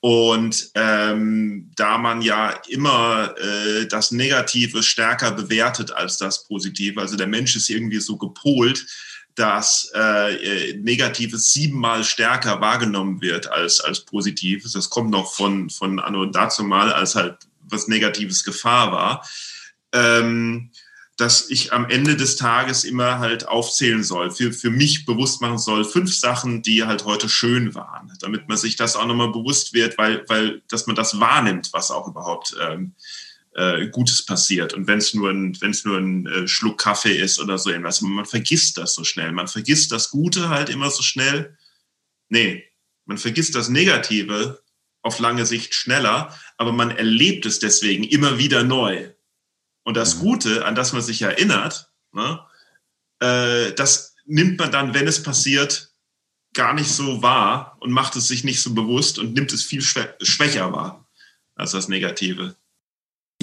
Und 0.00 0.70
ähm, 0.74 1.70
da 1.76 1.96
man 1.96 2.20
ja 2.20 2.54
immer 2.68 3.34
äh, 3.38 3.86
das 3.86 4.10
Negative 4.10 4.82
stärker 4.82 5.30
bewertet 5.32 5.92
als 5.92 6.18
das 6.18 6.46
Positive, 6.46 7.00
also 7.00 7.16
der 7.16 7.26
Mensch 7.26 7.56
ist 7.56 7.70
irgendwie 7.70 8.00
so 8.00 8.18
gepolt, 8.18 8.84
dass 9.34 9.90
äh, 9.94 10.74
Negatives 10.76 11.46
siebenmal 11.46 12.04
stärker 12.04 12.60
wahrgenommen 12.60 13.20
wird 13.20 13.50
als, 13.50 13.80
als 13.80 14.00
Positives. 14.00 14.72
Das 14.72 14.90
kommt 14.90 15.10
noch 15.10 15.34
von, 15.34 15.70
von 15.70 15.98
Anno 15.98 16.26
dazu 16.26 16.62
mal, 16.62 16.92
als 16.92 17.14
halt 17.14 17.38
was 17.60 17.88
Negatives 17.88 18.44
Gefahr 18.44 18.92
war. 18.92 19.28
Ähm, 19.92 20.70
dass 21.16 21.48
ich 21.48 21.72
am 21.72 21.88
Ende 21.88 22.16
des 22.16 22.36
Tages 22.36 22.82
immer 22.82 23.20
halt 23.20 23.46
aufzählen 23.46 24.02
soll, 24.02 24.32
für, 24.32 24.52
für 24.52 24.70
mich 24.70 25.06
bewusst 25.06 25.40
machen 25.40 25.58
soll, 25.58 25.84
fünf 25.84 26.12
Sachen, 26.12 26.62
die 26.62 26.84
halt 26.84 27.04
heute 27.04 27.28
schön 27.28 27.74
waren, 27.74 28.12
damit 28.20 28.48
man 28.48 28.56
sich 28.56 28.74
das 28.74 28.96
auch 28.96 29.06
nochmal 29.06 29.30
bewusst 29.30 29.74
wird, 29.74 29.96
weil, 29.96 30.24
weil, 30.28 30.62
dass 30.68 30.86
man 30.86 30.96
das 30.96 31.20
wahrnimmt, 31.20 31.72
was 31.72 31.92
auch 31.92 32.08
überhaupt 32.08 32.56
ähm, 32.60 32.94
äh, 33.54 33.86
Gutes 33.88 34.24
passiert. 34.24 34.74
Und 34.74 34.86
wenn 34.86 34.98
es 34.98 35.14
nur 35.14 35.30
ein, 35.30 35.60
wenn 35.60 35.70
es 35.70 35.84
nur 35.84 35.98
ein 35.98 36.26
äh, 36.26 36.48
Schluck 36.48 36.78
Kaffee 36.78 37.16
ist 37.16 37.38
oder 37.38 37.58
so 37.58 37.70
irgendwas, 37.70 38.00
man 38.00 38.26
vergisst 38.26 38.78
das 38.78 38.94
so 38.94 39.04
schnell. 39.04 39.32
Man 39.32 39.48
vergisst 39.48 39.92
das 39.92 40.10
Gute 40.10 40.48
halt 40.48 40.68
immer 40.68 40.90
so 40.90 41.02
schnell. 41.02 41.56
Nee, 42.28 42.64
man 43.04 43.18
vergisst 43.18 43.54
das 43.54 43.68
Negative 43.68 44.62
auf 45.02 45.18
lange 45.18 45.46
Sicht 45.46 45.74
schneller, 45.74 46.36
aber 46.56 46.72
man 46.72 46.90
erlebt 46.90 47.46
es 47.46 47.58
deswegen 47.58 48.04
immer 48.04 48.38
wieder 48.38 48.64
neu. 48.64 49.10
Und 49.84 49.96
das 49.96 50.16
mhm. 50.16 50.20
Gute, 50.20 50.64
an 50.64 50.74
das 50.74 50.92
man 50.92 51.02
sich 51.02 51.22
erinnert, 51.22 51.92
ne, 52.12 52.40
äh, 53.20 53.72
das 53.74 54.16
nimmt 54.24 54.58
man 54.58 54.72
dann, 54.72 54.94
wenn 54.94 55.06
es 55.06 55.22
passiert, 55.22 55.92
gar 56.54 56.72
nicht 56.72 56.88
so 56.88 57.20
wahr 57.22 57.76
und 57.80 57.90
macht 57.90 58.16
es 58.16 58.28
sich 58.28 58.44
nicht 58.44 58.62
so 58.62 58.74
bewusst 58.74 59.18
und 59.18 59.34
nimmt 59.34 59.52
es 59.52 59.64
viel 59.64 59.82
schwächer 59.82 60.72
wahr 60.72 61.06
als 61.56 61.72
das 61.72 61.88
Negative 61.88 62.56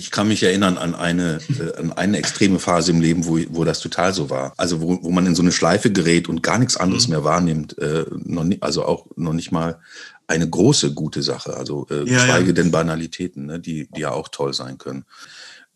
ich 0.02 0.10
kann 0.10 0.28
mich 0.28 0.42
erinnern 0.42 0.80
an 0.80 0.96
eine, 0.96 1.40
äh, 1.60 1.78
an 1.78 1.94
eine 1.94 2.18
extreme 2.18 2.58
Phase 2.58 2.92
im 2.92 3.02
Leben, 3.02 3.28
wo, 3.28 3.38
wo 3.50 3.64
das 3.64 3.80
total 3.80 4.16
so 4.16 4.32
war. 4.32 4.52
Also 4.58 4.82
wo, 4.82 4.98
wo 5.04 5.12
man 5.12 5.28
in 5.28 5.36
so 5.36 5.44
eine 5.44 5.52
Schleife 5.52 5.92
gerät 5.92 6.28
und 6.28 6.42
gar 6.42 6.58
nichts 6.58 6.76
anderes 6.76 7.08
mhm. 7.08 7.12
mehr 7.12 7.24
wahrnimmt. 7.24 7.78
Äh, 7.78 8.06
noch 8.12 8.44
nie, 8.44 8.58
also 8.62 8.84
auch 8.84 9.06
noch 9.16 9.34
nicht 9.34 9.52
mal 9.52 9.80
eine 10.26 10.50
große 10.50 10.96
gute 10.96 11.22
Sache. 11.22 11.56
Also 11.56 11.86
äh, 11.92 12.10
ja, 12.10 12.18
schweige 12.18 12.48
ja. 12.48 12.54
denn 12.54 12.72
Banalitäten, 12.72 13.46
ne, 13.46 13.60
die, 13.60 13.90
die 13.96 14.02
ja 14.02 14.12
auch 14.12 14.30
toll 14.30 14.56
sein 14.56 14.80
können. 14.80 15.06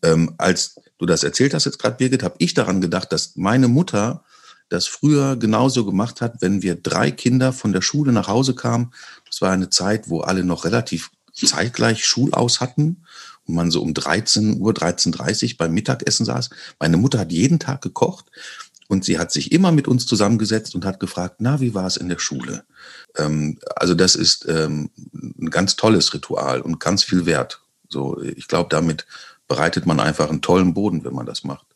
Ähm, 0.02 0.34
als 0.38 0.80
du 0.98 1.06
das 1.06 1.22
erzählt 1.22 1.54
hast 1.54 1.64
jetzt 1.64 1.78
gerade, 1.78 1.96
Birgit, 1.96 2.24
habe 2.24 2.34
ich 2.38 2.52
daran 2.52 2.80
gedacht, 2.80 3.12
dass 3.12 3.36
meine 3.36 3.68
Mutter 3.68 4.24
das 4.68 4.88
früher 4.88 5.36
genauso 5.36 5.86
gemacht 5.86 6.20
hat, 6.20 6.42
wenn 6.42 6.62
wir 6.62 6.74
drei 6.74 7.12
Kinder 7.12 7.52
von 7.52 7.72
der 7.72 7.82
Schule 7.82 8.10
nach 8.10 8.26
Hause 8.26 8.56
kamen. 8.56 8.92
Das 9.24 9.40
war 9.40 9.52
eine 9.52 9.70
Zeit, 9.70 10.08
wo 10.08 10.22
alle 10.22 10.42
noch 10.42 10.64
relativ 10.64 11.12
zeitgleich 11.32 12.04
Schulaus 12.04 12.60
hatten 12.60 13.04
man 13.46 13.70
so 13.70 13.82
um 13.82 13.94
13 13.94 14.60
Uhr, 14.60 14.72
13.30 14.72 15.52
Uhr 15.52 15.58
beim 15.58 15.72
Mittagessen 15.72 16.24
saß. 16.24 16.50
Meine 16.78 16.96
Mutter 16.96 17.18
hat 17.18 17.32
jeden 17.32 17.58
Tag 17.58 17.82
gekocht 17.82 18.26
und 18.88 19.04
sie 19.04 19.18
hat 19.18 19.32
sich 19.32 19.52
immer 19.52 19.72
mit 19.72 19.88
uns 19.88 20.06
zusammengesetzt 20.06 20.74
und 20.74 20.84
hat 20.84 21.00
gefragt, 21.00 21.36
na, 21.38 21.60
wie 21.60 21.74
war 21.74 21.86
es 21.86 21.96
in 21.96 22.08
der 22.08 22.18
Schule? 22.18 22.64
Ähm, 23.16 23.58
also 23.74 23.94
das 23.94 24.14
ist 24.14 24.46
ähm, 24.48 24.90
ein 25.12 25.50
ganz 25.50 25.76
tolles 25.76 26.14
Ritual 26.14 26.60
und 26.60 26.80
ganz 26.80 27.04
viel 27.04 27.26
wert. 27.26 27.60
So, 27.88 28.20
ich 28.20 28.48
glaube, 28.48 28.68
damit 28.70 29.06
bereitet 29.48 29.86
man 29.86 30.00
einfach 30.00 30.28
einen 30.28 30.42
tollen 30.42 30.74
Boden, 30.74 31.04
wenn 31.04 31.14
man 31.14 31.26
das 31.26 31.44
macht, 31.44 31.66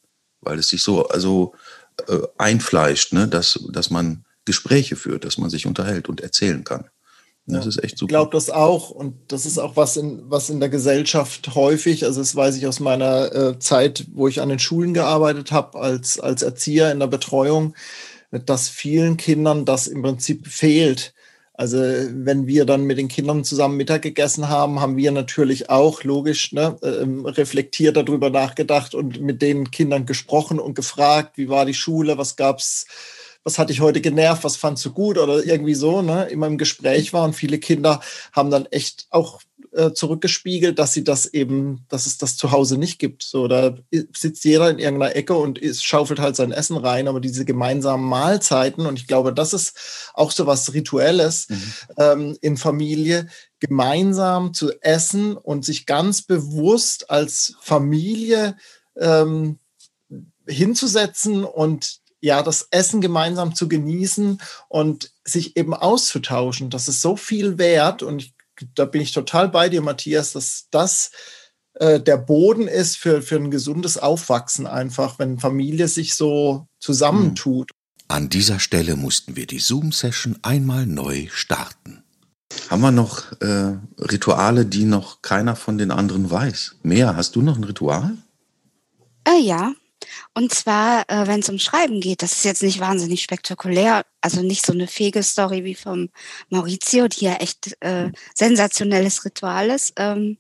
weil 0.40 0.58
es 0.58 0.68
sich 0.68 0.82
so 0.82 1.08
also 1.08 1.54
äh, 2.08 2.18
einfleischt, 2.38 3.12
ne, 3.12 3.28
dass 3.28 3.60
dass 3.70 3.90
man 3.90 4.24
Gespräche 4.44 4.96
führt, 4.96 5.24
dass 5.24 5.38
man 5.38 5.50
sich 5.50 5.66
unterhält 5.66 6.08
und 6.08 6.20
erzählen 6.20 6.64
kann. 6.64 6.86
Das 7.46 7.66
ist 7.66 7.82
echt 7.82 7.98
super. 7.98 8.08
Ich 8.08 8.08
glaube 8.08 8.32
das 8.32 8.50
auch. 8.50 8.90
Und 8.90 9.14
das 9.28 9.46
ist 9.46 9.58
auch 9.58 9.76
was 9.76 9.96
in, 9.96 10.22
was 10.30 10.50
in 10.50 10.60
der 10.60 10.68
Gesellschaft 10.68 11.54
häufig, 11.54 12.04
also 12.04 12.20
das 12.20 12.36
weiß 12.36 12.56
ich 12.56 12.66
aus 12.66 12.80
meiner 12.80 13.34
äh, 13.34 13.58
Zeit, 13.58 14.06
wo 14.12 14.28
ich 14.28 14.40
an 14.40 14.48
den 14.48 14.58
Schulen 14.58 14.94
gearbeitet 14.94 15.52
habe, 15.52 15.78
als, 15.78 16.20
als 16.20 16.42
Erzieher 16.42 16.92
in 16.92 17.00
der 17.00 17.06
Betreuung, 17.06 17.74
dass 18.30 18.68
vielen 18.68 19.16
Kindern 19.16 19.64
das 19.64 19.88
im 19.88 20.02
Prinzip 20.02 20.46
fehlt. 20.46 21.14
Also 21.54 21.76
wenn 21.76 22.46
wir 22.46 22.64
dann 22.64 22.84
mit 22.84 22.96
den 22.96 23.08
Kindern 23.08 23.44
zusammen 23.44 23.76
Mittag 23.76 24.00
gegessen 24.00 24.48
haben, 24.48 24.80
haben 24.80 24.96
wir 24.96 25.10
natürlich 25.12 25.68
auch 25.68 26.04
logisch 26.04 26.52
ne, 26.52 26.78
ähm, 26.82 27.26
reflektiert 27.26 27.98
darüber 27.98 28.30
nachgedacht 28.30 28.94
und 28.94 29.20
mit 29.20 29.42
den 29.42 29.70
Kindern 29.70 30.06
gesprochen 30.06 30.58
und 30.58 30.74
gefragt, 30.74 31.36
wie 31.36 31.50
war 31.50 31.66
die 31.66 31.74
Schule, 31.74 32.16
was 32.16 32.36
gab's 32.36 32.86
was 33.44 33.58
hat 33.58 33.70
dich 33.70 33.80
heute 33.80 34.00
genervt, 34.00 34.44
was 34.44 34.56
fandst 34.56 34.84
du 34.84 34.92
gut 34.92 35.18
oder 35.18 35.44
irgendwie 35.44 35.74
so, 35.74 36.02
ne, 36.02 36.24
immer 36.24 36.46
im 36.46 36.58
Gespräch 36.58 37.12
war. 37.12 37.24
Und 37.24 37.34
viele 37.34 37.58
Kinder 37.58 38.00
haben 38.32 38.50
dann 38.50 38.66
echt 38.66 39.06
auch 39.10 39.40
äh, 39.72 39.92
zurückgespiegelt, 39.92 40.78
dass 40.78 40.92
sie 40.92 41.04
das 41.04 41.26
eben, 41.26 41.84
dass 41.88 42.06
es 42.06 42.18
das 42.18 42.36
zu 42.36 42.50
Hause 42.50 42.76
nicht 42.76 42.98
gibt. 42.98 43.22
So, 43.22 43.46
da 43.48 43.76
sitzt 44.16 44.44
jeder 44.44 44.68
in 44.68 44.78
irgendeiner 44.78 45.14
Ecke 45.14 45.34
und 45.34 45.58
ist, 45.58 45.84
schaufelt 45.84 46.18
halt 46.18 46.36
sein 46.36 46.52
Essen 46.52 46.76
rein, 46.76 47.08
aber 47.08 47.20
diese 47.20 47.44
gemeinsamen 47.44 48.04
Mahlzeiten, 48.04 48.84
und 48.84 48.98
ich 48.98 49.06
glaube, 49.06 49.32
das 49.32 49.52
ist 49.52 50.10
auch 50.14 50.32
so 50.32 50.46
was 50.46 50.74
Rituelles 50.74 51.48
mhm. 51.48 51.72
ähm, 51.98 52.38
in 52.40 52.56
Familie, 52.56 53.28
gemeinsam 53.60 54.54
zu 54.54 54.72
essen 54.82 55.36
und 55.36 55.64
sich 55.64 55.86
ganz 55.86 56.22
bewusst 56.22 57.10
als 57.10 57.54
Familie 57.60 58.56
ähm, 58.96 59.58
hinzusetzen 60.46 61.44
und 61.44 61.99
ja, 62.20 62.42
das 62.42 62.68
Essen 62.70 63.00
gemeinsam 63.00 63.54
zu 63.54 63.68
genießen 63.68 64.40
und 64.68 65.10
sich 65.24 65.56
eben 65.56 65.74
auszutauschen. 65.74 66.70
Das 66.70 66.88
ist 66.88 67.00
so 67.00 67.16
viel 67.16 67.58
wert 67.58 68.02
und 68.02 68.22
ich, 68.22 68.34
da 68.74 68.84
bin 68.84 69.00
ich 69.00 69.12
total 69.12 69.48
bei 69.48 69.68
dir, 69.68 69.80
Matthias, 69.80 70.32
dass 70.32 70.66
das 70.70 71.10
äh, 71.74 72.00
der 72.00 72.18
Boden 72.18 72.68
ist 72.68 72.96
für, 72.96 73.22
für 73.22 73.36
ein 73.36 73.50
gesundes 73.50 73.96
Aufwachsen 73.96 74.66
einfach, 74.66 75.18
wenn 75.18 75.38
Familie 75.38 75.88
sich 75.88 76.14
so 76.14 76.66
zusammentut. 76.78 77.70
An 78.08 78.28
dieser 78.28 78.58
Stelle 78.58 78.96
mussten 78.96 79.36
wir 79.36 79.46
die 79.46 79.60
Zoom-Session 79.60 80.38
einmal 80.42 80.86
neu 80.86 81.28
starten. 81.30 82.02
Haben 82.68 82.82
wir 82.82 82.90
noch 82.90 83.30
äh, 83.40 83.76
Rituale, 83.98 84.66
die 84.66 84.84
noch 84.84 85.22
keiner 85.22 85.54
von 85.54 85.78
den 85.78 85.90
anderen 85.90 86.30
weiß? 86.30 86.76
Mehr, 86.82 87.16
hast 87.16 87.36
du 87.36 87.42
noch 87.42 87.56
ein 87.56 87.64
Ritual? 87.64 88.16
Äh, 89.24 89.40
ja, 89.40 89.72
und 90.34 90.52
zwar, 90.52 91.04
äh, 91.08 91.26
wenn 91.26 91.40
es 91.40 91.48
um 91.48 91.58
Schreiben 91.58 92.00
geht, 92.00 92.22
das 92.22 92.32
ist 92.32 92.44
jetzt 92.44 92.62
nicht 92.62 92.80
wahnsinnig 92.80 93.22
spektakulär, 93.22 94.04
also 94.20 94.42
nicht 94.42 94.64
so 94.64 94.72
eine 94.72 94.86
fege 94.86 95.22
Story 95.22 95.64
wie 95.64 95.74
vom 95.74 96.10
Maurizio, 96.48 97.08
die 97.08 97.26
ja 97.26 97.34
echt 97.34 97.76
äh, 97.80 98.10
sensationelles 98.34 99.24
Ritual 99.24 99.70
ist. 99.70 99.94
Ähm, 99.96 100.38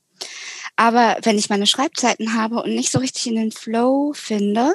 aber 0.76 1.18
wenn 1.22 1.38
ich 1.38 1.48
meine 1.48 1.66
Schreibzeiten 1.66 2.34
habe 2.34 2.62
und 2.62 2.74
nicht 2.74 2.92
so 2.92 2.98
richtig 2.98 3.26
in 3.26 3.36
den 3.36 3.52
Flow 3.52 4.12
finde, 4.14 4.74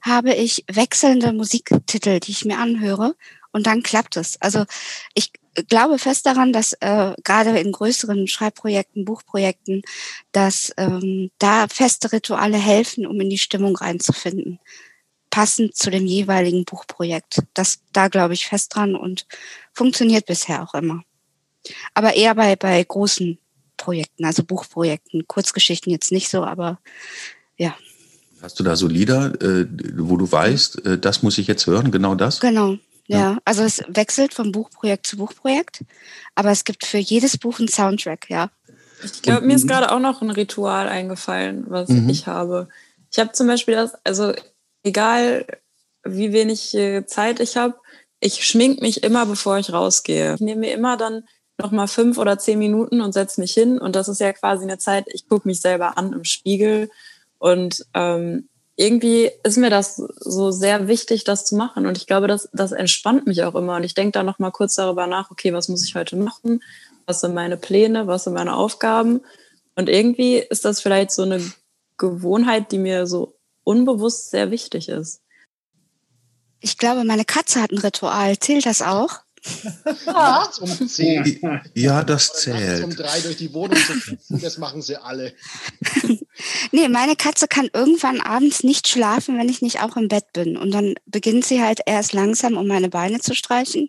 habe 0.00 0.34
ich 0.34 0.64
wechselnde 0.70 1.32
Musiktitel, 1.32 2.20
die 2.20 2.30
ich 2.30 2.44
mir 2.44 2.58
anhöre 2.58 3.14
und 3.52 3.66
dann 3.66 3.82
klappt 3.82 4.16
es. 4.16 4.40
Also 4.40 4.64
ich 5.14 5.32
glaube 5.68 5.98
fest 5.98 6.26
daran, 6.26 6.52
dass 6.52 6.72
äh, 6.74 7.14
gerade 7.24 7.58
in 7.58 7.72
größeren 7.72 8.26
Schreibprojekten, 8.26 9.04
Buchprojekten, 9.04 9.82
dass 10.32 10.72
ähm, 10.76 11.30
da 11.38 11.66
feste 11.68 12.12
Rituale 12.12 12.56
helfen, 12.56 13.06
um 13.06 13.20
in 13.20 13.30
die 13.30 13.38
Stimmung 13.38 13.76
reinzufinden, 13.76 14.58
passend 15.30 15.76
zu 15.76 15.90
dem 15.90 16.06
jeweiligen 16.06 16.64
Buchprojekt. 16.64 17.42
Das 17.54 17.80
da 17.92 18.08
glaube 18.08 18.34
ich 18.34 18.46
fest 18.46 18.74
dran 18.74 18.94
und 18.94 19.26
funktioniert 19.72 20.26
bisher 20.26 20.62
auch 20.62 20.74
immer. 20.74 21.02
Aber 21.94 22.14
eher 22.14 22.34
bei 22.34 22.56
bei 22.56 22.82
großen 22.82 23.38
Projekten, 23.76 24.24
also 24.24 24.44
Buchprojekten, 24.44 25.26
Kurzgeschichten 25.26 25.92
jetzt 25.92 26.12
nicht 26.12 26.28
so, 26.28 26.44
aber 26.44 26.78
ja. 27.56 27.76
Hast 28.42 28.60
du 28.60 28.64
da 28.64 28.76
so 28.76 28.86
Lieder, 28.86 29.40
äh, 29.42 29.66
wo 29.96 30.16
du 30.16 30.30
weißt, 30.30 30.84
äh, 30.84 30.98
das 30.98 31.22
muss 31.22 31.38
ich 31.38 31.46
jetzt 31.46 31.66
hören, 31.66 31.90
genau 31.90 32.14
das? 32.14 32.40
Genau. 32.40 32.76
Ja, 33.08 33.38
also 33.44 33.62
es 33.62 33.82
wechselt 33.88 34.34
von 34.34 34.52
Buchprojekt 34.52 35.06
zu 35.06 35.16
Buchprojekt, 35.16 35.84
aber 36.34 36.50
es 36.50 36.64
gibt 36.64 36.84
für 36.84 36.98
jedes 36.98 37.38
Buch 37.38 37.58
einen 37.58 37.68
Soundtrack, 37.68 38.28
ja. 38.28 38.50
Ich 39.04 39.22
glaube, 39.22 39.46
mir 39.46 39.54
ist 39.54 39.68
gerade 39.68 39.92
auch 39.92 40.00
noch 40.00 40.22
ein 40.22 40.30
Ritual 40.30 40.88
eingefallen, 40.88 41.66
was 41.68 41.88
mhm. 41.88 42.08
ich 42.08 42.26
habe. 42.26 42.68
Ich 43.12 43.18
habe 43.18 43.32
zum 43.32 43.46
Beispiel 43.46 43.74
das, 43.74 43.94
also 44.04 44.32
egal 44.82 45.46
wie 46.04 46.32
wenig 46.32 46.74
äh, 46.74 47.04
Zeit 47.06 47.40
ich 47.40 47.56
habe, 47.56 47.74
ich 48.20 48.46
schmink 48.46 48.80
mich 48.80 49.02
immer, 49.02 49.26
bevor 49.26 49.58
ich 49.58 49.72
rausgehe. 49.72 50.34
Ich 50.34 50.40
nehme 50.40 50.60
mir 50.60 50.72
immer 50.72 50.96
dann 50.96 51.24
noch 51.58 51.70
mal 51.70 51.86
fünf 51.86 52.18
oder 52.18 52.38
zehn 52.38 52.58
Minuten 52.58 53.00
und 53.00 53.12
setze 53.12 53.40
mich 53.40 53.52
hin. 53.52 53.78
Und 53.78 53.96
das 53.96 54.08
ist 54.08 54.20
ja 54.20 54.32
quasi 54.32 54.64
eine 54.64 54.78
Zeit, 54.78 55.06
ich 55.12 55.28
gucke 55.28 55.48
mich 55.48 55.60
selber 55.60 55.98
an 55.98 56.12
im 56.12 56.24
Spiegel 56.24 56.90
und 57.38 57.84
ähm, 57.94 58.48
irgendwie 58.76 59.30
ist 59.42 59.56
mir 59.56 59.70
das 59.70 59.96
so 60.20 60.50
sehr 60.50 60.86
wichtig, 60.86 61.24
das 61.24 61.46
zu 61.46 61.56
machen. 61.56 61.86
Und 61.86 61.96
ich 61.96 62.06
glaube, 62.06 62.28
das, 62.28 62.48
das 62.52 62.72
entspannt 62.72 63.26
mich 63.26 63.42
auch 63.42 63.54
immer. 63.54 63.76
Und 63.76 63.84
ich 63.84 63.94
denke 63.94 64.12
da 64.12 64.22
noch 64.22 64.38
mal 64.38 64.50
kurz 64.50 64.74
darüber 64.74 65.06
nach, 65.06 65.30
okay, 65.30 65.52
was 65.52 65.68
muss 65.68 65.84
ich 65.84 65.94
heute 65.94 66.16
machen? 66.16 66.62
Was 67.06 67.20
sind 67.20 67.34
meine 67.34 67.56
Pläne? 67.56 68.06
Was 68.06 68.24
sind 68.24 68.34
meine 68.34 68.54
Aufgaben? 68.54 69.22
Und 69.76 69.88
irgendwie 69.88 70.36
ist 70.36 70.64
das 70.66 70.80
vielleicht 70.80 71.10
so 71.10 71.22
eine 71.22 71.40
Gewohnheit, 71.96 72.70
die 72.70 72.78
mir 72.78 73.06
so 73.06 73.38
unbewusst 73.64 74.30
sehr 74.30 74.50
wichtig 74.50 74.90
ist. 74.90 75.22
Ich 76.60 76.76
glaube, 76.76 77.04
meine 77.04 77.24
Katze 77.24 77.62
hat 77.62 77.70
ein 77.70 77.78
Ritual. 77.78 78.38
Zählt 78.38 78.66
das 78.66 78.82
auch? 78.82 79.20
Nachts 80.06 80.58
um 80.58 80.88
10. 80.88 81.60
Ja, 81.74 82.02
das 82.04 82.32
zählt. 82.32 82.80
Nachts 82.80 82.84
um 82.84 82.96
drei 82.96 83.20
durch 83.20 83.36
die 83.36 83.52
Wohnung 83.52 83.76
zu 83.76 83.92
flitzen, 83.94 84.40
das 84.40 84.58
machen 84.58 84.82
sie 84.82 84.96
alle. 84.96 85.34
nee, 86.72 86.88
meine 86.88 87.16
Katze 87.16 87.48
kann 87.48 87.68
irgendwann 87.72 88.20
abends 88.20 88.62
nicht 88.62 88.88
schlafen, 88.88 89.38
wenn 89.38 89.48
ich 89.48 89.62
nicht 89.62 89.80
auch 89.82 89.96
im 89.96 90.08
Bett 90.08 90.32
bin. 90.32 90.56
Und 90.56 90.72
dann 90.72 90.94
beginnt 91.06 91.44
sie 91.44 91.62
halt 91.62 91.80
erst 91.86 92.12
langsam, 92.12 92.56
um 92.56 92.66
meine 92.66 92.88
Beine 92.88 93.20
zu 93.20 93.34
streichen 93.34 93.88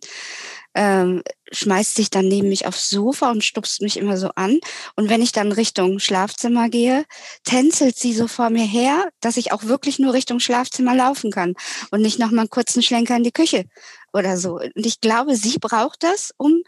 ähm, 0.78 1.24
schmeißt 1.51 1.95
sich 1.95 2.12
dann 2.12 2.28
neben 2.28 2.49
mich 2.49 2.68
aufs 2.68 2.89
Sofa 2.89 3.32
und 3.32 3.43
stupst 3.43 3.82
mich 3.82 3.97
immer 3.97 4.16
so 4.16 4.30
an. 4.36 4.60
Und 4.95 5.10
wenn 5.10 5.24
ich 5.24 5.32
dann 5.32 5.51
Richtung 5.51 5.97
Schlafzimmer 5.97 6.70
gehe, 6.70 7.05
tänzelt 7.43 7.97
sie 7.97 8.14
so 8.14 8.28
vor 8.28 8.51
mir 8.51 8.66
her, 8.66 9.10
dass 9.20 9.38
ich 9.38 9.51
auch 9.51 9.64
wirklich 9.64 9.97
nur 9.97 10.14
Richtung 10.14 10.39
Schlafzimmer 10.39 10.93
laufen 10.93 11.32
kann 11.32 11.55
und 11.89 12.01
nicht 12.01 12.20
noch 12.20 12.30
mal 12.30 12.41
einen 12.41 12.51
kurzen 12.51 12.84
Schlenker 12.84 13.16
in 13.16 13.24
die 13.24 13.32
Küche 13.32 13.66
oder 14.14 14.38
so. 14.38 14.60
Und 14.60 14.86
ich 14.86 15.01
glaube, 15.01 15.36
sie 15.36 15.58
braucht 15.60 16.03
das, 16.03 16.34
um 16.38 16.64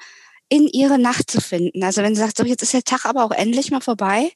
in 0.50 0.68
ihre 0.68 1.00
Nacht 1.00 1.30
zu 1.30 1.42
finden. 1.42 1.84
Also 1.84 2.02
wenn 2.02 2.16
sie 2.16 2.22
sagt, 2.22 2.38
so 2.38 2.44
jetzt 2.44 2.64
ist 2.64 2.74
der 2.74 2.84
Tag 2.84 3.06
aber 3.06 3.24
auch 3.24 3.32
endlich 3.32 3.72
mal 3.72 3.82
vorbei, 3.82 4.32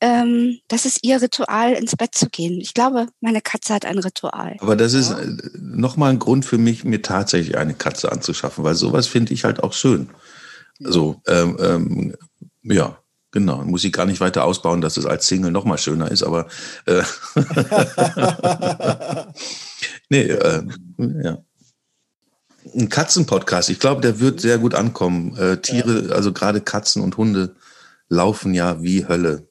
ähm, 0.00 0.60
das 0.68 0.86
ist 0.86 1.00
ihr 1.02 1.20
Ritual, 1.20 1.72
ins 1.74 1.94
Bett 1.94 2.14
zu 2.14 2.30
gehen. 2.30 2.60
Ich 2.60 2.72
glaube, 2.72 3.08
meine 3.20 3.42
Katze 3.42 3.74
hat 3.74 3.84
ein 3.84 3.98
Ritual. 3.98 4.56
Aber 4.60 4.76
das 4.76 4.94
ist 4.94 5.10
äh, 5.10 5.36
nochmal 5.58 6.10
ein 6.10 6.18
Grund 6.18 6.46
für 6.46 6.56
mich, 6.56 6.84
mir 6.84 7.02
tatsächlich 7.02 7.58
eine 7.58 7.74
Katze 7.74 8.10
anzuschaffen, 8.10 8.64
weil 8.64 8.74
sowas 8.74 9.06
finde 9.06 9.34
ich 9.34 9.44
halt 9.44 9.62
auch 9.62 9.74
schön. 9.74 10.08
So, 10.78 11.20
ähm, 11.26 11.58
ähm, 11.60 12.16
ja, 12.62 12.98
genau. 13.30 13.62
Muss 13.64 13.84
ich 13.84 13.92
gar 13.92 14.06
nicht 14.06 14.20
weiter 14.20 14.44
ausbauen, 14.44 14.80
dass 14.80 14.96
es 14.96 15.04
als 15.04 15.26
Single 15.26 15.50
nochmal 15.50 15.76
schöner 15.76 16.10
ist, 16.10 16.22
aber 16.22 16.46
äh, 16.86 17.02
nee, 20.08 20.22
äh, 20.22 20.62
ja. 21.22 21.38
Ein 22.74 22.88
Katzenpodcast, 22.88 23.70
ich 23.70 23.78
glaube, 23.78 24.00
der 24.02 24.20
wird 24.20 24.40
sehr 24.40 24.58
gut 24.58 24.74
ankommen. 24.74 25.36
Äh, 25.36 25.58
Tiere, 25.58 26.14
also 26.14 26.32
gerade 26.32 26.60
Katzen 26.60 27.02
und 27.02 27.16
Hunde 27.16 27.54
laufen 28.08 28.54
ja 28.54 28.82
wie 28.82 29.06
Hölle. 29.06 29.50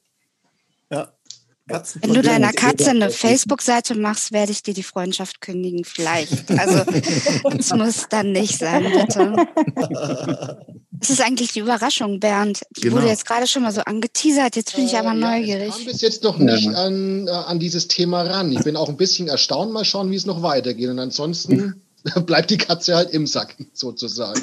Wenn 2.01 2.13
du 2.13 2.21
deiner 2.21 2.51
Katze 2.51 2.89
eine 2.89 3.11
Facebook-Seite 3.11 3.95
machst, 3.95 4.31
werde 4.31 4.51
ich 4.51 4.63
dir 4.63 4.73
die 4.73 4.83
Freundschaft 4.83 5.39
kündigen, 5.39 5.85
vielleicht. 5.85 6.49
Also, 6.51 6.79
es 7.57 7.73
muss 7.73 8.07
dann 8.09 8.31
nicht 8.31 8.57
sein, 8.57 8.91
bitte. 8.91 9.35
Das 11.01 11.11
ist 11.11 11.21
eigentlich 11.21 11.53
die 11.53 11.59
Überraschung, 11.59 12.19
Bernd. 12.19 12.59
Die 12.75 12.81
genau. 12.81 12.97
wurde 12.97 13.07
jetzt 13.07 13.25
gerade 13.25 13.47
schon 13.47 13.63
mal 13.63 13.71
so 13.71 13.79
angeteasert, 13.79 14.57
jetzt 14.57 14.75
bin 14.75 14.85
ich 14.85 14.97
aber 14.97 15.11
äh, 15.11 15.15
neugierig. 15.15 15.69
Ich 15.69 15.75
kam 15.75 15.85
bis 15.85 16.01
jetzt 16.01 16.23
noch 16.23 16.37
nicht 16.39 16.67
an, 16.75 17.25
äh, 17.25 17.31
an 17.31 17.57
dieses 17.57 17.87
Thema 17.87 18.23
ran. 18.23 18.51
Ich 18.51 18.65
bin 18.65 18.75
auch 18.75 18.89
ein 18.89 18.97
bisschen 18.97 19.29
erstaunt, 19.29 19.71
mal 19.71 19.85
schauen, 19.85 20.11
wie 20.11 20.17
es 20.17 20.25
noch 20.25 20.41
weitergeht. 20.41 20.89
Und 20.89 20.99
ansonsten 20.99 21.81
bleibt 22.25 22.49
die 22.49 22.57
Katze 22.57 22.95
halt 22.95 23.11
im 23.11 23.27
Sack, 23.27 23.55
sozusagen. 23.73 24.41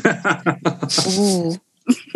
Oh. 1.16 1.56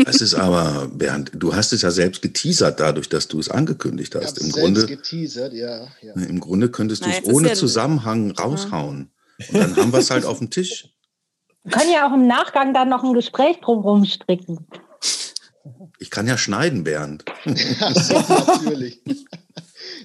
Es 0.05 0.21
ist 0.21 0.35
aber, 0.35 0.89
Bernd, 0.89 1.31
du 1.35 1.55
hast 1.55 1.73
es 1.73 1.83
ja 1.83 1.91
selbst 1.91 2.23
geteasert 2.23 2.81
dadurch, 2.81 3.09
dass 3.09 3.29
du 3.29 3.39
es 3.39 3.49
angekündigt 3.49 4.15
hast. 4.17 4.39
Im 4.39 4.51
Grunde, 4.51 4.87
geteasert, 4.87 5.53
ja, 5.53 5.87
ja. 6.03 6.15
Im 6.15 6.41
Grunde 6.41 6.71
könntest 6.71 7.05
du 7.05 7.11
es 7.11 7.23
ohne 7.25 7.49
ja 7.49 7.55
Zusammenhang 7.55 8.33
raushauen. 8.33 9.11
Und 9.49 9.59
dann 9.59 9.77
haben 9.77 9.93
wir 9.93 10.01
es 10.01 10.11
halt 10.11 10.25
auf 10.25 10.39
dem 10.39 10.51
Tisch. 10.51 10.89
Wir 11.63 11.73
können 11.73 11.93
ja 11.93 12.09
auch 12.09 12.15
im 12.15 12.27
Nachgang 12.27 12.75
dann 12.75 12.89
noch 12.89 13.05
ein 13.05 13.13
Gespräch 13.13 13.61
drumherum 13.61 14.05
stricken. 14.05 14.67
Ich 15.99 16.11
kann 16.11 16.27
ja 16.27 16.37
schneiden, 16.37 16.85
Bernd. 16.85 17.25
Ja, 17.45 17.91
natürlich. 18.47 19.03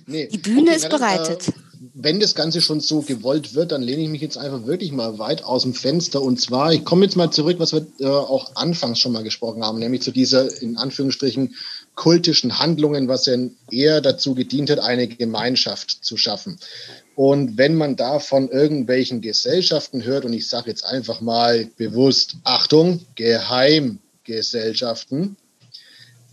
Nee. 0.06 0.28
Die 0.28 0.38
Bühne 0.38 0.72
okay, 0.72 0.76
ist 0.76 0.90
bereitet. 0.90 1.48
Äh, 1.48 1.52
wenn 1.94 2.20
das 2.20 2.36
Ganze 2.36 2.62
schon 2.62 2.80
so 2.80 3.02
gewollt 3.02 3.56
wird, 3.56 3.72
dann 3.72 3.82
lehne 3.82 4.04
ich 4.04 4.10
mich 4.10 4.22
jetzt 4.22 4.38
einfach 4.38 4.66
wirklich 4.66 4.92
mal 4.92 5.20
weit 5.20 5.44
aus 5.44 5.64
dem 5.64 5.74
Fenster. 5.74 6.22
Und 6.22 6.40
zwar, 6.40 6.74
ich 6.74 6.86
komme 6.86 7.06
jetzt 7.06 7.16
mal 7.16 7.32
zurück, 7.32 7.58
was 7.60 7.74
wir 7.74 7.86
äh, 8.00 8.06
auch 8.06 8.56
anfangs 8.56 9.00
schon 9.00 9.12
mal 9.12 9.24
gesprochen 9.24 9.64
haben, 9.64 9.80
nämlich 9.80 10.02
zu 10.02 10.12
dieser 10.12 10.62
in 10.62 10.78
Anführungsstrichen 10.78 11.56
kultischen 11.96 12.60
Handlungen, 12.60 13.08
was 13.08 13.26
ja 13.26 13.36
eher 13.72 14.02
dazu 14.02 14.36
gedient 14.36 14.70
hat, 14.70 14.80
eine 14.80 15.08
Gemeinschaft 15.08 16.04
zu 16.04 16.18
schaffen. 16.18 16.60
Und 17.16 17.58
wenn 17.58 17.76
man 17.76 17.96
da 17.96 18.20
von 18.20 18.50
irgendwelchen 18.50 19.22
Gesellschaften 19.22 20.04
hört, 20.04 20.26
und 20.26 20.34
ich 20.34 20.50
sage 20.50 20.70
jetzt 20.70 20.86
einfach 20.86 21.22
mal 21.22 21.70
bewusst, 21.78 22.36
Achtung, 22.44 23.06
Geheimgesellschaften, 23.16 25.38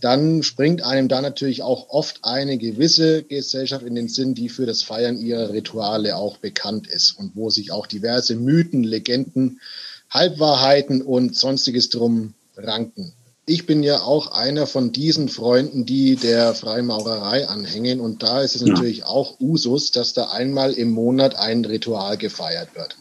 dann 0.03 0.43
springt 0.43 0.83
einem 0.83 1.07
da 1.07 1.21
natürlich 1.21 1.61
auch 1.61 1.87
oft 1.89 2.25
eine 2.25 2.57
gewisse 2.57 3.23
Gesellschaft 3.23 3.85
in 3.85 3.95
den 3.95 4.09
Sinn, 4.09 4.35
die 4.35 4.49
für 4.49 4.65
das 4.65 4.83
Feiern 4.83 5.17
ihrer 5.17 5.53
Rituale 5.53 6.17
auch 6.17 6.37
bekannt 6.37 6.87
ist 6.87 7.11
und 7.17 7.37
wo 7.37 7.49
sich 7.49 7.71
auch 7.71 7.87
diverse 7.87 8.35
Mythen, 8.35 8.83
Legenden, 8.83 9.61
Halbwahrheiten 10.09 11.01
und 11.01 11.37
sonstiges 11.37 11.89
drum 11.89 12.33
ranken. 12.57 13.13
Ich 13.45 13.65
bin 13.65 13.81
ja 13.81 14.01
auch 14.01 14.33
einer 14.33 14.67
von 14.67 14.91
diesen 14.91 15.29
Freunden, 15.29 15.85
die 15.85 16.17
der 16.17 16.53
Freimaurerei 16.53 17.47
anhängen. 17.47 18.01
Und 18.01 18.23
da 18.23 18.41
ist 18.41 18.55
es 18.55 18.61
ja. 18.61 18.73
natürlich 18.73 19.05
auch 19.05 19.39
Usus, 19.39 19.91
dass 19.91 20.11
da 20.11 20.31
einmal 20.31 20.73
im 20.73 20.91
Monat 20.91 21.35
ein 21.35 21.63
Ritual 21.63 22.17
gefeiert 22.17 22.75
wird. 22.75 22.97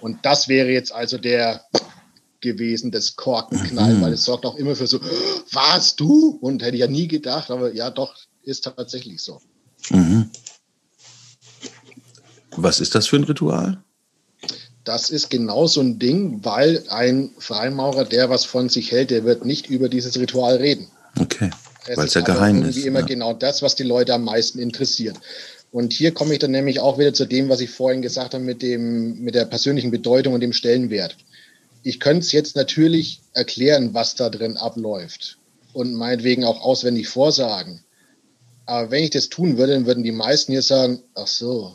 Und 0.00 0.18
das 0.22 0.48
wäre 0.48 0.68
jetzt 0.68 0.92
also 0.92 1.16
der 1.16 1.64
gewesen, 2.40 2.90
das 2.90 3.16
Korkenknall, 3.16 3.94
mhm. 3.94 4.02
weil 4.02 4.12
es 4.12 4.24
sorgt 4.24 4.46
auch 4.46 4.56
immer 4.56 4.76
für 4.76 4.86
so, 4.86 5.00
warst 5.52 6.00
du? 6.00 6.38
Und 6.40 6.62
hätte 6.62 6.74
ich 6.74 6.80
ja 6.80 6.86
nie 6.86 7.08
gedacht, 7.08 7.50
aber 7.50 7.74
ja, 7.74 7.90
doch, 7.90 8.14
ist 8.42 8.64
tatsächlich 8.64 9.22
so. 9.22 9.40
Mhm. 9.90 10.30
Was 12.56 12.80
ist 12.80 12.94
das 12.94 13.06
für 13.06 13.16
ein 13.16 13.24
Ritual? 13.24 13.82
Das 14.84 15.10
ist 15.10 15.30
genau 15.30 15.66
so 15.66 15.80
ein 15.80 15.98
Ding, 15.98 16.40
weil 16.42 16.82
ein 16.88 17.30
Freimaurer, 17.38 18.04
der 18.04 18.30
was 18.30 18.44
von 18.44 18.68
sich 18.68 18.90
hält, 18.92 19.10
der 19.10 19.24
wird 19.24 19.44
nicht 19.44 19.68
über 19.68 19.88
dieses 19.88 20.18
Ritual 20.18 20.56
reden. 20.56 20.88
Okay, 21.20 21.50
weil 21.94 22.06
es 22.06 22.14
ja 22.14 22.22
geheim 22.22 22.62
ist. 22.64 22.78
immer 22.78 23.00
ja. 23.00 23.06
genau 23.06 23.34
das, 23.34 23.62
was 23.62 23.74
die 23.74 23.82
Leute 23.82 24.14
am 24.14 24.24
meisten 24.24 24.58
interessiert. 24.58 25.16
Und 25.72 25.92
hier 25.92 26.12
komme 26.12 26.32
ich 26.32 26.40
dann 26.40 26.50
nämlich 26.50 26.80
auch 26.80 26.98
wieder 26.98 27.14
zu 27.14 27.26
dem, 27.26 27.48
was 27.48 27.60
ich 27.60 27.70
vorhin 27.70 28.02
gesagt 28.02 28.34
habe 28.34 28.42
mit, 28.42 28.62
dem, 28.62 29.20
mit 29.20 29.34
der 29.34 29.44
persönlichen 29.44 29.90
Bedeutung 29.90 30.34
und 30.34 30.40
dem 30.40 30.52
Stellenwert 30.52 31.16
ich 31.82 32.00
könnte 32.00 32.20
es 32.20 32.32
jetzt 32.32 32.56
natürlich 32.56 33.20
erklären, 33.32 33.94
was 33.94 34.14
da 34.14 34.28
drin 34.28 34.56
abläuft 34.56 35.38
und 35.72 35.94
meinetwegen 35.94 36.44
auch 36.44 36.60
auswendig 36.62 37.08
vorsagen. 37.08 37.82
Aber 38.66 38.90
wenn 38.90 39.04
ich 39.04 39.10
das 39.10 39.28
tun 39.28 39.58
würde, 39.58 39.74
dann 39.74 39.86
würden 39.86 40.04
die 40.04 40.12
meisten 40.12 40.52
hier 40.52 40.62
sagen, 40.62 41.02
ach 41.14 41.26
so, 41.26 41.72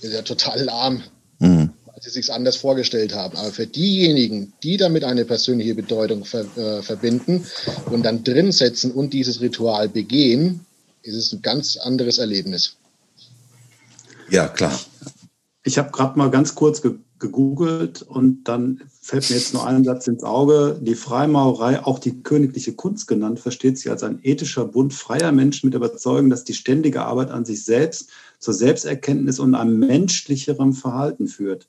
ist 0.00 0.12
ja 0.12 0.22
total 0.22 0.62
lahm, 0.62 1.02
mhm. 1.38 1.70
weil 1.86 2.02
sie 2.02 2.10
sich 2.10 2.32
anders 2.32 2.56
vorgestellt 2.56 3.14
haben. 3.14 3.36
Aber 3.36 3.52
für 3.52 3.66
diejenigen, 3.66 4.52
die 4.62 4.76
damit 4.76 5.04
eine 5.04 5.24
persönliche 5.24 5.74
Bedeutung 5.74 6.24
ver 6.24 6.46
äh, 6.56 6.82
verbinden 6.82 7.46
und 7.86 8.02
dann 8.02 8.24
drin 8.24 8.50
setzen 8.50 8.90
und 8.90 9.12
dieses 9.12 9.40
Ritual 9.40 9.88
begehen, 9.88 10.66
ist 11.02 11.16
es 11.16 11.32
ein 11.32 11.42
ganz 11.42 11.76
anderes 11.76 12.18
Erlebnis. 12.18 12.76
Ja, 14.28 14.48
klar. 14.48 14.78
Ich 15.64 15.78
habe 15.78 15.90
gerade 15.92 16.18
mal 16.18 16.30
ganz 16.30 16.54
kurz 16.54 16.82
ge 16.82 16.94
gegoogelt 17.18 18.02
und 18.02 18.44
dann 18.48 18.80
fällt 19.04 19.28
mir 19.28 19.36
jetzt 19.36 19.52
nur 19.52 19.66
ein 19.66 19.82
Satz 19.82 20.06
ins 20.06 20.22
Auge. 20.22 20.78
Die 20.80 20.94
Freimaurerei, 20.94 21.84
auch 21.84 21.98
die 21.98 22.22
königliche 22.22 22.72
Kunst 22.72 23.08
genannt, 23.08 23.40
versteht 23.40 23.76
sich 23.76 23.90
als 23.90 24.04
ein 24.04 24.20
ethischer 24.22 24.64
Bund 24.64 24.94
freier 24.94 25.32
Menschen 25.32 25.66
mit 25.66 25.74
Überzeugung, 25.74 26.30
dass 26.30 26.44
die 26.44 26.54
ständige 26.54 27.02
Arbeit 27.02 27.30
an 27.30 27.44
sich 27.44 27.64
selbst 27.64 28.10
zur 28.38 28.54
Selbsterkenntnis 28.54 29.40
und 29.40 29.56
einem 29.56 29.80
menschlicheren 29.80 30.72
Verhalten 30.72 31.26
führt. 31.26 31.68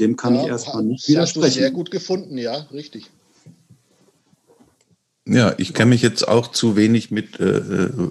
Dem 0.00 0.16
kann 0.16 0.34
ja, 0.34 0.42
ich 0.42 0.48
erstmal 0.48 0.82
nicht 0.82 1.08
widersprechen. 1.08 1.46
Hast 1.46 1.56
du 1.56 1.60
sehr 1.60 1.70
gut 1.70 1.92
gefunden, 1.92 2.36
ja, 2.36 2.66
richtig. 2.72 3.10
Ja, 5.28 5.54
ich 5.58 5.72
kenne 5.72 5.90
mich 5.90 6.02
jetzt 6.02 6.26
auch 6.26 6.48
zu 6.48 6.76
wenig 6.76 7.12
mit 7.12 7.38
äh, 7.38 7.58
äh 7.58 8.08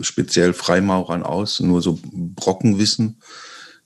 speziell 0.00 0.54
Freimaurern 0.54 1.22
aus, 1.22 1.60
nur 1.60 1.82
so 1.82 1.98
Brockenwissen 2.02 3.20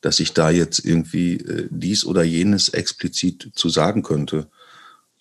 dass 0.02 0.20
ich 0.20 0.34
da 0.34 0.50
jetzt 0.50 0.84
irgendwie 0.84 1.36
äh, 1.38 1.68
dies 1.70 2.04
oder 2.04 2.22
jenes 2.22 2.68
explizit 2.68 3.52
zu 3.54 3.70
sagen 3.70 4.02
könnte. 4.02 4.48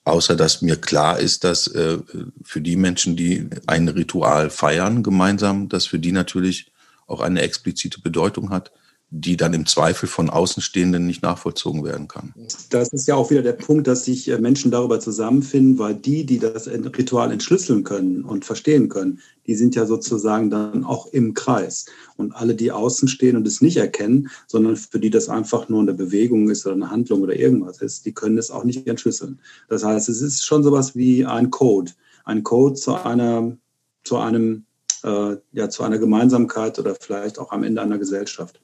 Außer 0.03 0.35
dass 0.35 0.61
mir 0.61 0.75
klar 0.75 1.19
ist, 1.19 1.43
dass 1.43 1.67
äh, 1.67 1.99
für 2.43 2.59
die 2.59 2.75
Menschen, 2.75 3.15
die 3.15 3.47
ein 3.67 3.87
Ritual 3.87 4.49
feiern 4.49 5.03
gemeinsam, 5.03 5.69
dass 5.69 5.85
für 5.85 5.99
die 5.99 6.11
natürlich 6.11 6.71
auch 7.07 7.21
eine 7.21 7.41
explizite 7.41 8.01
Bedeutung 8.01 8.49
hat 8.49 8.71
die 9.13 9.35
dann 9.35 9.53
im 9.53 9.65
Zweifel 9.65 10.07
von 10.07 10.29
Außenstehenden 10.29 11.05
nicht 11.05 11.21
nachvollzogen 11.21 11.83
werden 11.83 12.07
kann. 12.07 12.33
Das 12.69 12.93
ist 12.93 13.09
ja 13.09 13.15
auch 13.15 13.29
wieder 13.29 13.41
der 13.41 13.51
Punkt, 13.51 13.85
dass 13.85 14.05
sich 14.05 14.29
äh, 14.29 14.37
Menschen 14.37 14.71
darüber 14.71 15.01
zusammenfinden, 15.01 15.77
weil 15.77 15.95
die, 15.95 16.25
die 16.25 16.39
das 16.39 16.67
Ritual 16.67 17.29
entschlüsseln 17.29 17.83
können 17.83 18.23
und 18.23 18.45
verstehen 18.45 18.87
können, 18.87 19.19
die 19.47 19.55
sind 19.55 19.75
ja 19.75 19.85
sozusagen 19.85 20.49
dann 20.49 20.85
auch 20.85 21.07
im 21.07 21.33
Kreis. 21.33 21.87
Und 22.15 22.31
alle, 22.31 22.55
die 22.55 22.71
außen 22.71 23.09
stehen 23.09 23.35
und 23.35 23.45
es 23.45 23.59
nicht 23.59 23.75
erkennen, 23.75 24.29
sondern 24.47 24.77
für 24.77 24.99
die 24.99 25.09
das 25.09 25.27
einfach 25.27 25.67
nur 25.67 25.81
eine 25.81 25.93
Bewegung 25.93 26.49
ist 26.49 26.65
oder 26.65 26.75
eine 26.75 26.89
Handlung 26.89 27.21
oder 27.21 27.35
irgendwas 27.35 27.81
ist, 27.81 28.05
die 28.05 28.13
können 28.13 28.37
es 28.37 28.49
auch 28.49 28.63
nicht 28.63 28.87
entschlüsseln. 28.87 29.41
Das 29.67 29.83
heißt, 29.83 30.07
es 30.07 30.21
ist 30.21 30.45
schon 30.45 30.63
sowas 30.63 30.95
wie 30.95 31.25
ein 31.25 31.49
Code. 31.49 31.91
Ein 32.23 32.43
Code 32.43 32.75
zu 32.75 32.93
einer, 32.93 33.57
zu 34.05 34.17
einem, 34.19 34.63
äh, 35.03 35.35
ja, 35.51 35.69
zu 35.69 35.83
einer 35.83 35.97
Gemeinsamkeit 35.97 36.79
oder 36.79 36.95
vielleicht 36.95 37.39
auch 37.39 37.51
am 37.51 37.63
Ende 37.63 37.81
einer 37.81 37.97
Gesellschaft. 37.97 38.61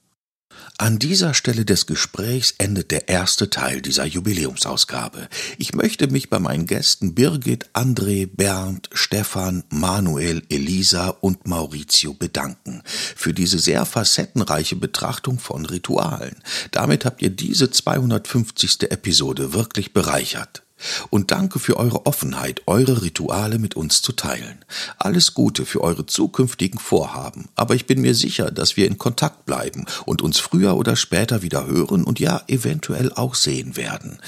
An 0.79 0.99
dieser 0.99 1.33
Stelle 1.33 1.65
des 1.65 1.87
Gesprächs 1.87 2.53
endet 2.59 2.91
der 2.91 3.09
erste 3.09 3.49
Teil 3.49 3.81
dieser 3.81 4.05
Jubiläumsausgabe. 4.05 5.27
Ich 5.57 5.73
möchte 5.73 6.07
mich 6.07 6.29
bei 6.29 6.37
meinen 6.37 6.67
Gästen 6.67 7.15
Birgit, 7.15 7.69
André, 7.73 8.29
Bernd, 8.31 8.87
Stefan, 8.91 9.63
Manuel, 9.69 10.43
Elisa 10.49 11.09
und 11.09 11.47
Maurizio 11.47 12.13
bedanken 12.13 12.83
für 12.85 13.33
diese 13.33 13.57
sehr 13.57 13.85
facettenreiche 13.85 14.75
Betrachtung 14.75 15.39
von 15.39 15.65
Ritualen. 15.65 16.35
Damit 16.69 17.05
habt 17.05 17.23
ihr 17.23 17.31
diese 17.31 17.71
250. 17.71 18.91
Episode 18.91 19.53
wirklich 19.53 19.93
bereichert. 19.93 20.61
Und 21.09 21.31
danke 21.31 21.59
für 21.59 21.77
eure 21.77 22.05
Offenheit, 22.05 22.61
eure 22.65 23.01
Rituale 23.01 23.59
mit 23.59 23.75
uns 23.75 24.01
zu 24.01 24.11
teilen. 24.11 24.63
Alles 24.97 25.33
Gute 25.33 25.65
für 25.65 25.81
eure 25.81 26.05
zukünftigen 26.05 26.79
Vorhaben, 26.79 27.49
aber 27.55 27.75
ich 27.75 27.85
bin 27.85 28.01
mir 28.01 28.15
sicher, 28.15 28.51
dass 28.51 28.77
wir 28.77 28.87
in 28.87 28.97
Kontakt 28.97 29.45
bleiben 29.45 29.85
und 30.05 30.21
uns 30.21 30.39
früher 30.39 30.77
oder 30.77 30.95
später 30.95 31.41
wieder 31.41 31.65
hören 31.65 32.03
und 32.03 32.19
ja 32.19 32.41
eventuell 32.47 33.11
auch 33.13 33.35
sehen 33.35 33.75
werden. 33.75 34.19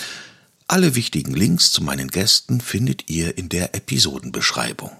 Alle 0.67 0.95
wichtigen 0.95 1.33
Links 1.33 1.71
zu 1.71 1.83
meinen 1.83 2.09
Gästen 2.09 2.61
findet 2.61 3.09
ihr 3.09 3.37
in 3.37 3.49
der 3.49 3.75
Episodenbeschreibung. 3.75 4.91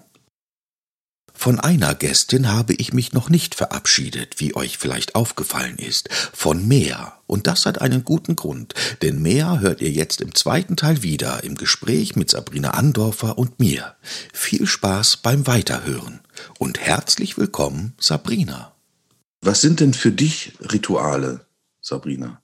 Von 1.40 1.58
einer 1.58 1.94
Gästin 1.94 2.52
habe 2.52 2.74
ich 2.74 2.92
mich 2.92 3.14
noch 3.14 3.30
nicht 3.30 3.54
verabschiedet, 3.54 4.40
wie 4.40 4.54
euch 4.54 4.76
vielleicht 4.76 5.14
aufgefallen 5.14 5.78
ist. 5.78 6.10
Von 6.34 6.68
mehr. 6.68 7.14
Und 7.26 7.46
das 7.46 7.64
hat 7.64 7.80
einen 7.80 8.04
guten 8.04 8.36
Grund, 8.36 8.74
denn 9.00 9.22
mehr 9.22 9.60
hört 9.60 9.80
ihr 9.80 9.90
jetzt 9.90 10.20
im 10.20 10.34
zweiten 10.34 10.76
Teil 10.76 11.02
wieder 11.02 11.42
im 11.42 11.54
Gespräch 11.54 12.14
mit 12.14 12.28
Sabrina 12.28 12.72
Andorfer 12.72 13.38
und 13.38 13.58
mir. 13.58 13.96
Viel 14.34 14.66
Spaß 14.66 15.16
beim 15.16 15.46
Weiterhören 15.46 16.20
und 16.58 16.78
herzlich 16.78 17.38
willkommen, 17.38 17.94
Sabrina. 17.98 18.74
Was 19.40 19.62
sind 19.62 19.80
denn 19.80 19.94
für 19.94 20.12
dich 20.12 20.52
Rituale, 20.60 21.46
Sabrina? 21.80 22.42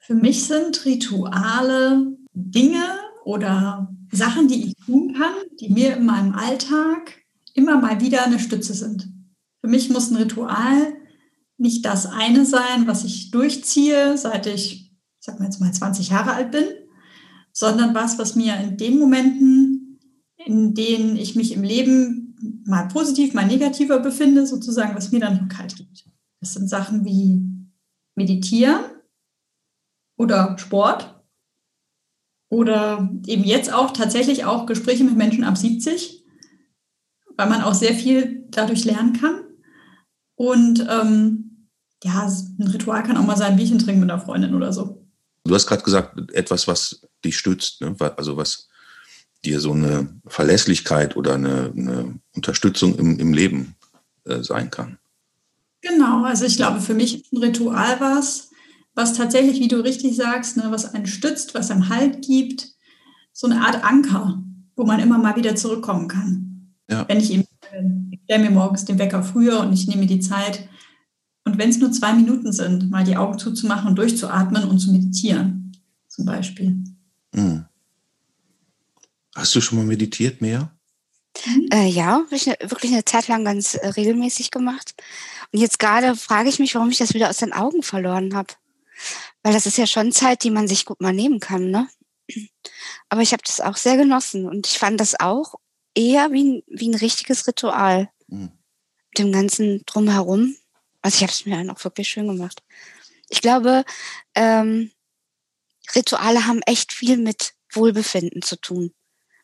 Für 0.00 0.14
mich 0.14 0.46
sind 0.48 0.84
Rituale 0.84 2.08
Dinge 2.32 2.98
oder 3.24 3.88
Sachen, 4.10 4.48
die 4.48 4.66
ich 4.66 4.74
tun 4.84 5.14
kann, 5.16 5.34
die 5.60 5.68
mir 5.68 5.96
in 5.96 6.06
meinem 6.06 6.34
Alltag 6.34 7.23
immer 7.54 7.80
mal 7.80 8.00
wieder 8.00 8.24
eine 8.24 8.38
Stütze 8.38 8.74
sind. 8.74 9.08
Für 9.60 9.68
mich 9.68 9.88
muss 9.88 10.10
ein 10.10 10.16
Ritual 10.16 10.92
nicht 11.56 11.84
das 11.84 12.06
eine 12.06 12.44
sein, 12.44 12.86
was 12.86 13.04
ich 13.04 13.30
durchziehe, 13.30 14.18
seit 14.18 14.46
ich, 14.46 14.92
sag 15.20 15.38
mal 15.38 15.46
jetzt 15.46 15.60
mal 15.60 15.72
20 15.72 16.10
Jahre 16.10 16.32
alt 16.32 16.50
bin, 16.50 16.64
sondern 17.52 17.94
was, 17.94 18.18
was 18.18 18.34
mir 18.34 18.56
in 18.56 18.76
den 18.76 18.98
Momenten, 18.98 20.00
in 20.36 20.74
denen 20.74 21.16
ich 21.16 21.36
mich 21.36 21.52
im 21.52 21.62
Leben 21.62 22.62
mal 22.66 22.88
positiv, 22.88 23.32
mal 23.32 23.46
negativer 23.46 24.00
befinde, 24.00 24.46
sozusagen, 24.46 24.94
was 24.94 25.12
mir 25.12 25.20
dann 25.20 25.38
Rückhalt 25.38 25.76
gibt. 25.76 26.04
Das 26.40 26.54
sind 26.54 26.68
Sachen 26.68 27.04
wie 27.04 27.40
Meditieren 28.16 28.84
oder 30.16 30.58
Sport 30.58 31.24
oder 32.50 33.10
eben 33.26 33.44
jetzt 33.44 33.72
auch 33.72 33.92
tatsächlich 33.92 34.44
auch 34.44 34.66
Gespräche 34.66 35.04
mit 35.04 35.16
Menschen 35.16 35.44
ab 35.44 35.56
70 35.56 36.23
weil 37.36 37.48
man 37.48 37.62
auch 37.62 37.74
sehr 37.74 37.94
viel 37.94 38.46
dadurch 38.50 38.84
lernen 38.84 39.18
kann. 39.18 39.40
Und 40.36 40.86
ähm, 40.88 41.68
ja, 42.02 42.26
ein 42.58 42.68
Ritual 42.68 43.02
kann 43.02 43.16
auch 43.16 43.24
mal 43.24 43.36
sein, 43.36 43.56
Bierchen 43.56 43.78
trinken 43.78 44.00
mit 44.00 44.10
einer 44.10 44.20
Freundin 44.20 44.54
oder 44.54 44.72
so. 44.72 45.06
Du 45.44 45.54
hast 45.54 45.66
gerade 45.66 45.82
gesagt, 45.82 46.32
etwas, 46.32 46.66
was 46.66 47.02
dich 47.24 47.36
stützt, 47.36 47.80
ne? 47.80 47.94
also 48.16 48.36
was 48.36 48.68
dir 49.44 49.60
so 49.60 49.72
eine 49.72 50.08
Verlässlichkeit 50.26 51.16
oder 51.16 51.34
eine, 51.34 51.72
eine 51.76 52.18
Unterstützung 52.34 52.98
im, 52.98 53.18
im 53.18 53.32
Leben 53.32 53.76
äh, 54.24 54.42
sein 54.42 54.70
kann. 54.70 54.98
Genau, 55.82 56.24
also 56.24 56.46
ich 56.46 56.56
glaube, 56.56 56.80
für 56.80 56.94
mich 56.94 57.22
ist 57.22 57.32
ein 57.32 57.38
Ritual 57.38 58.00
was, 58.00 58.50
was 58.94 59.12
tatsächlich, 59.12 59.60
wie 59.60 59.68
du 59.68 59.82
richtig 59.82 60.16
sagst, 60.16 60.56
ne, 60.56 60.64
was 60.68 60.94
einen 60.94 61.06
stützt, 61.06 61.54
was 61.54 61.70
einem 61.70 61.90
Halt 61.90 62.22
gibt, 62.24 62.68
so 63.32 63.46
eine 63.46 63.60
Art 63.60 63.84
Anker, 63.84 64.42
wo 64.76 64.84
man 64.84 65.00
immer 65.00 65.18
mal 65.18 65.36
wieder 65.36 65.56
zurückkommen 65.56 66.08
kann. 66.08 66.53
Ja. 66.90 67.08
Wenn 67.08 67.18
ich 67.18 67.32
eben, 67.32 67.46
ich 68.10 68.20
stelle 68.24 68.44
mir 68.44 68.50
morgens 68.50 68.84
den 68.84 68.98
Wecker 68.98 69.22
früher 69.22 69.60
und 69.60 69.72
ich 69.72 69.86
nehme 69.86 70.02
mir 70.02 70.08
die 70.08 70.20
Zeit. 70.20 70.68
Und 71.44 71.58
wenn 71.58 71.70
es 71.70 71.78
nur 71.78 71.92
zwei 71.92 72.12
Minuten 72.12 72.52
sind, 72.52 72.90
mal 72.90 73.04
die 73.04 73.16
Augen 73.16 73.38
zuzumachen 73.38 73.88
und 73.88 73.96
durchzuatmen 73.96 74.64
und 74.64 74.78
zu 74.78 74.92
meditieren, 74.92 75.72
zum 76.08 76.24
Beispiel. 76.24 76.76
Mhm. 77.32 77.66
Hast 79.34 79.54
du 79.54 79.60
schon 79.60 79.78
mal 79.78 79.86
meditiert 79.86 80.40
mehr? 80.40 80.70
Mhm. 81.46 81.68
Äh, 81.72 81.88
ja, 81.88 82.22
habe 82.24 82.34
ich 82.34 82.46
ne, 82.46 82.56
wirklich 82.62 82.92
eine 82.92 83.04
Zeit 83.04 83.28
lang 83.28 83.44
ganz 83.44 83.74
äh, 83.74 83.88
regelmäßig 83.88 84.50
gemacht. 84.50 84.94
Und 85.52 85.60
jetzt 85.60 85.78
gerade 85.78 86.16
frage 86.16 86.48
ich 86.48 86.58
mich, 86.58 86.74
warum 86.74 86.90
ich 86.90 86.98
das 86.98 87.14
wieder 87.14 87.30
aus 87.30 87.38
den 87.38 87.52
Augen 87.52 87.82
verloren 87.82 88.34
habe. 88.34 88.54
Weil 89.42 89.52
das 89.52 89.66
ist 89.66 89.76
ja 89.76 89.86
schon 89.86 90.12
Zeit, 90.12 90.44
die 90.44 90.50
man 90.50 90.68
sich 90.68 90.84
gut 90.84 91.00
mal 91.00 91.12
nehmen 91.12 91.40
kann, 91.40 91.70
ne? 91.70 91.88
Aber 93.08 93.20
ich 93.20 93.32
habe 93.32 93.42
das 93.46 93.60
auch 93.60 93.76
sehr 93.76 93.96
genossen 93.96 94.46
und 94.46 94.66
ich 94.66 94.78
fand 94.78 94.98
das 94.98 95.18
auch 95.20 95.56
eher 95.94 96.32
wie 96.32 96.44
ein, 96.44 96.62
wie 96.66 96.88
ein 96.88 96.94
richtiges 96.94 97.46
Ritual. 97.46 98.10
Mhm. 98.28 98.50
Dem 99.16 99.32
ganzen 99.32 99.82
Drumherum. 99.86 100.56
Also 101.02 101.16
ich 101.16 101.22
habe 101.22 101.32
es 101.32 101.46
mir 101.46 101.56
dann 101.56 101.70
auch 101.70 101.82
wirklich 101.84 102.08
schön 102.08 102.26
gemacht. 102.26 102.62
Ich 103.28 103.40
glaube, 103.40 103.84
ähm, 104.34 104.90
Rituale 105.94 106.46
haben 106.46 106.62
echt 106.62 106.92
viel 106.92 107.16
mit 107.16 107.54
Wohlbefinden 107.72 108.42
zu 108.42 108.56
tun. 108.56 108.92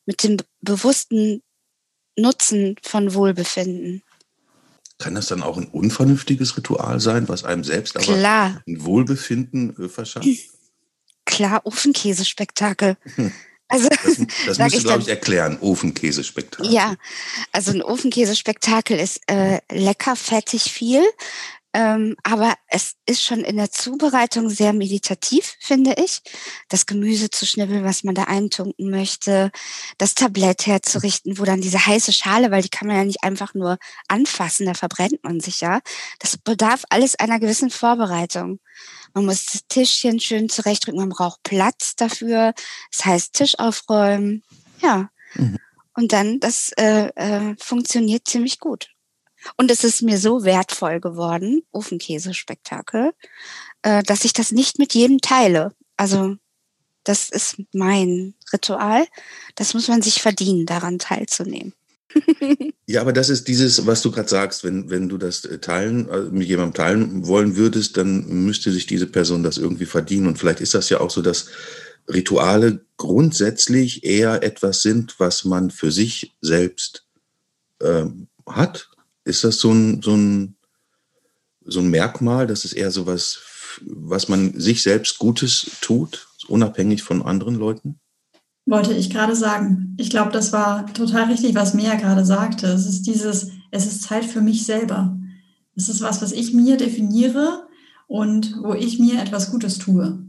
Mit 0.06 0.22
dem 0.22 0.38
bewussten 0.60 1.42
Nutzen 2.16 2.76
von 2.82 3.14
Wohlbefinden. 3.14 4.02
Kann 4.98 5.14
das 5.14 5.26
dann 5.26 5.42
auch 5.42 5.56
ein 5.56 5.68
unvernünftiges 5.68 6.56
Ritual 6.56 7.00
sein, 7.00 7.28
was 7.28 7.44
einem 7.44 7.64
selbst 7.64 7.96
aber 7.96 8.04
Klar. 8.04 8.62
ein 8.66 8.84
Wohlbefinden 8.84 9.76
äh, 9.84 9.88
verschafft? 9.88 10.26
Klar, 11.24 11.64
Ofenkäsespektakel. 11.64 12.96
Also, 13.70 13.88
das, 13.88 13.98
das 14.46 14.58
musst 14.58 14.76
du, 14.76 14.82
glaube 14.82 15.02
ich, 15.02 15.08
erklären, 15.08 15.56
Ofenkäsespektakel. 15.60 16.72
Ja, 16.72 16.96
also 17.52 17.70
ein 17.70 17.82
Ofenkäsespektakel 17.82 18.98
ist 18.98 19.20
äh, 19.28 19.60
lecker, 19.70 20.16
fettig, 20.16 20.64
viel. 20.64 21.02
Ähm, 21.72 22.16
aber 22.24 22.54
es 22.66 22.96
ist 23.06 23.22
schon 23.22 23.44
in 23.44 23.56
der 23.56 23.70
Zubereitung 23.70 24.50
sehr 24.50 24.72
meditativ, 24.72 25.54
finde 25.60 25.94
ich. 26.04 26.20
Das 26.68 26.84
Gemüse 26.84 27.30
zu 27.30 27.46
schnibbeln, 27.46 27.84
was 27.84 28.02
man 28.02 28.16
da 28.16 28.24
eintunken 28.24 28.90
möchte, 28.90 29.52
das 29.96 30.16
Tablett 30.16 30.66
herzurichten, 30.66 31.38
wo 31.38 31.44
dann 31.44 31.60
diese 31.60 31.86
heiße 31.86 32.12
Schale, 32.12 32.50
weil 32.50 32.62
die 32.62 32.70
kann 32.70 32.88
man 32.88 32.96
ja 32.96 33.04
nicht 33.04 33.22
einfach 33.22 33.54
nur 33.54 33.78
anfassen, 34.08 34.66
da 34.66 34.74
verbrennt 34.74 35.22
man 35.22 35.38
sich 35.38 35.60
ja. 35.60 35.80
Das 36.18 36.36
bedarf 36.36 36.82
alles 36.90 37.14
einer 37.14 37.38
gewissen 37.38 37.70
Vorbereitung. 37.70 38.58
Man 39.14 39.26
muss 39.26 39.46
das 39.46 39.66
Tischchen 39.68 40.20
schön 40.20 40.48
zurechtrücken, 40.48 41.00
man 41.00 41.08
braucht 41.08 41.42
Platz 41.42 41.96
dafür. 41.96 42.54
Das 42.90 43.04
heißt 43.04 43.32
Tisch 43.34 43.58
aufräumen. 43.58 44.42
Ja. 44.80 45.10
Mhm. 45.34 45.58
Und 45.94 46.12
dann, 46.12 46.40
das 46.40 46.72
äh, 46.78 47.08
äh, 47.16 47.56
funktioniert 47.58 48.26
ziemlich 48.26 48.58
gut. 48.58 48.88
Und 49.56 49.70
es 49.70 49.84
ist 49.84 50.02
mir 50.02 50.18
so 50.18 50.44
wertvoll 50.44 51.00
geworden, 51.00 51.62
Ofenkäsespektakel, 51.72 53.12
äh, 53.82 54.02
dass 54.02 54.24
ich 54.24 54.32
das 54.32 54.52
nicht 54.52 54.78
mit 54.78 54.94
jedem 54.94 55.20
teile. 55.20 55.74
Also 55.96 56.36
das 57.04 57.30
ist 57.30 57.56
mein 57.72 58.34
Ritual. 58.52 59.06
Das 59.54 59.74
muss 59.74 59.88
man 59.88 60.02
sich 60.02 60.20
verdienen, 60.20 60.66
daran 60.66 60.98
teilzunehmen. 60.98 61.74
ja, 62.86 63.00
aber 63.00 63.12
das 63.12 63.28
ist 63.28 63.48
dieses, 63.48 63.86
was 63.86 64.02
du 64.02 64.10
gerade 64.10 64.28
sagst, 64.28 64.64
wenn, 64.64 64.90
wenn 64.90 65.08
du 65.08 65.18
das 65.18 65.44
äh, 65.44 65.58
teilen, 65.58 66.08
also 66.10 66.30
mit 66.30 66.48
jemandem 66.48 66.74
teilen 66.74 67.26
wollen 67.26 67.56
würdest, 67.56 67.96
dann 67.96 68.26
müsste 68.44 68.72
sich 68.72 68.86
diese 68.86 69.06
Person 69.06 69.42
das 69.42 69.58
irgendwie 69.58 69.86
verdienen. 69.86 70.26
Und 70.26 70.38
vielleicht 70.38 70.60
ist 70.60 70.74
das 70.74 70.88
ja 70.88 71.00
auch 71.00 71.10
so, 71.10 71.22
dass 71.22 71.46
Rituale 72.08 72.84
grundsätzlich 72.96 74.04
eher 74.04 74.42
etwas 74.42 74.82
sind, 74.82 75.18
was 75.18 75.44
man 75.44 75.70
für 75.70 75.92
sich 75.92 76.34
selbst 76.40 77.04
ähm, 77.80 78.28
hat 78.46 78.90
ist 79.24 79.44
das 79.44 79.58
so 79.58 79.72
ein, 79.72 80.02
so 80.02 80.14
ein, 80.14 80.56
so 81.64 81.80
ein 81.80 81.88
Merkmal, 81.88 82.46
dass 82.46 82.64
es 82.64 82.72
eher 82.72 82.90
so 82.90 83.06
was, 83.06 83.40
was 83.82 84.28
man 84.28 84.58
sich 84.58 84.82
selbst 84.82 85.18
Gutes 85.18 85.70
tut, 85.80 86.28
unabhängig 86.48 87.02
von 87.02 87.22
anderen 87.22 87.54
Leuten? 87.54 88.00
Wollte 88.70 88.94
ich 88.94 89.10
gerade 89.10 89.34
sagen. 89.34 89.96
Ich 89.98 90.10
glaube, 90.10 90.30
das 90.30 90.52
war 90.52 90.86
total 90.92 91.24
richtig, 91.24 91.56
was 91.56 91.74
Mia 91.74 91.96
gerade 91.96 92.24
sagte. 92.24 92.68
Es 92.68 92.86
ist 92.86 93.02
dieses, 93.02 93.50
es 93.72 93.86
ist 93.86 94.02
Zeit 94.04 94.24
für 94.24 94.40
mich 94.40 94.64
selber. 94.64 95.18
Es 95.74 95.88
ist 95.88 96.02
was, 96.02 96.22
was 96.22 96.30
ich 96.30 96.54
mir 96.54 96.76
definiere 96.76 97.66
und 98.06 98.56
wo 98.62 98.74
ich 98.74 99.00
mir 99.00 99.20
etwas 99.20 99.50
Gutes 99.50 99.78
tue. 99.78 100.24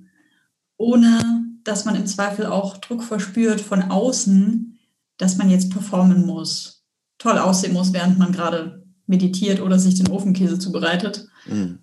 Ohne, 0.77 1.45
dass 1.63 1.85
man 1.85 1.95
im 1.95 2.07
Zweifel 2.07 2.47
auch 2.47 2.77
Druck 2.77 3.03
verspürt 3.03 3.61
von 3.61 3.83
außen, 3.83 4.79
dass 5.17 5.37
man 5.37 5.51
jetzt 5.51 5.69
performen 5.69 6.25
muss, 6.25 6.83
toll 7.19 7.37
aussehen 7.37 7.73
muss, 7.73 7.93
während 7.93 8.17
man 8.17 8.31
gerade 8.31 8.87
meditiert 9.05 9.61
oder 9.61 9.77
sich 9.77 9.93
den 9.93 10.09
Ofenkäse 10.09 10.57
zubereitet, 10.57 11.27
mhm. 11.45 11.77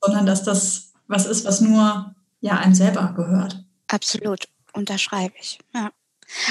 sondern 0.00 0.24
dass 0.24 0.44
das 0.44 0.92
was 1.08 1.26
ist, 1.26 1.44
was 1.44 1.60
nur 1.60 2.14
ja 2.40 2.58
einem 2.58 2.74
selber 2.74 3.12
gehört. 3.16 3.64
Absolut, 3.88 4.46
unterschreibe 4.72 5.34
ich. 5.40 5.58
Ja. 5.74 5.90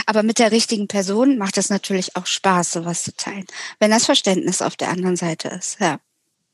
Aber 0.05 0.23
mit 0.23 0.39
der 0.39 0.51
richtigen 0.51 0.87
Person 0.87 1.37
macht 1.37 1.57
es 1.57 1.69
natürlich 1.69 2.15
auch 2.15 2.25
Spaß, 2.25 2.71
sowas 2.71 3.03
zu 3.03 3.15
teilen, 3.15 3.45
wenn 3.79 3.91
das 3.91 4.05
Verständnis 4.05 4.61
auf 4.61 4.75
der 4.75 4.89
anderen 4.89 5.15
Seite 5.15 5.49
ist. 5.49 5.79
Ja, 5.79 5.99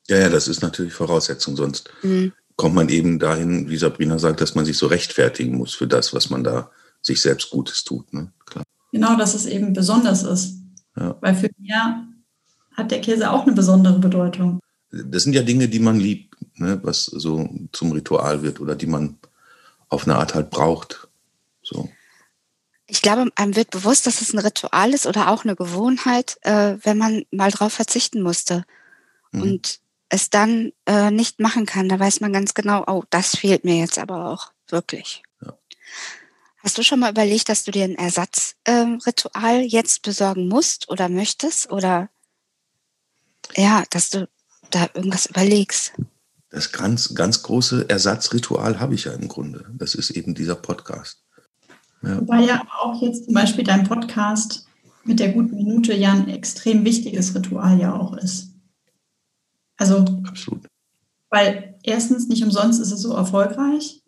ja, 0.08 0.20
ja 0.20 0.30
das 0.30 0.48
ist 0.48 0.62
natürlich 0.62 0.94
Voraussetzung, 0.94 1.56
sonst 1.56 1.90
mhm. 2.02 2.34
kommt 2.56 2.76
man 2.76 2.90
eben 2.90 3.20
dahin, 3.20 3.70
wie 3.70 3.78
Sabrina 3.78 4.20
sagt, 4.20 4.42
dass 4.42 4.56
man 4.56 4.66
sich 4.66 4.78
so 4.78 4.88
rechtfertigen 4.88 5.58
muss 5.58 5.74
für 5.74 5.88
das, 5.88 6.14
was 6.14 6.30
man 6.30 6.44
da 6.44 6.72
sich 7.02 7.22
selbst 7.22 7.50
Gutes 7.50 7.84
tut. 7.84 8.14
Ne? 8.14 8.32
Klar. 8.46 8.64
Genau, 8.92 9.16
dass 9.18 9.34
es 9.34 9.46
eben 9.46 9.74
besonders 9.74 10.24
ist. 10.24 10.56
Ja. 10.98 11.18
Weil 11.22 11.36
für 11.36 11.50
mich 11.58 11.72
hat 12.74 12.92
der 12.92 13.02
Käse 13.02 13.32
auch 13.32 13.44
eine 13.44 13.54
besondere 13.54 14.00
Bedeutung. 14.00 14.60
Das 14.92 15.24
sind 15.24 15.34
ja 15.34 15.42
Dinge, 15.42 15.70
die 15.70 15.80
man 15.80 15.98
liebt, 16.00 16.36
ne, 16.56 16.80
was 16.84 17.06
so 17.06 17.50
zum 17.72 17.94
Ritual 17.94 18.44
wird 18.44 18.60
oder 18.60 18.76
die 18.76 18.88
man 18.88 19.18
auf 19.88 20.04
eine 20.06 20.16
Art 20.18 20.36
halt 20.36 20.50
braucht. 20.50 21.08
So. 21.64 21.90
Ich 22.92 23.02
glaube, 23.02 23.32
einem 23.36 23.56
wird 23.56 23.70
bewusst, 23.70 24.06
dass 24.06 24.20
es 24.20 24.34
ein 24.34 24.40
Ritual 24.40 24.94
ist 24.94 25.08
oder 25.08 25.30
auch 25.30 25.46
eine 25.46 25.56
Gewohnheit, 25.56 26.38
äh, 26.42 26.76
wenn 26.84 26.98
man 26.98 27.24
mal 27.32 27.50
drauf 27.50 27.72
verzichten 27.72 28.22
musste 28.22 28.66
mhm. 29.32 29.42
und 29.42 29.80
es 30.10 30.30
dann 30.30 30.74
äh, 30.86 31.10
nicht 31.10 31.40
machen 31.40 31.66
kann. 31.66 31.88
Da 31.88 31.98
weiß 31.98 32.20
man 32.20 32.34
ganz 32.34 32.54
genau, 32.54 32.84
oh, 32.88 33.06
das 33.10 33.38
fehlt 33.38 33.64
mir 33.64 33.78
jetzt 33.78 33.98
aber 33.98 34.30
auch 34.30 34.52
wirklich. 34.68 35.24
Ja. 35.42 35.58
Hast 36.58 36.78
du 36.78 36.84
schon 36.84 37.00
mal 37.00 37.12
überlegt, 37.12 37.48
dass 37.48 37.64
du 37.64 37.72
dir 37.72 37.86
ein 37.86 37.96
Ersatzritual 37.96 39.62
äh, 39.62 39.66
jetzt 39.66 40.02
besorgen 40.02 40.50
musst 40.50 40.90
oder 40.90 41.08
möchtest 41.08 41.72
oder 41.72 42.10
ja, 43.56 43.86
dass 43.90 44.10
du 44.10 44.28
da 44.70 44.90
irgendwas 44.94 45.28
überlegst. 45.28 45.94
Das 46.50 46.74
ganz, 46.74 47.16
ganz 47.16 47.42
große 47.42 47.88
Ersatzritual 47.88 48.82
habe 48.82 48.96
ich 48.96 49.06
ja 49.06 49.14
im 49.14 49.30
Grunde. 49.30 49.72
Das 49.78 49.96
ist 49.96 50.10
eben 50.10 50.36
dieser 50.36 50.56
Podcast. 50.56 51.24
Ja. 52.02 52.20
Wobei 52.20 52.44
ja 52.44 52.64
auch 52.82 53.02
jetzt 53.02 53.26
zum 53.26 53.34
Beispiel 53.34 53.64
dein 53.64 53.84
Podcast 53.84 54.68
mit 55.04 55.20
der 55.20 55.34
guten 55.34 55.56
Minute 55.56 55.94
ja 55.94 56.12
ein 56.12 56.30
extrem 56.30 56.86
wichtiges 56.86 57.36
Ritual 57.36 57.80
ja 57.80 57.96
auch 57.96 58.16
ist. 58.18 58.54
Also, 59.78 60.06
Absolut. 60.28 60.68
weil 61.30 61.80
erstens 61.84 62.28
nicht 62.28 62.44
umsonst 62.44 62.80
ist 62.80 62.92
es 62.92 63.02
so 63.02 63.14
erfolgreich 63.14 64.02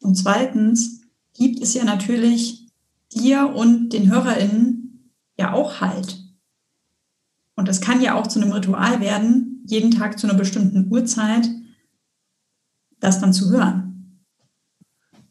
und 0.00 0.14
zweitens 0.14 1.02
gibt 1.34 1.60
es 1.60 1.74
ja 1.74 1.84
natürlich 1.84 2.66
dir 3.12 3.54
und 3.54 3.90
den 3.90 4.10
HörerInnen 4.10 5.12
ja 5.38 5.52
auch 5.52 5.80
Halt. 5.80 6.18
Und 7.56 7.68
das 7.68 7.80
kann 7.80 8.00
ja 8.00 8.14
auch 8.14 8.26
zu 8.26 8.40
einem 8.40 8.52
Ritual 8.52 9.00
werden, 9.00 9.64
jeden 9.66 9.90
Tag 9.90 10.18
zu 10.18 10.26
einer 10.26 10.38
bestimmten 10.38 10.90
Uhrzeit 10.90 11.48
das 13.00 13.20
dann 13.20 13.32
zu 13.32 13.50
hören. 13.50 13.87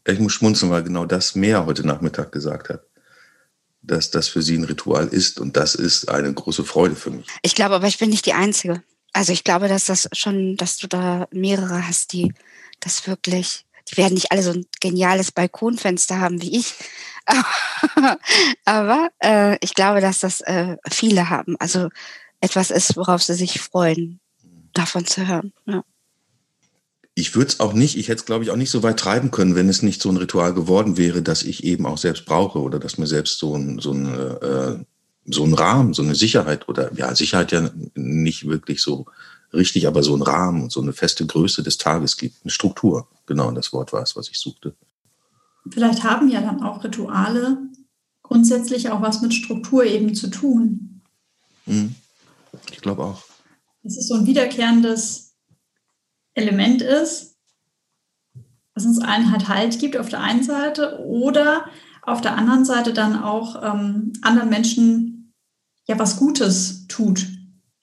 Ich 0.08 0.18
muss 0.18 0.32
schmunzeln, 0.32 0.72
weil 0.72 0.82
genau 0.82 1.04
das 1.04 1.34
mehr 1.34 1.66
heute 1.66 1.86
Nachmittag 1.86 2.32
gesagt 2.32 2.70
hat. 2.70 2.82
Dass 3.82 4.10
das 4.10 4.28
für 4.28 4.42
sie 4.42 4.56
ein 4.56 4.64
Ritual 4.64 5.06
ist 5.06 5.38
und 5.38 5.56
das 5.56 5.74
ist 5.74 6.08
eine 6.08 6.32
große 6.32 6.64
Freude 6.64 6.96
für 6.96 7.10
mich. 7.10 7.26
Ich 7.42 7.54
glaube 7.54 7.74
aber, 7.74 7.86
ich 7.86 7.98
bin 7.98 8.10
nicht 8.10 8.26
die 8.26 8.32
Einzige. 8.32 8.82
Also 9.12 9.32
ich 9.32 9.44
glaube, 9.44 9.68
dass 9.68 9.84
das 9.84 10.08
schon, 10.12 10.56
dass 10.56 10.78
du 10.78 10.86
da 10.86 11.28
mehrere 11.30 11.86
hast, 11.86 12.12
die 12.12 12.32
das 12.80 13.06
wirklich, 13.06 13.66
die 13.90 13.96
werden 13.98 14.14
nicht 14.14 14.32
alle 14.32 14.42
so 14.42 14.52
ein 14.52 14.66
geniales 14.80 15.30
Balkonfenster 15.30 16.20
haben 16.20 16.40
wie 16.40 16.56
ich. 16.56 16.74
Aber 18.64 19.10
äh, 19.22 19.58
ich 19.60 19.74
glaube, 19.74 20.00
dass 20.00 20.20
das 20.20 20.40
äh, 20.40 20.76
viele 20.90 21.28
haben. 21.28 21.56
Also 21.58 21.90
etwas 22.40 22.70
ist, 22.70 22.96
worauf 22.96 23.22
sie 23.22 23.34
sich 23.34 23.60
freuen, 23.60 24.20
davon 24.72 25.06
zu 25.06 25.26
hören. 25.26 25.52
Ja. 25.66 25.84
Ich 27.18 27.34
würde 27.34 27.48
es 27.48 27.58
auch 27.58 27.72
nicht, 27.72 27.98
ich 27.98 28.06
hätte 28.06 28.20
es 28.20 28.26
glaube 28.26 28.44
ich 28.44 28.52
auch 28.52 28.56
nicht 28.56 28.70
so 28.70 28.84
weit 28.84 29.00
treiben 29.00 29.32
können, 29.32 29.56
wenn 29.56 29.68
es 29.68 29.82
nicht 29.82 30.00
so 30.00 30.08
ein 30.08 30.16
Ritual 30.16 30.54
geworden 30.54 30.96
wäre, 30.96 31.20
dass 31.20 31.42
ich 31.42 31.64
eben 31.64 31.84
auch 31.84 31.98
selbst 31.98 32.26
brauche 32.26 32.60
oder 32.60 32.78
dass 32.78 32.96
mir 32.96 33.08
selbst 33.08 33.40
so 33.40 33.56
ein, 33.56 33.80
so 33.80 33.90
ein, 33.90 34.06
äh, 34.06 34.84
so 35.26 35.42
ein 35.42 35.52
Rahmen, 35.52 35.94
so 35.94 36.02
eine 36.02 36.14
Sicherheit 36.14 36.68
oder 36.68 36.94
ja, 36.94 37.12
Sicherheit 37.16 37.50
ja 37.50 37.70
nicht 37.96 38.46
wirklich 38.46 38.80
so 38.80 39.06
richtig 39.52 39.88
aber 39.88 40.04
so 40.04 40.12
einen 40.12 40.22
Rahmen 40.22 40.62
und 40.62 40.70
so 40.70 40.80
eine 40.80 40.92
feste 40.92 41.26
Größe 41.26 41.64
des 41.64 41.76
Tages 41.76 42.18
gibt. 42.18 42.36
Eine 42.44 42.52
Struktur, 42.52 43.08
genau 43.26 43.50
das 43.50 43.72
Wort 43.72 43.92
war 43.92 44.04
es, 44.04 44.14
was 44.14 44.28
ich 44.28 44.38
suchte. 44.38 44.76
Vielleicht 45.68 46.04
haben 46.04 46.28
ja 46.28 46.40
dann 46.40 46.62
auch 46.62 46.84
Rituale 46.84 47.58
grundsätzlich 48.22 48.90
auch 48.90 49.02
was 49.02 49.22
mit 49.22 49.34
Struktur 49.34 49.84
eben 49.84 50.14
zu 50.14 50.28
tun. 50.28 51.00
Mhm. 51.66 51.96
Ich 52.70 52.80
glaube 52.80 53.02
auch. 53.02 53.24
Es 53.82 54.06
so 54.06 54.14
ein 54.14 54.26
wiederkehrendes 54.26 55.27
Element 56.38 56.82
ist, 56.82 57.36
was 58.74 58.86
uns 58.86 59.00
einen 59.00 59.32
halt 59.32 59.48
Halt 59.48 59.78
gibt 59.78 59.96
auf 59.96 60.08
der 60.08 60.20
einen 60.20 60.42
Seite 60.42 61.00
oder 61.04 61.66
auf 62.02 62.20
der 62.20 62.36
anderen 62.36 62.64
Seite 62.64 62.92
dann 62.92 63.20
auch 63.22 63.62
ähm, 63.62 64.12
anderen 64.22 64.48
Menschen 64.48 65.34
ja 65.86 65.98
was 65.98 66.16
Gutes 66.16 66.86
tut. 66.88 67.26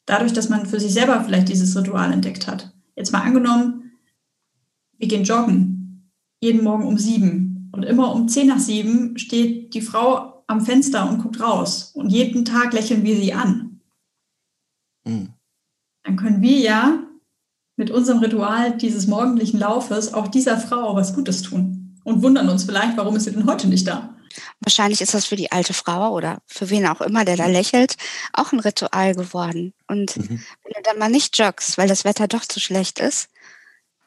Dadurch, 0.06 0.34
dass 0.34 0.50
man 0.50 0.66
für 0.66 0.80
sich 0.80 0.94
selber 0.94 1.24
vielleicht 1.24 1.50
dieses 1.50 1.76
Ritual 1.76 2.12
entdeckt 2.12 2.48
hat. 2.48 2.74
Jetzt 2.96 3.12
mal 3.12 3.22
angenommen, 3.22 3.92
wir 4.98 5.08
gehen 5.08 5.24
joggen, 5.24 6.12
jeden 6.40 6.64
Morgen 6.64 6.86
um 6.86 6.98
sieben. 6.98 7.70
Und 7.72 7.84
immer 7.84 8.14
um 8.14 8.30
zehn 8.30 8.48
nach 8.48 8.60
sieben 8.60 9.18
steht 9.18 9.74
die 9.74 9.82
Frau 9.82 10.44
am 10.48 10.62
Fenster 10.62 11.10
und 11.10 11.22
guckt 11.22 11.42
raus. 11.42 11.92
Und 11.94 12.10
jeden 12.10 12.46
Tag 12.46 12.72
lächeln 12.74 13.04
wir 13.04 13.18
sie 13.18 13.34
an. 13.34 13.82
Mhm. 15.04 15.34
Dann 16.04 16.16
können 16.16 16.42
wir 16.42 16.60
ja 16.60 17.05
mit 17.76 17.92
unserem 17.92 18.20
Ritual 18.20 18.78
dieses 18.78 19.08
morgendlichen 19.08 19.60
Laufes 19.60 20.14
auch 20.14 20.28
dieser 20.28 20.58
Frau 20.58 20.96
was 20.96 21.14
Gutes 21.14 21.42
tun. 21.42 22.00
Und 22.04 22.22
wundern 22.22 22.50
uns 22.50 22.64
vielleicht, 22.64 22.98
warum 22.98 23.16
ist 23.16 23.24
sie 23.24 23.32
denn 23.32 23.48
heute 23.48 23.68
nicht 23.68 23.88
da? 23.88 24.16
Wahrscheinlich 24.60 25.02
ist 25.02 25.14
das 25.14 25.26
für 25.26 25.36
die 25.36 25.52
alte 25.52 25.74
Frau 25.74 26.14
oder 26.14 26.40
für 26.46 26.70
wen 26.70 26.86
auch 26.88 27.02
immer, 27.02 27.26
der 27.26 27.38
da 27.38 27.48
lächelt, 27.48 27.96
auch 28.34 28.52
ein 28.52 28.60
Ritual 28.60 29.16
geworden. 29.16 29.74
Und 29.88 30.16
mhm. 30.18 30.44
wenn 30.64 30.74
du 30.76 30.82
dann 30.84 31.00
mal 31.00 31.10
nicht 31.10 31.38
joggst, 31.38 31.78
weil 31.78 31.88
das 31.88 32.06
Wetter 32.06 32.28
doch 32.28 32.46
zu 32.46 32.60
schlecht 32.60 33.00
ist, 33.00 33.30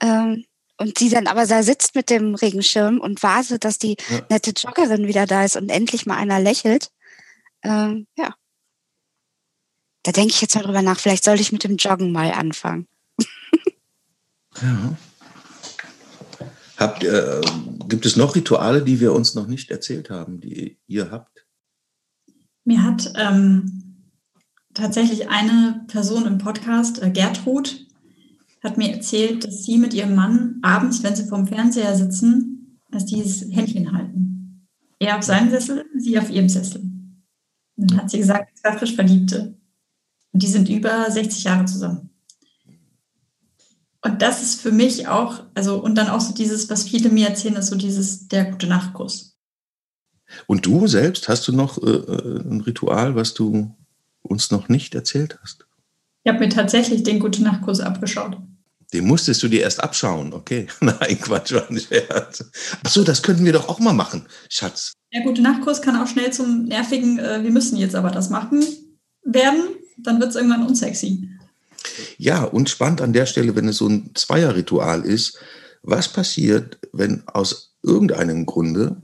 ähm, 0.01 0.45
und 0.81 0.97
sie 0.99 1.09
dann 1.09 1.27
aber 1.27 1.45
da 1.45 1.64
sitzt 1.64 1.97
mit 1.97 2.09
dem 2.09 2.37
Regenschirm 2.37 3.01
und 3.01 3.25
wartet, 3.25 3.64
dass 3.64 3.79
die 3.79 3.97
ja. 4.11 4.21
nette 4.31 4.53
Joggerin 4.53 5.09
wieder 5.09 5.27
da 5.27 5.45
ist 5.45 5.57
und 5.57 5.71
endlich 5.71 6.07
mal 6.07 6.16
einer 6.16 6.39
lächelt, 6.39 6.93
ähm, 7.62 8.07
ja. 8.16 8.35
Da 10.05 10.12
denke 10.12 10.33
ich 10.33 10.41
jetzt 10.41 10.55
mal 10.55 10.62
drüber 10.62 10.83
nach, 10.83 10.99
vielleicht 10.99 11.25
sollte 11.25 11.43
ich 11.43 11.53
mit 11.53 11.64
dem 11.64 11.77
Joggen 11.77 12.12
mal 12.12 12.33
anfangen. 12.33 12.87
Ja. 14.62 14.96
Habt, 16.76 17.02
äh, 17.02 17.40
gibt 17.88 18.06
es 18.06 18.16
noch 18.16 18.36
Rituale, 18.36 18.84
die 18.84 19.00
wir 19.00 19.12
uns 19.12 19.34
noch 19.34 19.48
nicht 19.48 19.70
erzählt 19.70 20.11
haben, 20.11 20.40
die 20.40 20.78
ihr 20.86 21.11
habt? 21.11 21.44
Mir 22.64 22.84
hat 22.84 23.12
ähm, 23.16 24.04
tatsächlich 24.74 25.28
eine 25.28 25.84
Person 25.88 26.26
im 26.26 26.38
Podcast, 26.38 27.02
äh, 27.02 27.11
Gertrud, 27.11 27.86
hat 28.62 28.78
mir 28.78 28.92
erzählt, 28.92 29.44
dass 29.44 29.64
sie 29.64 29.78
mit 29.78 29.94
ihrem 29.94 30.14
Mann 30.14 30.59
abends, 30.62 31.02
wenn 31.02 31.16
sie 31.16 31.26
vorm 31.26 31.46
Fernseher 31.46 31.96
sitzen, 31.96 32.80
dass 32.90 33.06
die 33.06 33.22
das 33.22 33.44
Händchen 33.50 33.92
halten. 33.92 34.68
Er 34.98 35.16
auf 35.16 35.24
seinem 35.24 35.50
Sessel, 35.50 35.84
sie 35.96 36.18
auf 36.18 36.30
ihrem 36.30 36.48
Sessel. 36.48 36.82
Und 37.76 37.90
dann 37.90 38.02
hat 38.02 38.11
sie 38.11 38.18
gesagt, 38.18 38.59
frisch 38.78 38.94
Verliebte. 38.94 39.56
Und 40.32 40.42
die 40.42 40.48
sind 40.48 40.68
über 40.68 41.11
60 41.11 41.44
Jahre 41.44 41.64
zusammen. 41.66 42.07
Und 44.09 44.22
das 44.22 44.42
ist 44.42 44.61
für 44.61 44.72
mich 44.72 45.06
auch, 45.09 45.42
also, 45.54 45.82
und 45.82 45.94
dann 45.96 46.09
auch 46.09 46.20
so 46.20 46.32
dieses, 46.32 46.70
was 46.70 46.84
viele 46.84 47.11
mir 47.11 47.28
erzählen, 47.28 47.56
ist 47.56 47.68
so 47.68 47.76
dieses, 47.76 48.28
der 48.28 48.46
gute 48.46 48.66
Nachtkuss. 48.66 49.36
Und 50.46 50.66
du 50.66 50.86
selbst, 50.86 51.28
hast 51.28 51.46
du 51.48 51.52
noch 51.52 51.78
äh, 51.82 51.90
äh, 51.90 52.40
ein 52.40 52.61
Ritual, 52.61 53.14
was 53.14 53.34
du 53.34 53.74
uns 54.22 54.50
noch 54.50 54.68
nicht 54.68 54.94
erzählt 54.94 55.38
hast? 55.42 55.66
Ich 56.24 56.32
habe 56.32 56.44
mir 56.44 56.50
tatsächlich 56.50 57.02
den 57.02 57.18
gute 57.20 57.42
Nachtkuss 57.42 57.80
abgeschaut. 57.80 58.38
Den 58.92 59.06
musstest 59.06 59.42
du 59.42 59.48
dir 59.48 59.61
erst 59.61 59.82
abschauen, 59.82 60.32
okay? 60.32 60.66
Nein, 60.80 61.20
Quatsch, 61.20 61.52
war 61.52 61.68
ein 61.68 61.78
Scherz. 61.78 62.44
Achso, 62.82 63.04
das 63.04 63.22
könnten 63.22 63.44
wir 63.44 63.52
doch 63.52 63.68
auch 63.68 63.78
mal 63.78 63.92
machen, 63.92 64.26
Schatz. 64.48 64.94
Der 65.12 65.22
gute 65.22 65.42
Nachtkuss 65.42 65.82
kann 65.82 65.96
auch 65.96 66.06
schnell 66.06 66.32
zum 66.32 66.64
nervigen, 66.64 67.18
äh, 67.18 67.42
wir 67.42 67.50
müssen 67.50 67.76
jetzt 67.76 67.94
aber 67.94 68.11
das 68.11 68.30
machen, 68.30 68.64
werden. 69.22 69.61
Dann 69.98 70.20
wird 70.20 70.30
es 70.30 70.36
irgendwann 70.36 70.66
unsexy. 70.66 71.28
Ja, 72.16 72.45
und 72.45 72.70
spannend 72.70 73.01
an 73.01 73.12
der 73.12 73.26
Stelle, 73.26 73.55
wenn 73.57 73.68
es 73.68 73.78
so 73.78 73.89
ein 73.89 74.11
Zweierritual 74.14 75.05
ist, 75.05 75.39
was 75.82 76.12
passiert, 76.12 76.78
wenn 76.93 77.26
aus 77.26 77.76
irgendeinem 77.82 78.47
Grunde 78.47 79.03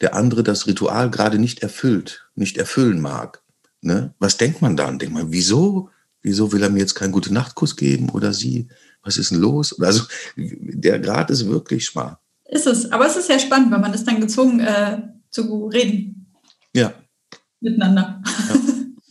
der 0.00 0.14
andere 0.14 0.42
das 0.42 0.66
Ritual 0.66 1.10
gerade 1.10 1.38
nicht 1.38 1.62
erfüllt, 1.62 2.28
nicht 2.34 2.56
erfüllen 2.56 3.00
mag? 3.00 3.42
Ne? 3.80 4.14
Was 4.18 4.36
denkt 4.36 4.62
man 4.62 4.76
dann? 4.76 4.98
Denkt 4.98 5.14
man, 5.14 5.32
wieso? 5.32 5.90
Wieso 6.22 6.52
will 6.52 6.62
er 6.62 6.70
mir 6.70 6.78
jetzt 6.78 6.94
keinen 6.94 7.12
gute 7.12 7.34
Nachtkuss 7.34 7.76
geben 7.76 8.08
oder 8.10 8.32
sie? 8.32 8.68
Was 9.02 9.16
ist 9.16 9.32
denn 9.32 9.40
los? 9.40 9.78
Also 9.80 10.04
der 10.36 11.00
Grad 11.00 11.30
ist 11.30 11.48
wirklich 11.48 11.84
schmal. 11.84 12.18
Ist 12.44 12.66
es, 12.66 12.92
aber 12.92 13.06
es 13.06 13.16
ist 13.16 13.28
ja 13.28 13.38
spannend, 13.38 13.72
weil 13.72 13.80
man 13.80 13.92
ist 13.92 14.04
dann 14.06 14.20
gezwungen 14.20 14.60
äh, 14.60 15.02
zu 15.30 15.66
reden. 15.66 16.32
Ja. 16.74 16.94
Miteinander. 17.60 18.22
Ja. 18.48 18.54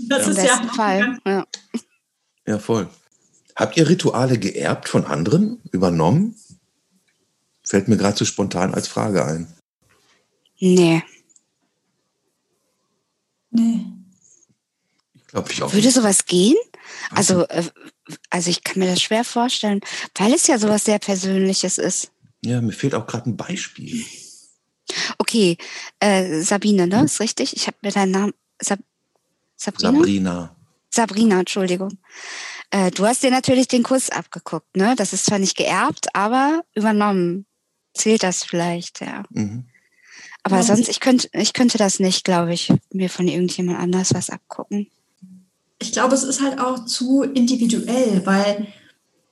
Das 0.09 0.25
Im 0.25 0.31
ist 0.31 0.41
besten 0.41 0.65
ja 0.65 0.73
Fall. 0.73 1.19
Ja. 1.25 1.45
ja, 2.45 2.59
voll. 2.59 2.89
Habt 3.61 3.77
ihr 3.77 3.87
Rituale 3.87 4.39
geerbt 4.39 4.89
von 4.89 5.05
anderen, 5.05 5.61
übernommen? 5.71 6.35
Fällt 7.63 7.87
mir 7.87 7.95
gerade 7.95 8.17
so 8.17 8.25
spontan 8.25 8.73
als 8.73 8.87
Frage 8.87 9.23
ein. 9.23 9.53
Nee. 10.59 11.03
Nee. 13.51 13.85
Ich 15.13 15.27
glaube, 15.27 15.51
ich 15.51 15.61
auch. 15.61 15.71
Würde 15.71 15.85
nicht. 15.85 15.95
sowas 15.95 16.25
gehen? 16.25 16.55
Also, 17.11 17.47
äh, 17.49 17.63
also 18.31 18.49
ich 18.49 18.63
kann 18.63 18.79
mir 18.79 18.89
das 18.89 18.99
schwer 18.99 19.23
vorstellen, 19.23 19.81
weil 20.15 20.33
es 20.33 20.47
ja 20.47 20.57
sowas 20.57 20.85
sehr 20.85 20.97
Persönliches 20.97 21.77
ist. 21.77 22.11
Ja, 22.43 22.61
mir 22.61 22.73
fehlt 22.73 22.95
auch 22.95 23.05
gerade 23.05 23.29
ein 23.29 23.37
Beispiel. 23.37 24.03
Okay, 25.19 25.59
äh, 25.99 26.41
Sabine, 26.41 26.87
ne? 26.87 27.03
Ist 27.03 27.19
richtig? 27.19 27.55
Ich 27.55 27.67
habe 27.67 27.77
mir 27.83 27.91
deinen 27.91 28.09
Namen. 28.09 28.33
Sab 28.59 28.79
Sabrina? 29.55 29.91
Sabrina. 29.91 30.55
Sabrina, 30.89 31.39
Entschuldigung. 31.39 31.99
Äh, 32.71 32.91
du 32.91 33.05
hast 33.05 33.23
dir 33.23 33.31
natürlich 33.31 33.67
den 33.67 33.83
Kurs 33.83 34.09
abgeguckt, 34.09 34.75
ne? 34.75 34.95
Das 34.97 35.13
ist 35.13 35.25
zwar 35.25 35.39
nicht 35.39 35.57
geerbt, 35.57 36.15
aber 36.15 36.63
übernommen. 36.73 37.45
Zählt 37.93 38.23
das 38.23 38.43
vielleicht, 38.43 39.01
ja. 39.01 39.23
Mhm. 39.29 39.65
Aber 40.43 40.57
ja, 40.57 40.63
sonst, 40.63 40.89
ich 40.89 40.99
könnte, 40.99 41.29
ich 41.33 41.53
könnte 41.53 41.77
das 41.77 41.99
nicht, 41.99 42.23
glaube 42.23 42.53
ich, 42.53 42.73
mir 42.91 43.09
von 43.09 43.27
irgendjemand 43.27 43.79
anders 43.79 44.13
was 44.13 44.29
abgucken. 44.29 44.87
Ich 45.79 45.91
glaube, 45.91 46.15
es 46.15 46.23
ist 46.23 46.41
halt 46.41 46.59
auch 46.59 46.85
zu 46.85 47.23
individuell, 47.23 48.25
weil 48.25 48.67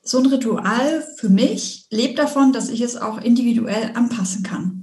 so 0.03 0.19
ein 0.19 0.25
Ritual 0.25 1.07
für 1.17 1.29
mich 1.29 1.85
lebt 1.89 2.19
davon, 2.19 2.51
dass 2.51 2.69
ich 2.69 2.81
es 2.81 2.97
auch 2.97 3.19
individuell 3.21 3.91
anpassen 3.95 4.43
kann 4.43 4.78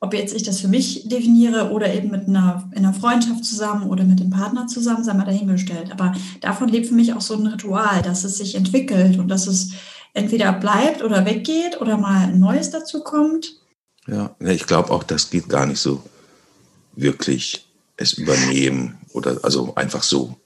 ob 0.00 0.14
jetzt 0.14 0.34
ich 0.34 0.44
das 0.44 0.60
für 0.60 0.68
mich 0.68 1.08
definiere 1.08 1.70
oder 1.70 1.92
eben 1.92 2.10
mit 2.10 2.28
einer, 2.28 2.70
in 2.72 2.84
einer 2.84 2.94
Freundschaft 2.94 3.44
zusammen 3.44 3.88
oder 3.88 4.04
mit 4.04 4.20
dem 4.20 4.30
Partner 4.30 4.68
zusammen, 4.68 5.02
sei 5.02 5.14
mal 5.14 5.24
dahingestellt. 5.24 5.90
Aber 5.90 6.14
davon 6.40 6.68
lebt 6.68 6.86
für 6.86 6.94
mich 6.94 7.14
auch 7.14 7.20
so 7.20 7.34
ein 7.34 7.46
Ritual, 7.46 8.02
dass 8.02 8.24
es 8.24 8.38
sich 8.38 8.54
entwickelt 8.54 9.18
und 9.18 9.28
dass 9.28 9.46
es 9.48 9.72
entweder 10.14 10.52
bleibt 10.52 11.02
oder 11.02 11.24
weggeht 11.24 11.80
oder 11.80 11.96
mal 11.96 12.28
ein 12.28 12.38
neues 12.38 12.70
dazu 12.70 13.02
kommt. 13.02 13.56
Ja, 14.06 14.34
ich 14.40 14.66
glaube 14.66 14.90
auch, 14.90 15.02
das 15.02 15.30
geht 15.30 15.48
gar 15.48 15.66
nicht 15.66 15.80
so 15.80 16.02
wirklich 16.94 17.68
es 17.96 18.12
übernehmen 18.14 18.98
oder 19.12 19.38
also 19.42 19.74
einfach 19.74 20.02
so. 20.02 20.36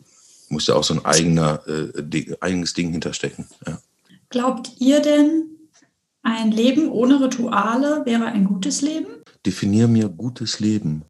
Muss 0.49 0.67
ja 0.67 0.75
auch 0.75 0.85
so 0.85 0.95
ein 0.95 1.05
eigener, 1.05 1.63
äh, 1.67 2.37
eigenes 2.41 2.75
Ding 2.75 2.91
hinterstecken. 2.93 3.47
Ja. 3.67 3.79
Glaubt 4.29 4.73
ihr 4.79 5.01
denn, 5.01 5.52
ein 6.23 6.53
Leben 6.53 6.89
ohne 6.89 7.21
Rituale 7.21 8.03
wäre 8.05 8.27
ein 8.27 8.45
gutes 8.45 8.81
Leben? 8.81 9.09
Definier 9.45 9.89
mir 9.89 10.09
gutes 10.09 10.61
Leben. 10.61 11.05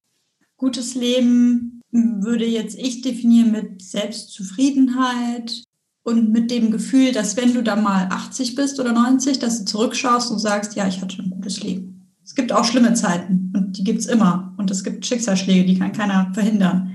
Gutes 0.56 0.94
Leben 0.94 1.82
würde 1.90 2.46
jetzt 2.46 2.78
ich 2.78 3.02
definieren 3.02 3.52
mit 3.52 3.82
Selbstzufriedenheit 3.82 5.64
und 6.02 6.32
mit 6.32 6.50
dem 6.50 6.70
Gefühl, 6.70 7.12
dass 7.12 7.36
wenn 7.36 7.54
du 7.54 7.62
da 7.62 7.76
mal 7.76 8.08
80 8.10 8.54
bist 8.54 8.80
oder 8.80 8.92
90, 8.92 9.38
dass 9.38 9.58
du 9.58 9.64
zurückschaust 9.66 10.30
und 10.30 10.38
sagst, 10.38 10.74
ja, 10.74 10.88
ich 10.88 11.00
hatte 11.00 11.22
ein 11.22 11.30
gutes 11.30 11.62
Leben. 11.62 11.92
Es 12.24 12.34
gibt 12.34 12.52
auch 12.52 12.64
schlimme 12.64 12.94
Zeiten 12.94 13.52
und 13.54 13.76
die 13.76 13.84
gibt 13.84 14.00
es 14.00 14.06
immer. 14.06 14.54
Und 14.56 14.70
es 14.70 14.84
gibt 14.84 15.04
Schicksalsschläge, 15.04 15.64
die 15.64 15.78
kann 15.78 15.92
keiner 15.92 16.30
verhindern. 16.32 16.92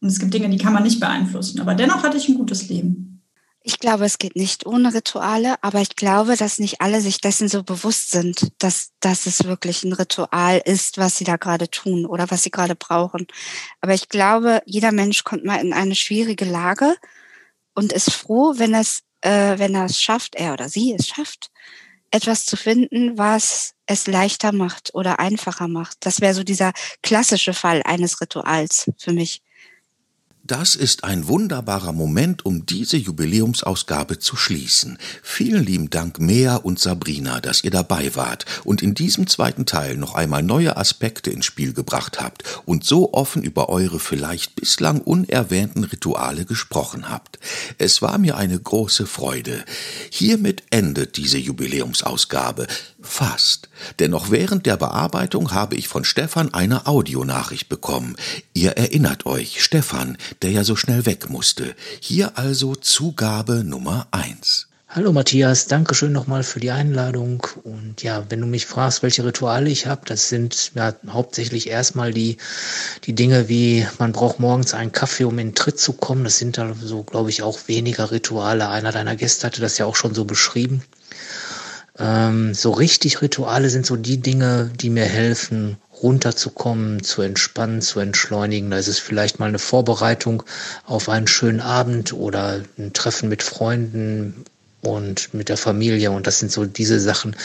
Und 0.00 0.08
es 0.08 0.18
gibt 0.18 0.34
Dinge, 0.34 0.50
die 0.50 0.58
kann 0.58 0.72
man 0.72 0.82
nicht 0.82 0.98
beeinflussen. 0.98 1.60
Aber 1.60 1.74
dennoch 1.74 2.02
hatte 2.02 2.16
ich 2.16 2.28
ein 2.28 2.34
gutes 2.34 2.68
Leben. 2.68 3.11
Ich 3.64 3.78
glaube, 3.78 4.04
es 4.04 4.18
geht 4.18 4.34
nicht 4.34 4.66
ohne 4.66 4.92
Rituale, 4.92 5.54
aber 5.62 5.80
ich 5.80 5.94
glaube, 5.94 6.36
dass 6.36 6.58
nicht 6.58 6.80
alle 6.80 7.00
sich 7.00 7.20
dessen 7.20 7.48
so 7.48 7.62
bewusst 7.62 8.10
sind, 8.10 8.52
dass, 8.58 8.90
dass 8.98 9.26
es 9.26 9.44
wirklich 9.44 9.84
ein 9.84 9.92
Ritual 9.92 10.60
ist, 10.64 10.98
was 10.98 11.16
sie 11.16 11.24
da 11.24 11.36
gerade 11.36 11.70
tun 11.70 12.04
oder 12.04 12.28
was 12.30 12.42
sie 12.42 12.50
gerade 12.50 12.74
brauchen. 12.74 13.28
Aber 13.80 13.94
ich 13.94 14.08
glaube, 14.08 14.62
jeder 14.66 14.90
Mensch 14.90 15.22
kommt 15.22 15.44
mal 15.44 15.60
in 15.60 15.72
eine 15.72 15.94
schwierige 15.94 16.44
Lage 16.44 16.96
und 17.74 17.92
ist 17.92 18.12
froh, 18.12 18.54
wenn 18.56 18.74
es, 18.74 19.02
äh, 19.20 19.58
wenn 19.58 19.76
er 19.76 19.84
es 19.84 20.00
schafft, 20.00 20.34
er 20.34 20.54
oder 20.54 20.68
sie 20.68 20.94
es 20.98 21.06
schafft, 21.06 21.50
etwas 22.10 22.44
zu 22.44 22.56
finden, 22.56 23.16
was 23.16 23.74
es 23.86 24.08
leichter 24.08 24.52
macht 24.52 24.92
oder 24.94 25.20
einfacher 25.20 25.68
macht. 25.68 25.98
Das 26.00 26.20
wäre 26.20 26.34
so 26.34 26.42
dieser 26.42 26.72
klassische 27.02 27.54
Fall 27.54 27.82
eines 27.84 28.20
Rituals 28.20 28.90
für 28.98 29.12
mich. 29.12 29.40
Das 30.44 30.74
ist 30.74 31.04
ein 31.04 31.28
wunderbarer 31.28 31.92
Moment, 31.92 32.44
um 32.44 32.66
diese 32.66 32.96
Jubiläumsausgabe 32.96 34.18
zu 34.18 34.34
schließen. 34.34 34.98
Vielen 35.22 35.64
lieben 35.64 35.88
Dank 35.88 36.18
Mea 36.18 36.56
und 36.56 36.80
Sabrina, 36.80 37.40
dass 37.40 37.62
ihr 37.62 37.70
dabei 37.70 38.16
wart 38.16 38.44
und 38.64 38.82
in 38.82 38.94
diesem 38.94 39.28
zweiten 39.28 39.66
Teil 39.66 39.96
noch 39.96 40.16
einmal 40.16 40.42
neue 40.42 40.76
Aspekte 40.76 41.30
ins 41.30 41.46
Spiel 41.46 41.72
gebracht 41.72 42.20
habt 42.20 42.42
und 42.64 42.82
so 42.82 43.12
offen 43.12 43.44
über 43.44 43.68
eure 43.68 44.00
vielleicht 44.00 44.56
bislang 44.56 45.00
unerwähnten 45.00 45.84
Rituale 45.84 46.44
gesprochen 46.44 47.08
habt. 47.08 47.38
Es 47.78 48.02
war 48.02 48.18
mir 48.18 48.36
eine 48.36 48.58
große 48.58 49.06
Freude. 49.06 49.64
Hiermit 50.10 50.64
endet 50.70 51.18
diese 51.18 51.38
Jubiläumsausgabe. 51.38 52.66
Fast. 53.02 53.68
Denn 53.98 54.12
noch 54.12 54.30
während 54.30 54.66
der 54.66 54.76
Bearbeitung 54.76 55.52
habe 55.52 55.76
ich 55.76 55.88
von 55.88 56.04
Stefan 56.04 56.54
eine 56.54 56.86
Audionachricht 56.86 57.68
bekommen. 57.68 58.16
Ihr 58.54 58.72
erinnert 58.72 59.26
euch, 59.26 59.62
Stefan, 59.62 60.16
der 60.42 60.52
ja 60.52 60.64
so 60.64 60.76
schnell 60.76 61.04
weg 61.04 61.28
musste. 61.28 61.74
Hier 62.00 62.38
also 62.38 62.74
Zugabe 62.74 63.64
Nummer 63.64 64.06
eins. 64.12 64.68
Hallo 64.94 65.10
Matthias, 65.10 65.68
danke 65.68 65.94
schön 65.94 66.12
nochmal 66.12 66.42
für 66.42 66.60
die 66.60 66.70
Einladung. 66.70 67.46
Und 67.64 68.02
ja, 68.02 68.26
wenn 68.28 68.42
du 68.42 68.46
mich 68.46 68.66
fragst, 68.66 69.02
welche 69.02 69.24
Rituale 69.24 69.70
ich 69.70 69.86
habe, 69.86 70.02
das 70.04 70.28
sind 70.28 70.72
ja 70.74 70.94
hauptsächlich 71.08 71.70
erstmal 71.70 72.12
die, 72.12 72.36
die 73.04 73.14
Dinge 73.14 73.48
wie, 73.48 73.86
man 73.98 74.12
braucht 74.12 74.38
morgens 74.38 74.74
einen 74.74 74.92
Kaffee, 74.92 75.24
um 75.24 75.38
in 75.38 75.48
den 75.48 75.54
Tritt 75.54 75.80
zu 75.80 75.94
kommen. 75.94 76.24
Das 76.24 76.36
sind 76.36 76.58
da 76.58 76.74
so, 76.78 77.04
glaube 77.04 77.30
ich, 77.30 77.42
auch 77.42 77.68
weniger 77.68 78.10
Rituale. 78.10 78.68
Einer 78.68 78.92
deiner 78.92 79.16
Gäste 79.16 79.46
hatte 79.46 79.62
das 79.62 79.78
ja 79.78 79.86
auch 79.86 79.96
schon 79.96 80.14
so 80.14 80.26
beschrieben. 80.26 80.82
Ähm, 81.98 82.54
so 82.54 82.70
richtig 82.70 83.20
Rituale 83.22 83.68
sind 83.68 83.84
so 83.86 83.96
die 83.96 84.18
Dinge, 84.18 84.70
die 84.74 84.90
mir 84.90 85.04
helfen, 85.04 85.76
runterzukommen, 86.02 87.02
zu 87.02 87.22
entspannen, 87.22 87.80
zu 87.80 88.00
entschleunigen. 88.00 88.70
Da 88.70 88.78
ist 88.78 88.88
es 88.88 88.98
vielleicht 88.98 89.38
mal 89.38 89.48
eine 89.48 89.58
Vorbereitung 89.58 90.42
auf 90.84 91.08
einen 91.08 91.26
schönen 91.26 91.60
Abend 91.60 92.12
oder 92.12 92.60
ein 92.78 92.92
Treffen 92.92 93.28
mit 93.28 93.42
Freunden 93.42 94.44
und 94.80 95.32
mit 95.32 95.48
der 95.48 95.56
Familie. 95.56 96.10
Und 96.10 96.26
das 96.26 96.40
sind 96.40 96.50
so 96.50 96.64
diese 96.64 96.98
Sachen, 96.98 97.36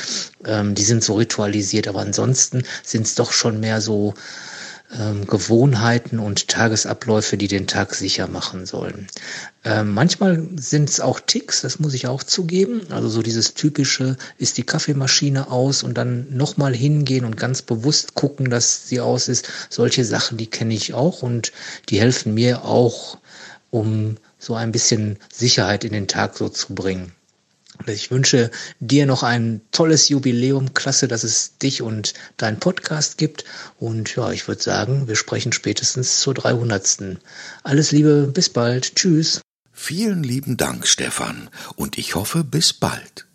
ähm, 0.45 0.75
die 0.75 0.83
sind 0.83 1.03
so 1.03 1.15
ritualisiert. 1.15 1.87
Aber 1.87 1.99
ansonsten 1.99 2.63
sind 2.83 3.05
es 3.05 3.15
doch 3.15 3.31
schon 3.31 3.59
mehr 3.59 3.81
so 3.81 4.15
ähm, 4.95 5.27
Gewohnheiten 5.27 6.19
und 6.19 6.47
Tagesabläufe, 6.47 7.37
die 7.37 7.47
den 7.47 7.67
Tag 7.67 7.93
sicher 7.93 8.27
machen 8.27 8.65
sollen. 8.65 9.07
Ähm, 9.65 9.93
manchmal 9.93 10.47
sind 10.55 10.89
es 10.89 11.01
auch 11.01 11.19
Ticks, 11.19 11.61
das 11.61 11.79
muss 11.79 11.93
ich 11.93 12.07
auch 12.07 12.23
zugeben. 12.23 12.81
Also 12.89 13.09
so 13.09 13.21
dieses 13.21 13.53
typische, 13.53 14.15
ist 14.37 14.57
die 14.57 14.63
Kaffeemaschine 14.63 15.51
aus 15.51 15.83
und 15.83 15.97
dann 15.97 16.27
nochmal 16.35 16.73
hingehen 16.73 17.25
und 17.25 17.37
ganz 17.37 17.61
bewusst 17.61 18.13
gucken, 18.13 18.49
dass 18.49 18.87
sie 18.87 19.01
aus 19.01 19.27
ist. 19.27 19.49
Solche 19.69 20.05
Sachen, 20.05 20.37
die 20.37 20.47
kenne 20.47 20.73
ich 20.73 20.93
auch 20.93 21.21
und 21.21 21.51
die 21.89 21.99
helfen 21.99 22.33
mir 22.33 22.63
auch, 22.63 23.17
um 23.69 24.15
so 24.39 24.55
ein 24.55 24.71
bisschen 24.71 25.17
Sicherheit 25.33 25.83
in 25.83 25.91
den 25.91 26.07
Tag 26.07 26.37
so 26.37 26.47
zu 26.47 26.73
bringen. 26.73 27.11
Ich 27.85 28.11
wünsche 28.11 28.51
dir 28.79 29.05
noch 29.05 29.23
ein 29.23 29.61
tolles 29.71 30.09
Jubiläum. 30.09 30.73
Klasse, 30.73 31.07
dass 31.07 31.23
es 31.23 31.57
dich 31.57 31.81
und 31.81 32.13
deinen 32.37 32.59
Podcast 32.59 33.17
gibt. 33.17 33.45
Und 33.79 34.15
ja, 34.15 34.31
ich 34.31 34.47
würde 34.47 34.61
sagen, 34.61 35.07
wir 35.07 35.15
sprechen 35.15 35.53
spätestens 35.53 36.19
zur 36.19 36.33
300. 36.33 37.17
Alles 37.63 37.91
Liebe, 37.91 38.29
bis 38.33 38.49
bald. 38.49 38.95
Tschüss. 38.95 39.41
Vielen 39.71 40.23
lieben 40.23 40.57
Dank, 40.57 40.87
Stefan. 40.87 41.49
Und 41.75 41.97
ich 41.97 42.15
hoffe, 42.15 42.43
bis 42.43 42.73
bald. 42.73 43.26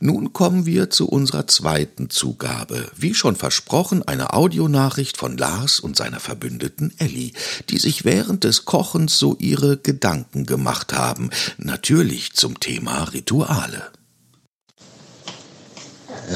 Nun 0.00 0.32
kommen 0.32 0.66
wir 0.66 0.90
zu 0.90 1.08
unserer 1.08 1.46
zweiten 1.46 2.10
Zugabe. 2.10 2.90
Wie 2.96 3.14
schon 3.14 3.36
versprochen, 3.36 4.02
eine 4.02 4.32
Audionachricht 4.32 5.16
von 5.16 5.36
Lars 5.36 5.80
und 5.80 5.96
seiner 5.96 6.20
Verbündeten 6.20 6.92
Elli, 6.98 7.32
die 7.68 7.78
sich 7.78 8.04
während 8.04 8.44
des 8.44 8.64
Kochens 8.64 9.18
so 9.18 9.36
ihre 9.38 9.76
Gedanken 9.76 10.46
gemacht 10.46 10.92
haben. 10.92 11.30
Natürlich 11.58 12.32
zum 12.34 12.60
Thema 12.60 13.04
Rituale. 13.04 13.90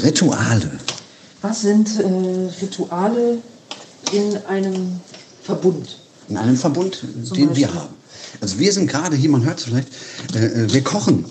Rituale. 0.03 0.71
Was 1.43 1.61
sind 1.61 2.01
äh, 2.01 2.05
Rituale 2.63 3.39
in 4.13 4.37
einem 4.47 5.01
Verbund? 5.43 5.99
In 6.29 6.39
einem 6.39 6.57
Verbund, 6.57 6.97
Zum 6.97 7.37
den 7.37 7.49
Beispiel. 7.49 7.57
wir 7.57 7.75
haben. 7.75 7.95
Also 8.41 8.59
wir 8.59 8.73
sind 8.73 8.89
gerade 8.89 9.15
hier, 9.17 9.31
man 9.31 9.45
hört 9.45 9.59
es 9.59 9.65
vielleicht, 9.65 9.89
äh, 10.35 10.65
äh 10.65 10.73
wir 10.73 10.83
kochen. 10.83 11.27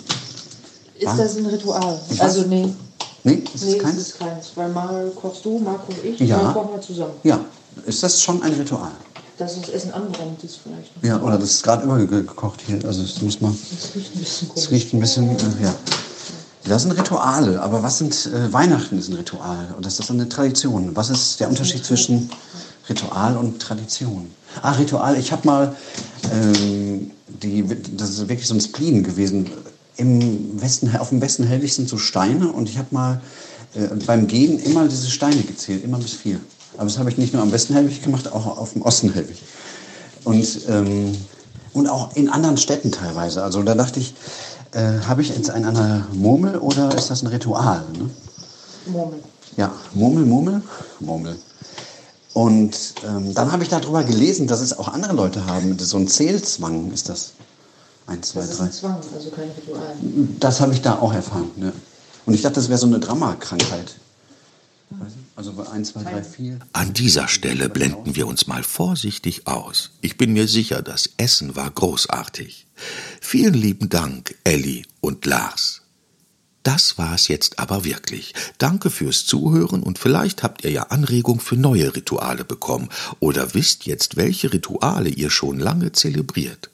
Ist 1.03 1.09
ah. 1.09 1.17
das 1.17 1.35
ein 1.37 1.45
Ritual? 1.45 1.99
Also 2.19 2.43
nee. 2.43 2.73
Nee, 3.25 3.43
ist 3.53 3.65
nee, 3.65 3.77
keins? 3.77 3.97
ist 3.97 4.19
keins. 4.19 4.51
Weil 4.55 4.69
mal 4.69 5.11
kochst 5.15 5.43
du, 5.43 5.59
mal 5.59 5.75
koch 5.75 5.95
ich, 6.03 6.19
ja. 6.19 6.37
mal 6.37 6.53
kochen 6.53 6.73
wir 6.73 6.81
zusammen. 6.81 7.13
Ja. 7.23 7.39
Ist 7.85 8.03
das 8.03 8.21
schon 8.21 8.41
ein 8.41 8.53
Ritual? 8.53 8.91
Dass 9.37 9.59
das 9.59 9.69
Essen 9.69 9.91
anbrennt 9.91 10.43
ist 10.43 10.59
vielleicht. 10.63 10.91
Ja, 11.01 11.21
oder 11.21 11.37
das 11.37 11.51
ist 11.51 11.63
gerade 11.63 11.83
übergekocht 11.83 12.61
hier. 12.65 12.79
Also 12.85 13.01
das 13.01 13.21
muss 13.21 13.41
man. 13.41 13.51
Das 13.51 13.95
riecht 13.95 14.15
ein 14.15 14.19
bisschen 14.19 14.47
komisch. 14.47 14.63
Das 14.63 14.71
riecht 14.71 14.93
ein 14.93 14.99
bisschen, 14.99 15.29
äh, 15.29 15.63
ja. 15.63 15.75
Das 16.65 16.83
sind 16.83 16.91
Rituale, 16.91 17.61
aber 17.61 17.83
was 17.83 17.97
sind 17.97 18.13
äh, 18.27 18.53
Weihnachten 18.53 18.97
ist 18.97 19.09
ein 19.09 19.15
Ritual 19.15 19.73
und 19.75 19.85
das 19.85 19.99
ist 19.99 20.09
eine 20.09 20.29
Tradition. 20.29 20.95
Was 20.95 21.09
ist 21.09 21.39
der 21.41 21.49
Unterschied 21.49 21.83
zwischen 21.83 22.29
Ritual 22.87 23.35
und 23.35 23.61
Tradition? 23.61 24.31
Ah, 24.61 24.71
Ritual, 24.71 25.17
ich 25.17 25.31
habe 25.33 25.45
mal, 25.45 25.75
ähm, 26.31 27.11
die, 27.27 27.65
das 27.97 28.11
ist 28.11 28.29
wirklich 28.29 28.47
so 28.47 28.53
ein 28.53 28.61
Spleen 28.61 29.03
gewesen, 29.03 29.49
im 29.97 30.61
Westen, 30.61 30.95
auf 30.97 31.09
dem 31.09 31.21
Westen 31.21 31.43
Hellwig 31.43 31.73
sind 31.73 31.89
so 31.89 31.97
Steine 31.97 32.51
und 32.51 32.69
ich 32.69 32.77
habe 32.77 32.87
mal 32.91 33.21
äh, 33.75 33.87
beim 34.05 34.27
Gehen 34.27 34.59
immer 34.59 34.87
diese 34.87 35.09
Steine 35.09 35.41
gezählt, 35.41 35.83
immer 35.83 35.97
bis 35.97 36.13
vier. 36.13 36.39
Aber 36.75 36.85
das 36.85 36.97
habe 36.97 37.09
ich 37.09 37.17
nicht 37.17 37.33
nur 37.33 37.41
am 37.41 37.51
Westen 37.51 37.73
Hellwig 37.73 38.01
gemacht, 38.01 38.31
auch 38.31 38.57
auf 38.57 38.73
dem 38.73 38.81
Osten 38.81 39.13
Hellwig. 39.13 39.41
Und, 40.23 40.45
ähm, 40.67 41.15
und 41.73 41.87
auch 41.87 42.15
in 42.15 42.29
anderen 42.29 42.57
Städten 42.57 42.91
teilweise. 42.91 43.43
Also 43.43 43.61
da 43.61 43.75
dachte 43.75 43.99
ich, 43.99 44.15
äh, 44.71 44.99
habe 45.07 45.21
ich 45.21 45.29
jetzt 45.29 45.49
eine, 45.49 45.69
eine 45.69 46.07
Murmel 46.13 46.57
oder 46.57 46.95
ist 46.95 47.09
das 47.09 47.21
ein 47.21 47.27
Ritual? 47.27 47.83
Ne? 47.97 48.09
Murmel. 48.87 49.19
Ja, 49.57 49.71
Murmel, 49.93 50.25
Murmel, 50.25 50.61
Murmel. 50.99 51.35
Und 52.33 52.95
ähm, 53.07 53.33
dann 53.35 53.51
habe 53.51 53.61
ich 53.61 53.69
darüber 53.69 54.03
gelesen, 54.03 54.47
dass 54.47 54.61
es 54.61 54.77
auch 54.77 54.87
andere 54.87 55.13
Leute 55.13 55.45
haben. 55.45 55.77
So 55.77 55.97
ein 55.97 56.07
Zählzwang 56.07 56.91
ist 56.91 57.09
das. 57.09 57.33
Eins, 58.07 58.29
zwei, 58.29 58.41
das 58.41 58.49
drei. 58.49 58.53
ist 58.55 58.61
ein 58.61 58.71
Zwang, 58.71 59.01
also 59.13 59.29
kein 59.29 59.49
Ritual. 59.49 59.95
Das 60.39 60.59
habe 60.59 60.73
ich 60.73 60.81
da 60.81 60.99
auch 60.99 61.13
erfahren. 61.13 61.51
Ne? 61.55 61.73
Und 62.25 62.33
ich 62.33 62.41
dachte, 62.41 62.55
das 62.55 62.69
wäre 62.69 62.77
so 62.77 62.87
eine 62.87 62.99
Drama-Krankheit. 62.99 63.95
Also 65.35 65.53
bei 65.53 65.67
1, 65.67 65.93
2, 65.93 66.03
3, 66.03 66.23
4. 66.23 66.59
An 66.73 66.93
dieser 66.93 67.27
Stelle 67.27 67.67
blenden 67.69 68.15
wir 68.15 68.27
uns 68.27 68.45
mal 68.45 68.63
vorsichtig 68.63 69.47
aus. 69.47 69.91
Ich 70.01 70.17
bin 70.17 70.33
mir 70.33 70.47
sicher, 70.47 70.81
das 70.81 71.09
Essen 71.17 71.55
war 71.55 71.71
großartig. 71.71 72.67
Vielen 73.19 73.55
lieben 73.55 73.89
Dank, 73.89 74.35
Elli 74.43 74.85
und 75.01 75.25
Lars. 75.25 75.81
Das 76.61 76.97
war's 76.97 77.27
jetzt 77.27 77.59
aber 77.59 77.83
wirklich. 77.83 78.33
Danke 78.57 78.89
fürs 78.89 79.25
Zuhören 79.25 79.83
und 79.83 79.99
vielleicht 79.99 80.43
habt 80.43 80.63
ihr 80.63 80.71
ja 80.71 80.83
Anregung 80.83 81.41
für 81.41 81.57
neue 81.57 81.93
Rituale 81.93 82.45
bekommen 82.45 82.89
oder 83.19 83.53
wisst 83.53 83.85
jetzt, 83.85 84.15
welche 84.15 84.53
Rituale 84.53 85.09
ihr 85.09 85.29
schon 85.29 85.59
lange 85.59 85.91
zelebriert. 85.91 86.69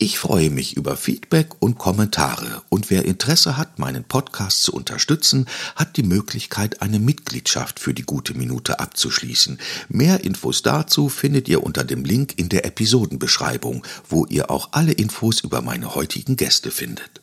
Ich 0.00 0.16
freue 0.20 0.50
mich 0.50 0.76
über 0.76 0.96
Feedback 0.96 1.56
und 1.58 1.76
Kommentare 1.76 2.62
und 2.68 2.88
wer 2.88 3.04
Interesse 3.04 3.56
hat, 3.56 3.80
meinen 3.80 4.04
Podcast 4.04 4.62
zu 4.62 4.72
unterstützen, 4.72 5.46
hat 5.74 5.96
die 5.96 6.04
Möglichkeit, 6.04 6.82
eine 6.82 7.00
Mitgliedschaft 7.00 7.80
für 7.80 7.92
die 7.92 8.04
gute 8.04 8.34
Minute 8.34 8.78
abzuschließen. 8.78 9.58
Mehr 9.88 10.22
Infos 10.22 10.62
dazu 10.62 11.08
findet 11.08 11.48
ihr 11.48 11.64
unter 11.64 11.82
dem 11.82 12.04
Link 12.04 12.34
in 12.36 12.48
der 12.48 12.64
Episodenbeschreibung, 12.64 13.84
wo 14.08 14.24
ihr 14.26 14.52
auch 14.52 14.68
alle 14.70 14.92
Infos 14.92 15.40
über 15.40 15.62
meine 15.62 15.96
heutigen 15.96 16.36
Gäste 16.36 16.70
findet. 16.70 17.20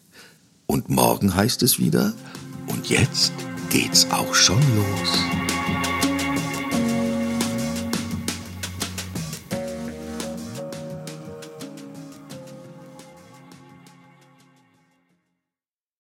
Und 0.66 0.90
morgen 0.90 1.34
heißt 1.34 1.64
es 1.64 1.80
wieder, 1.80 2.14
und 2.68 2.90
jetzt 2.90 3.32
geht's 3.70 4.06
auch 4.12 4.36
schon 4.36 4.60
los. 4.76 5.95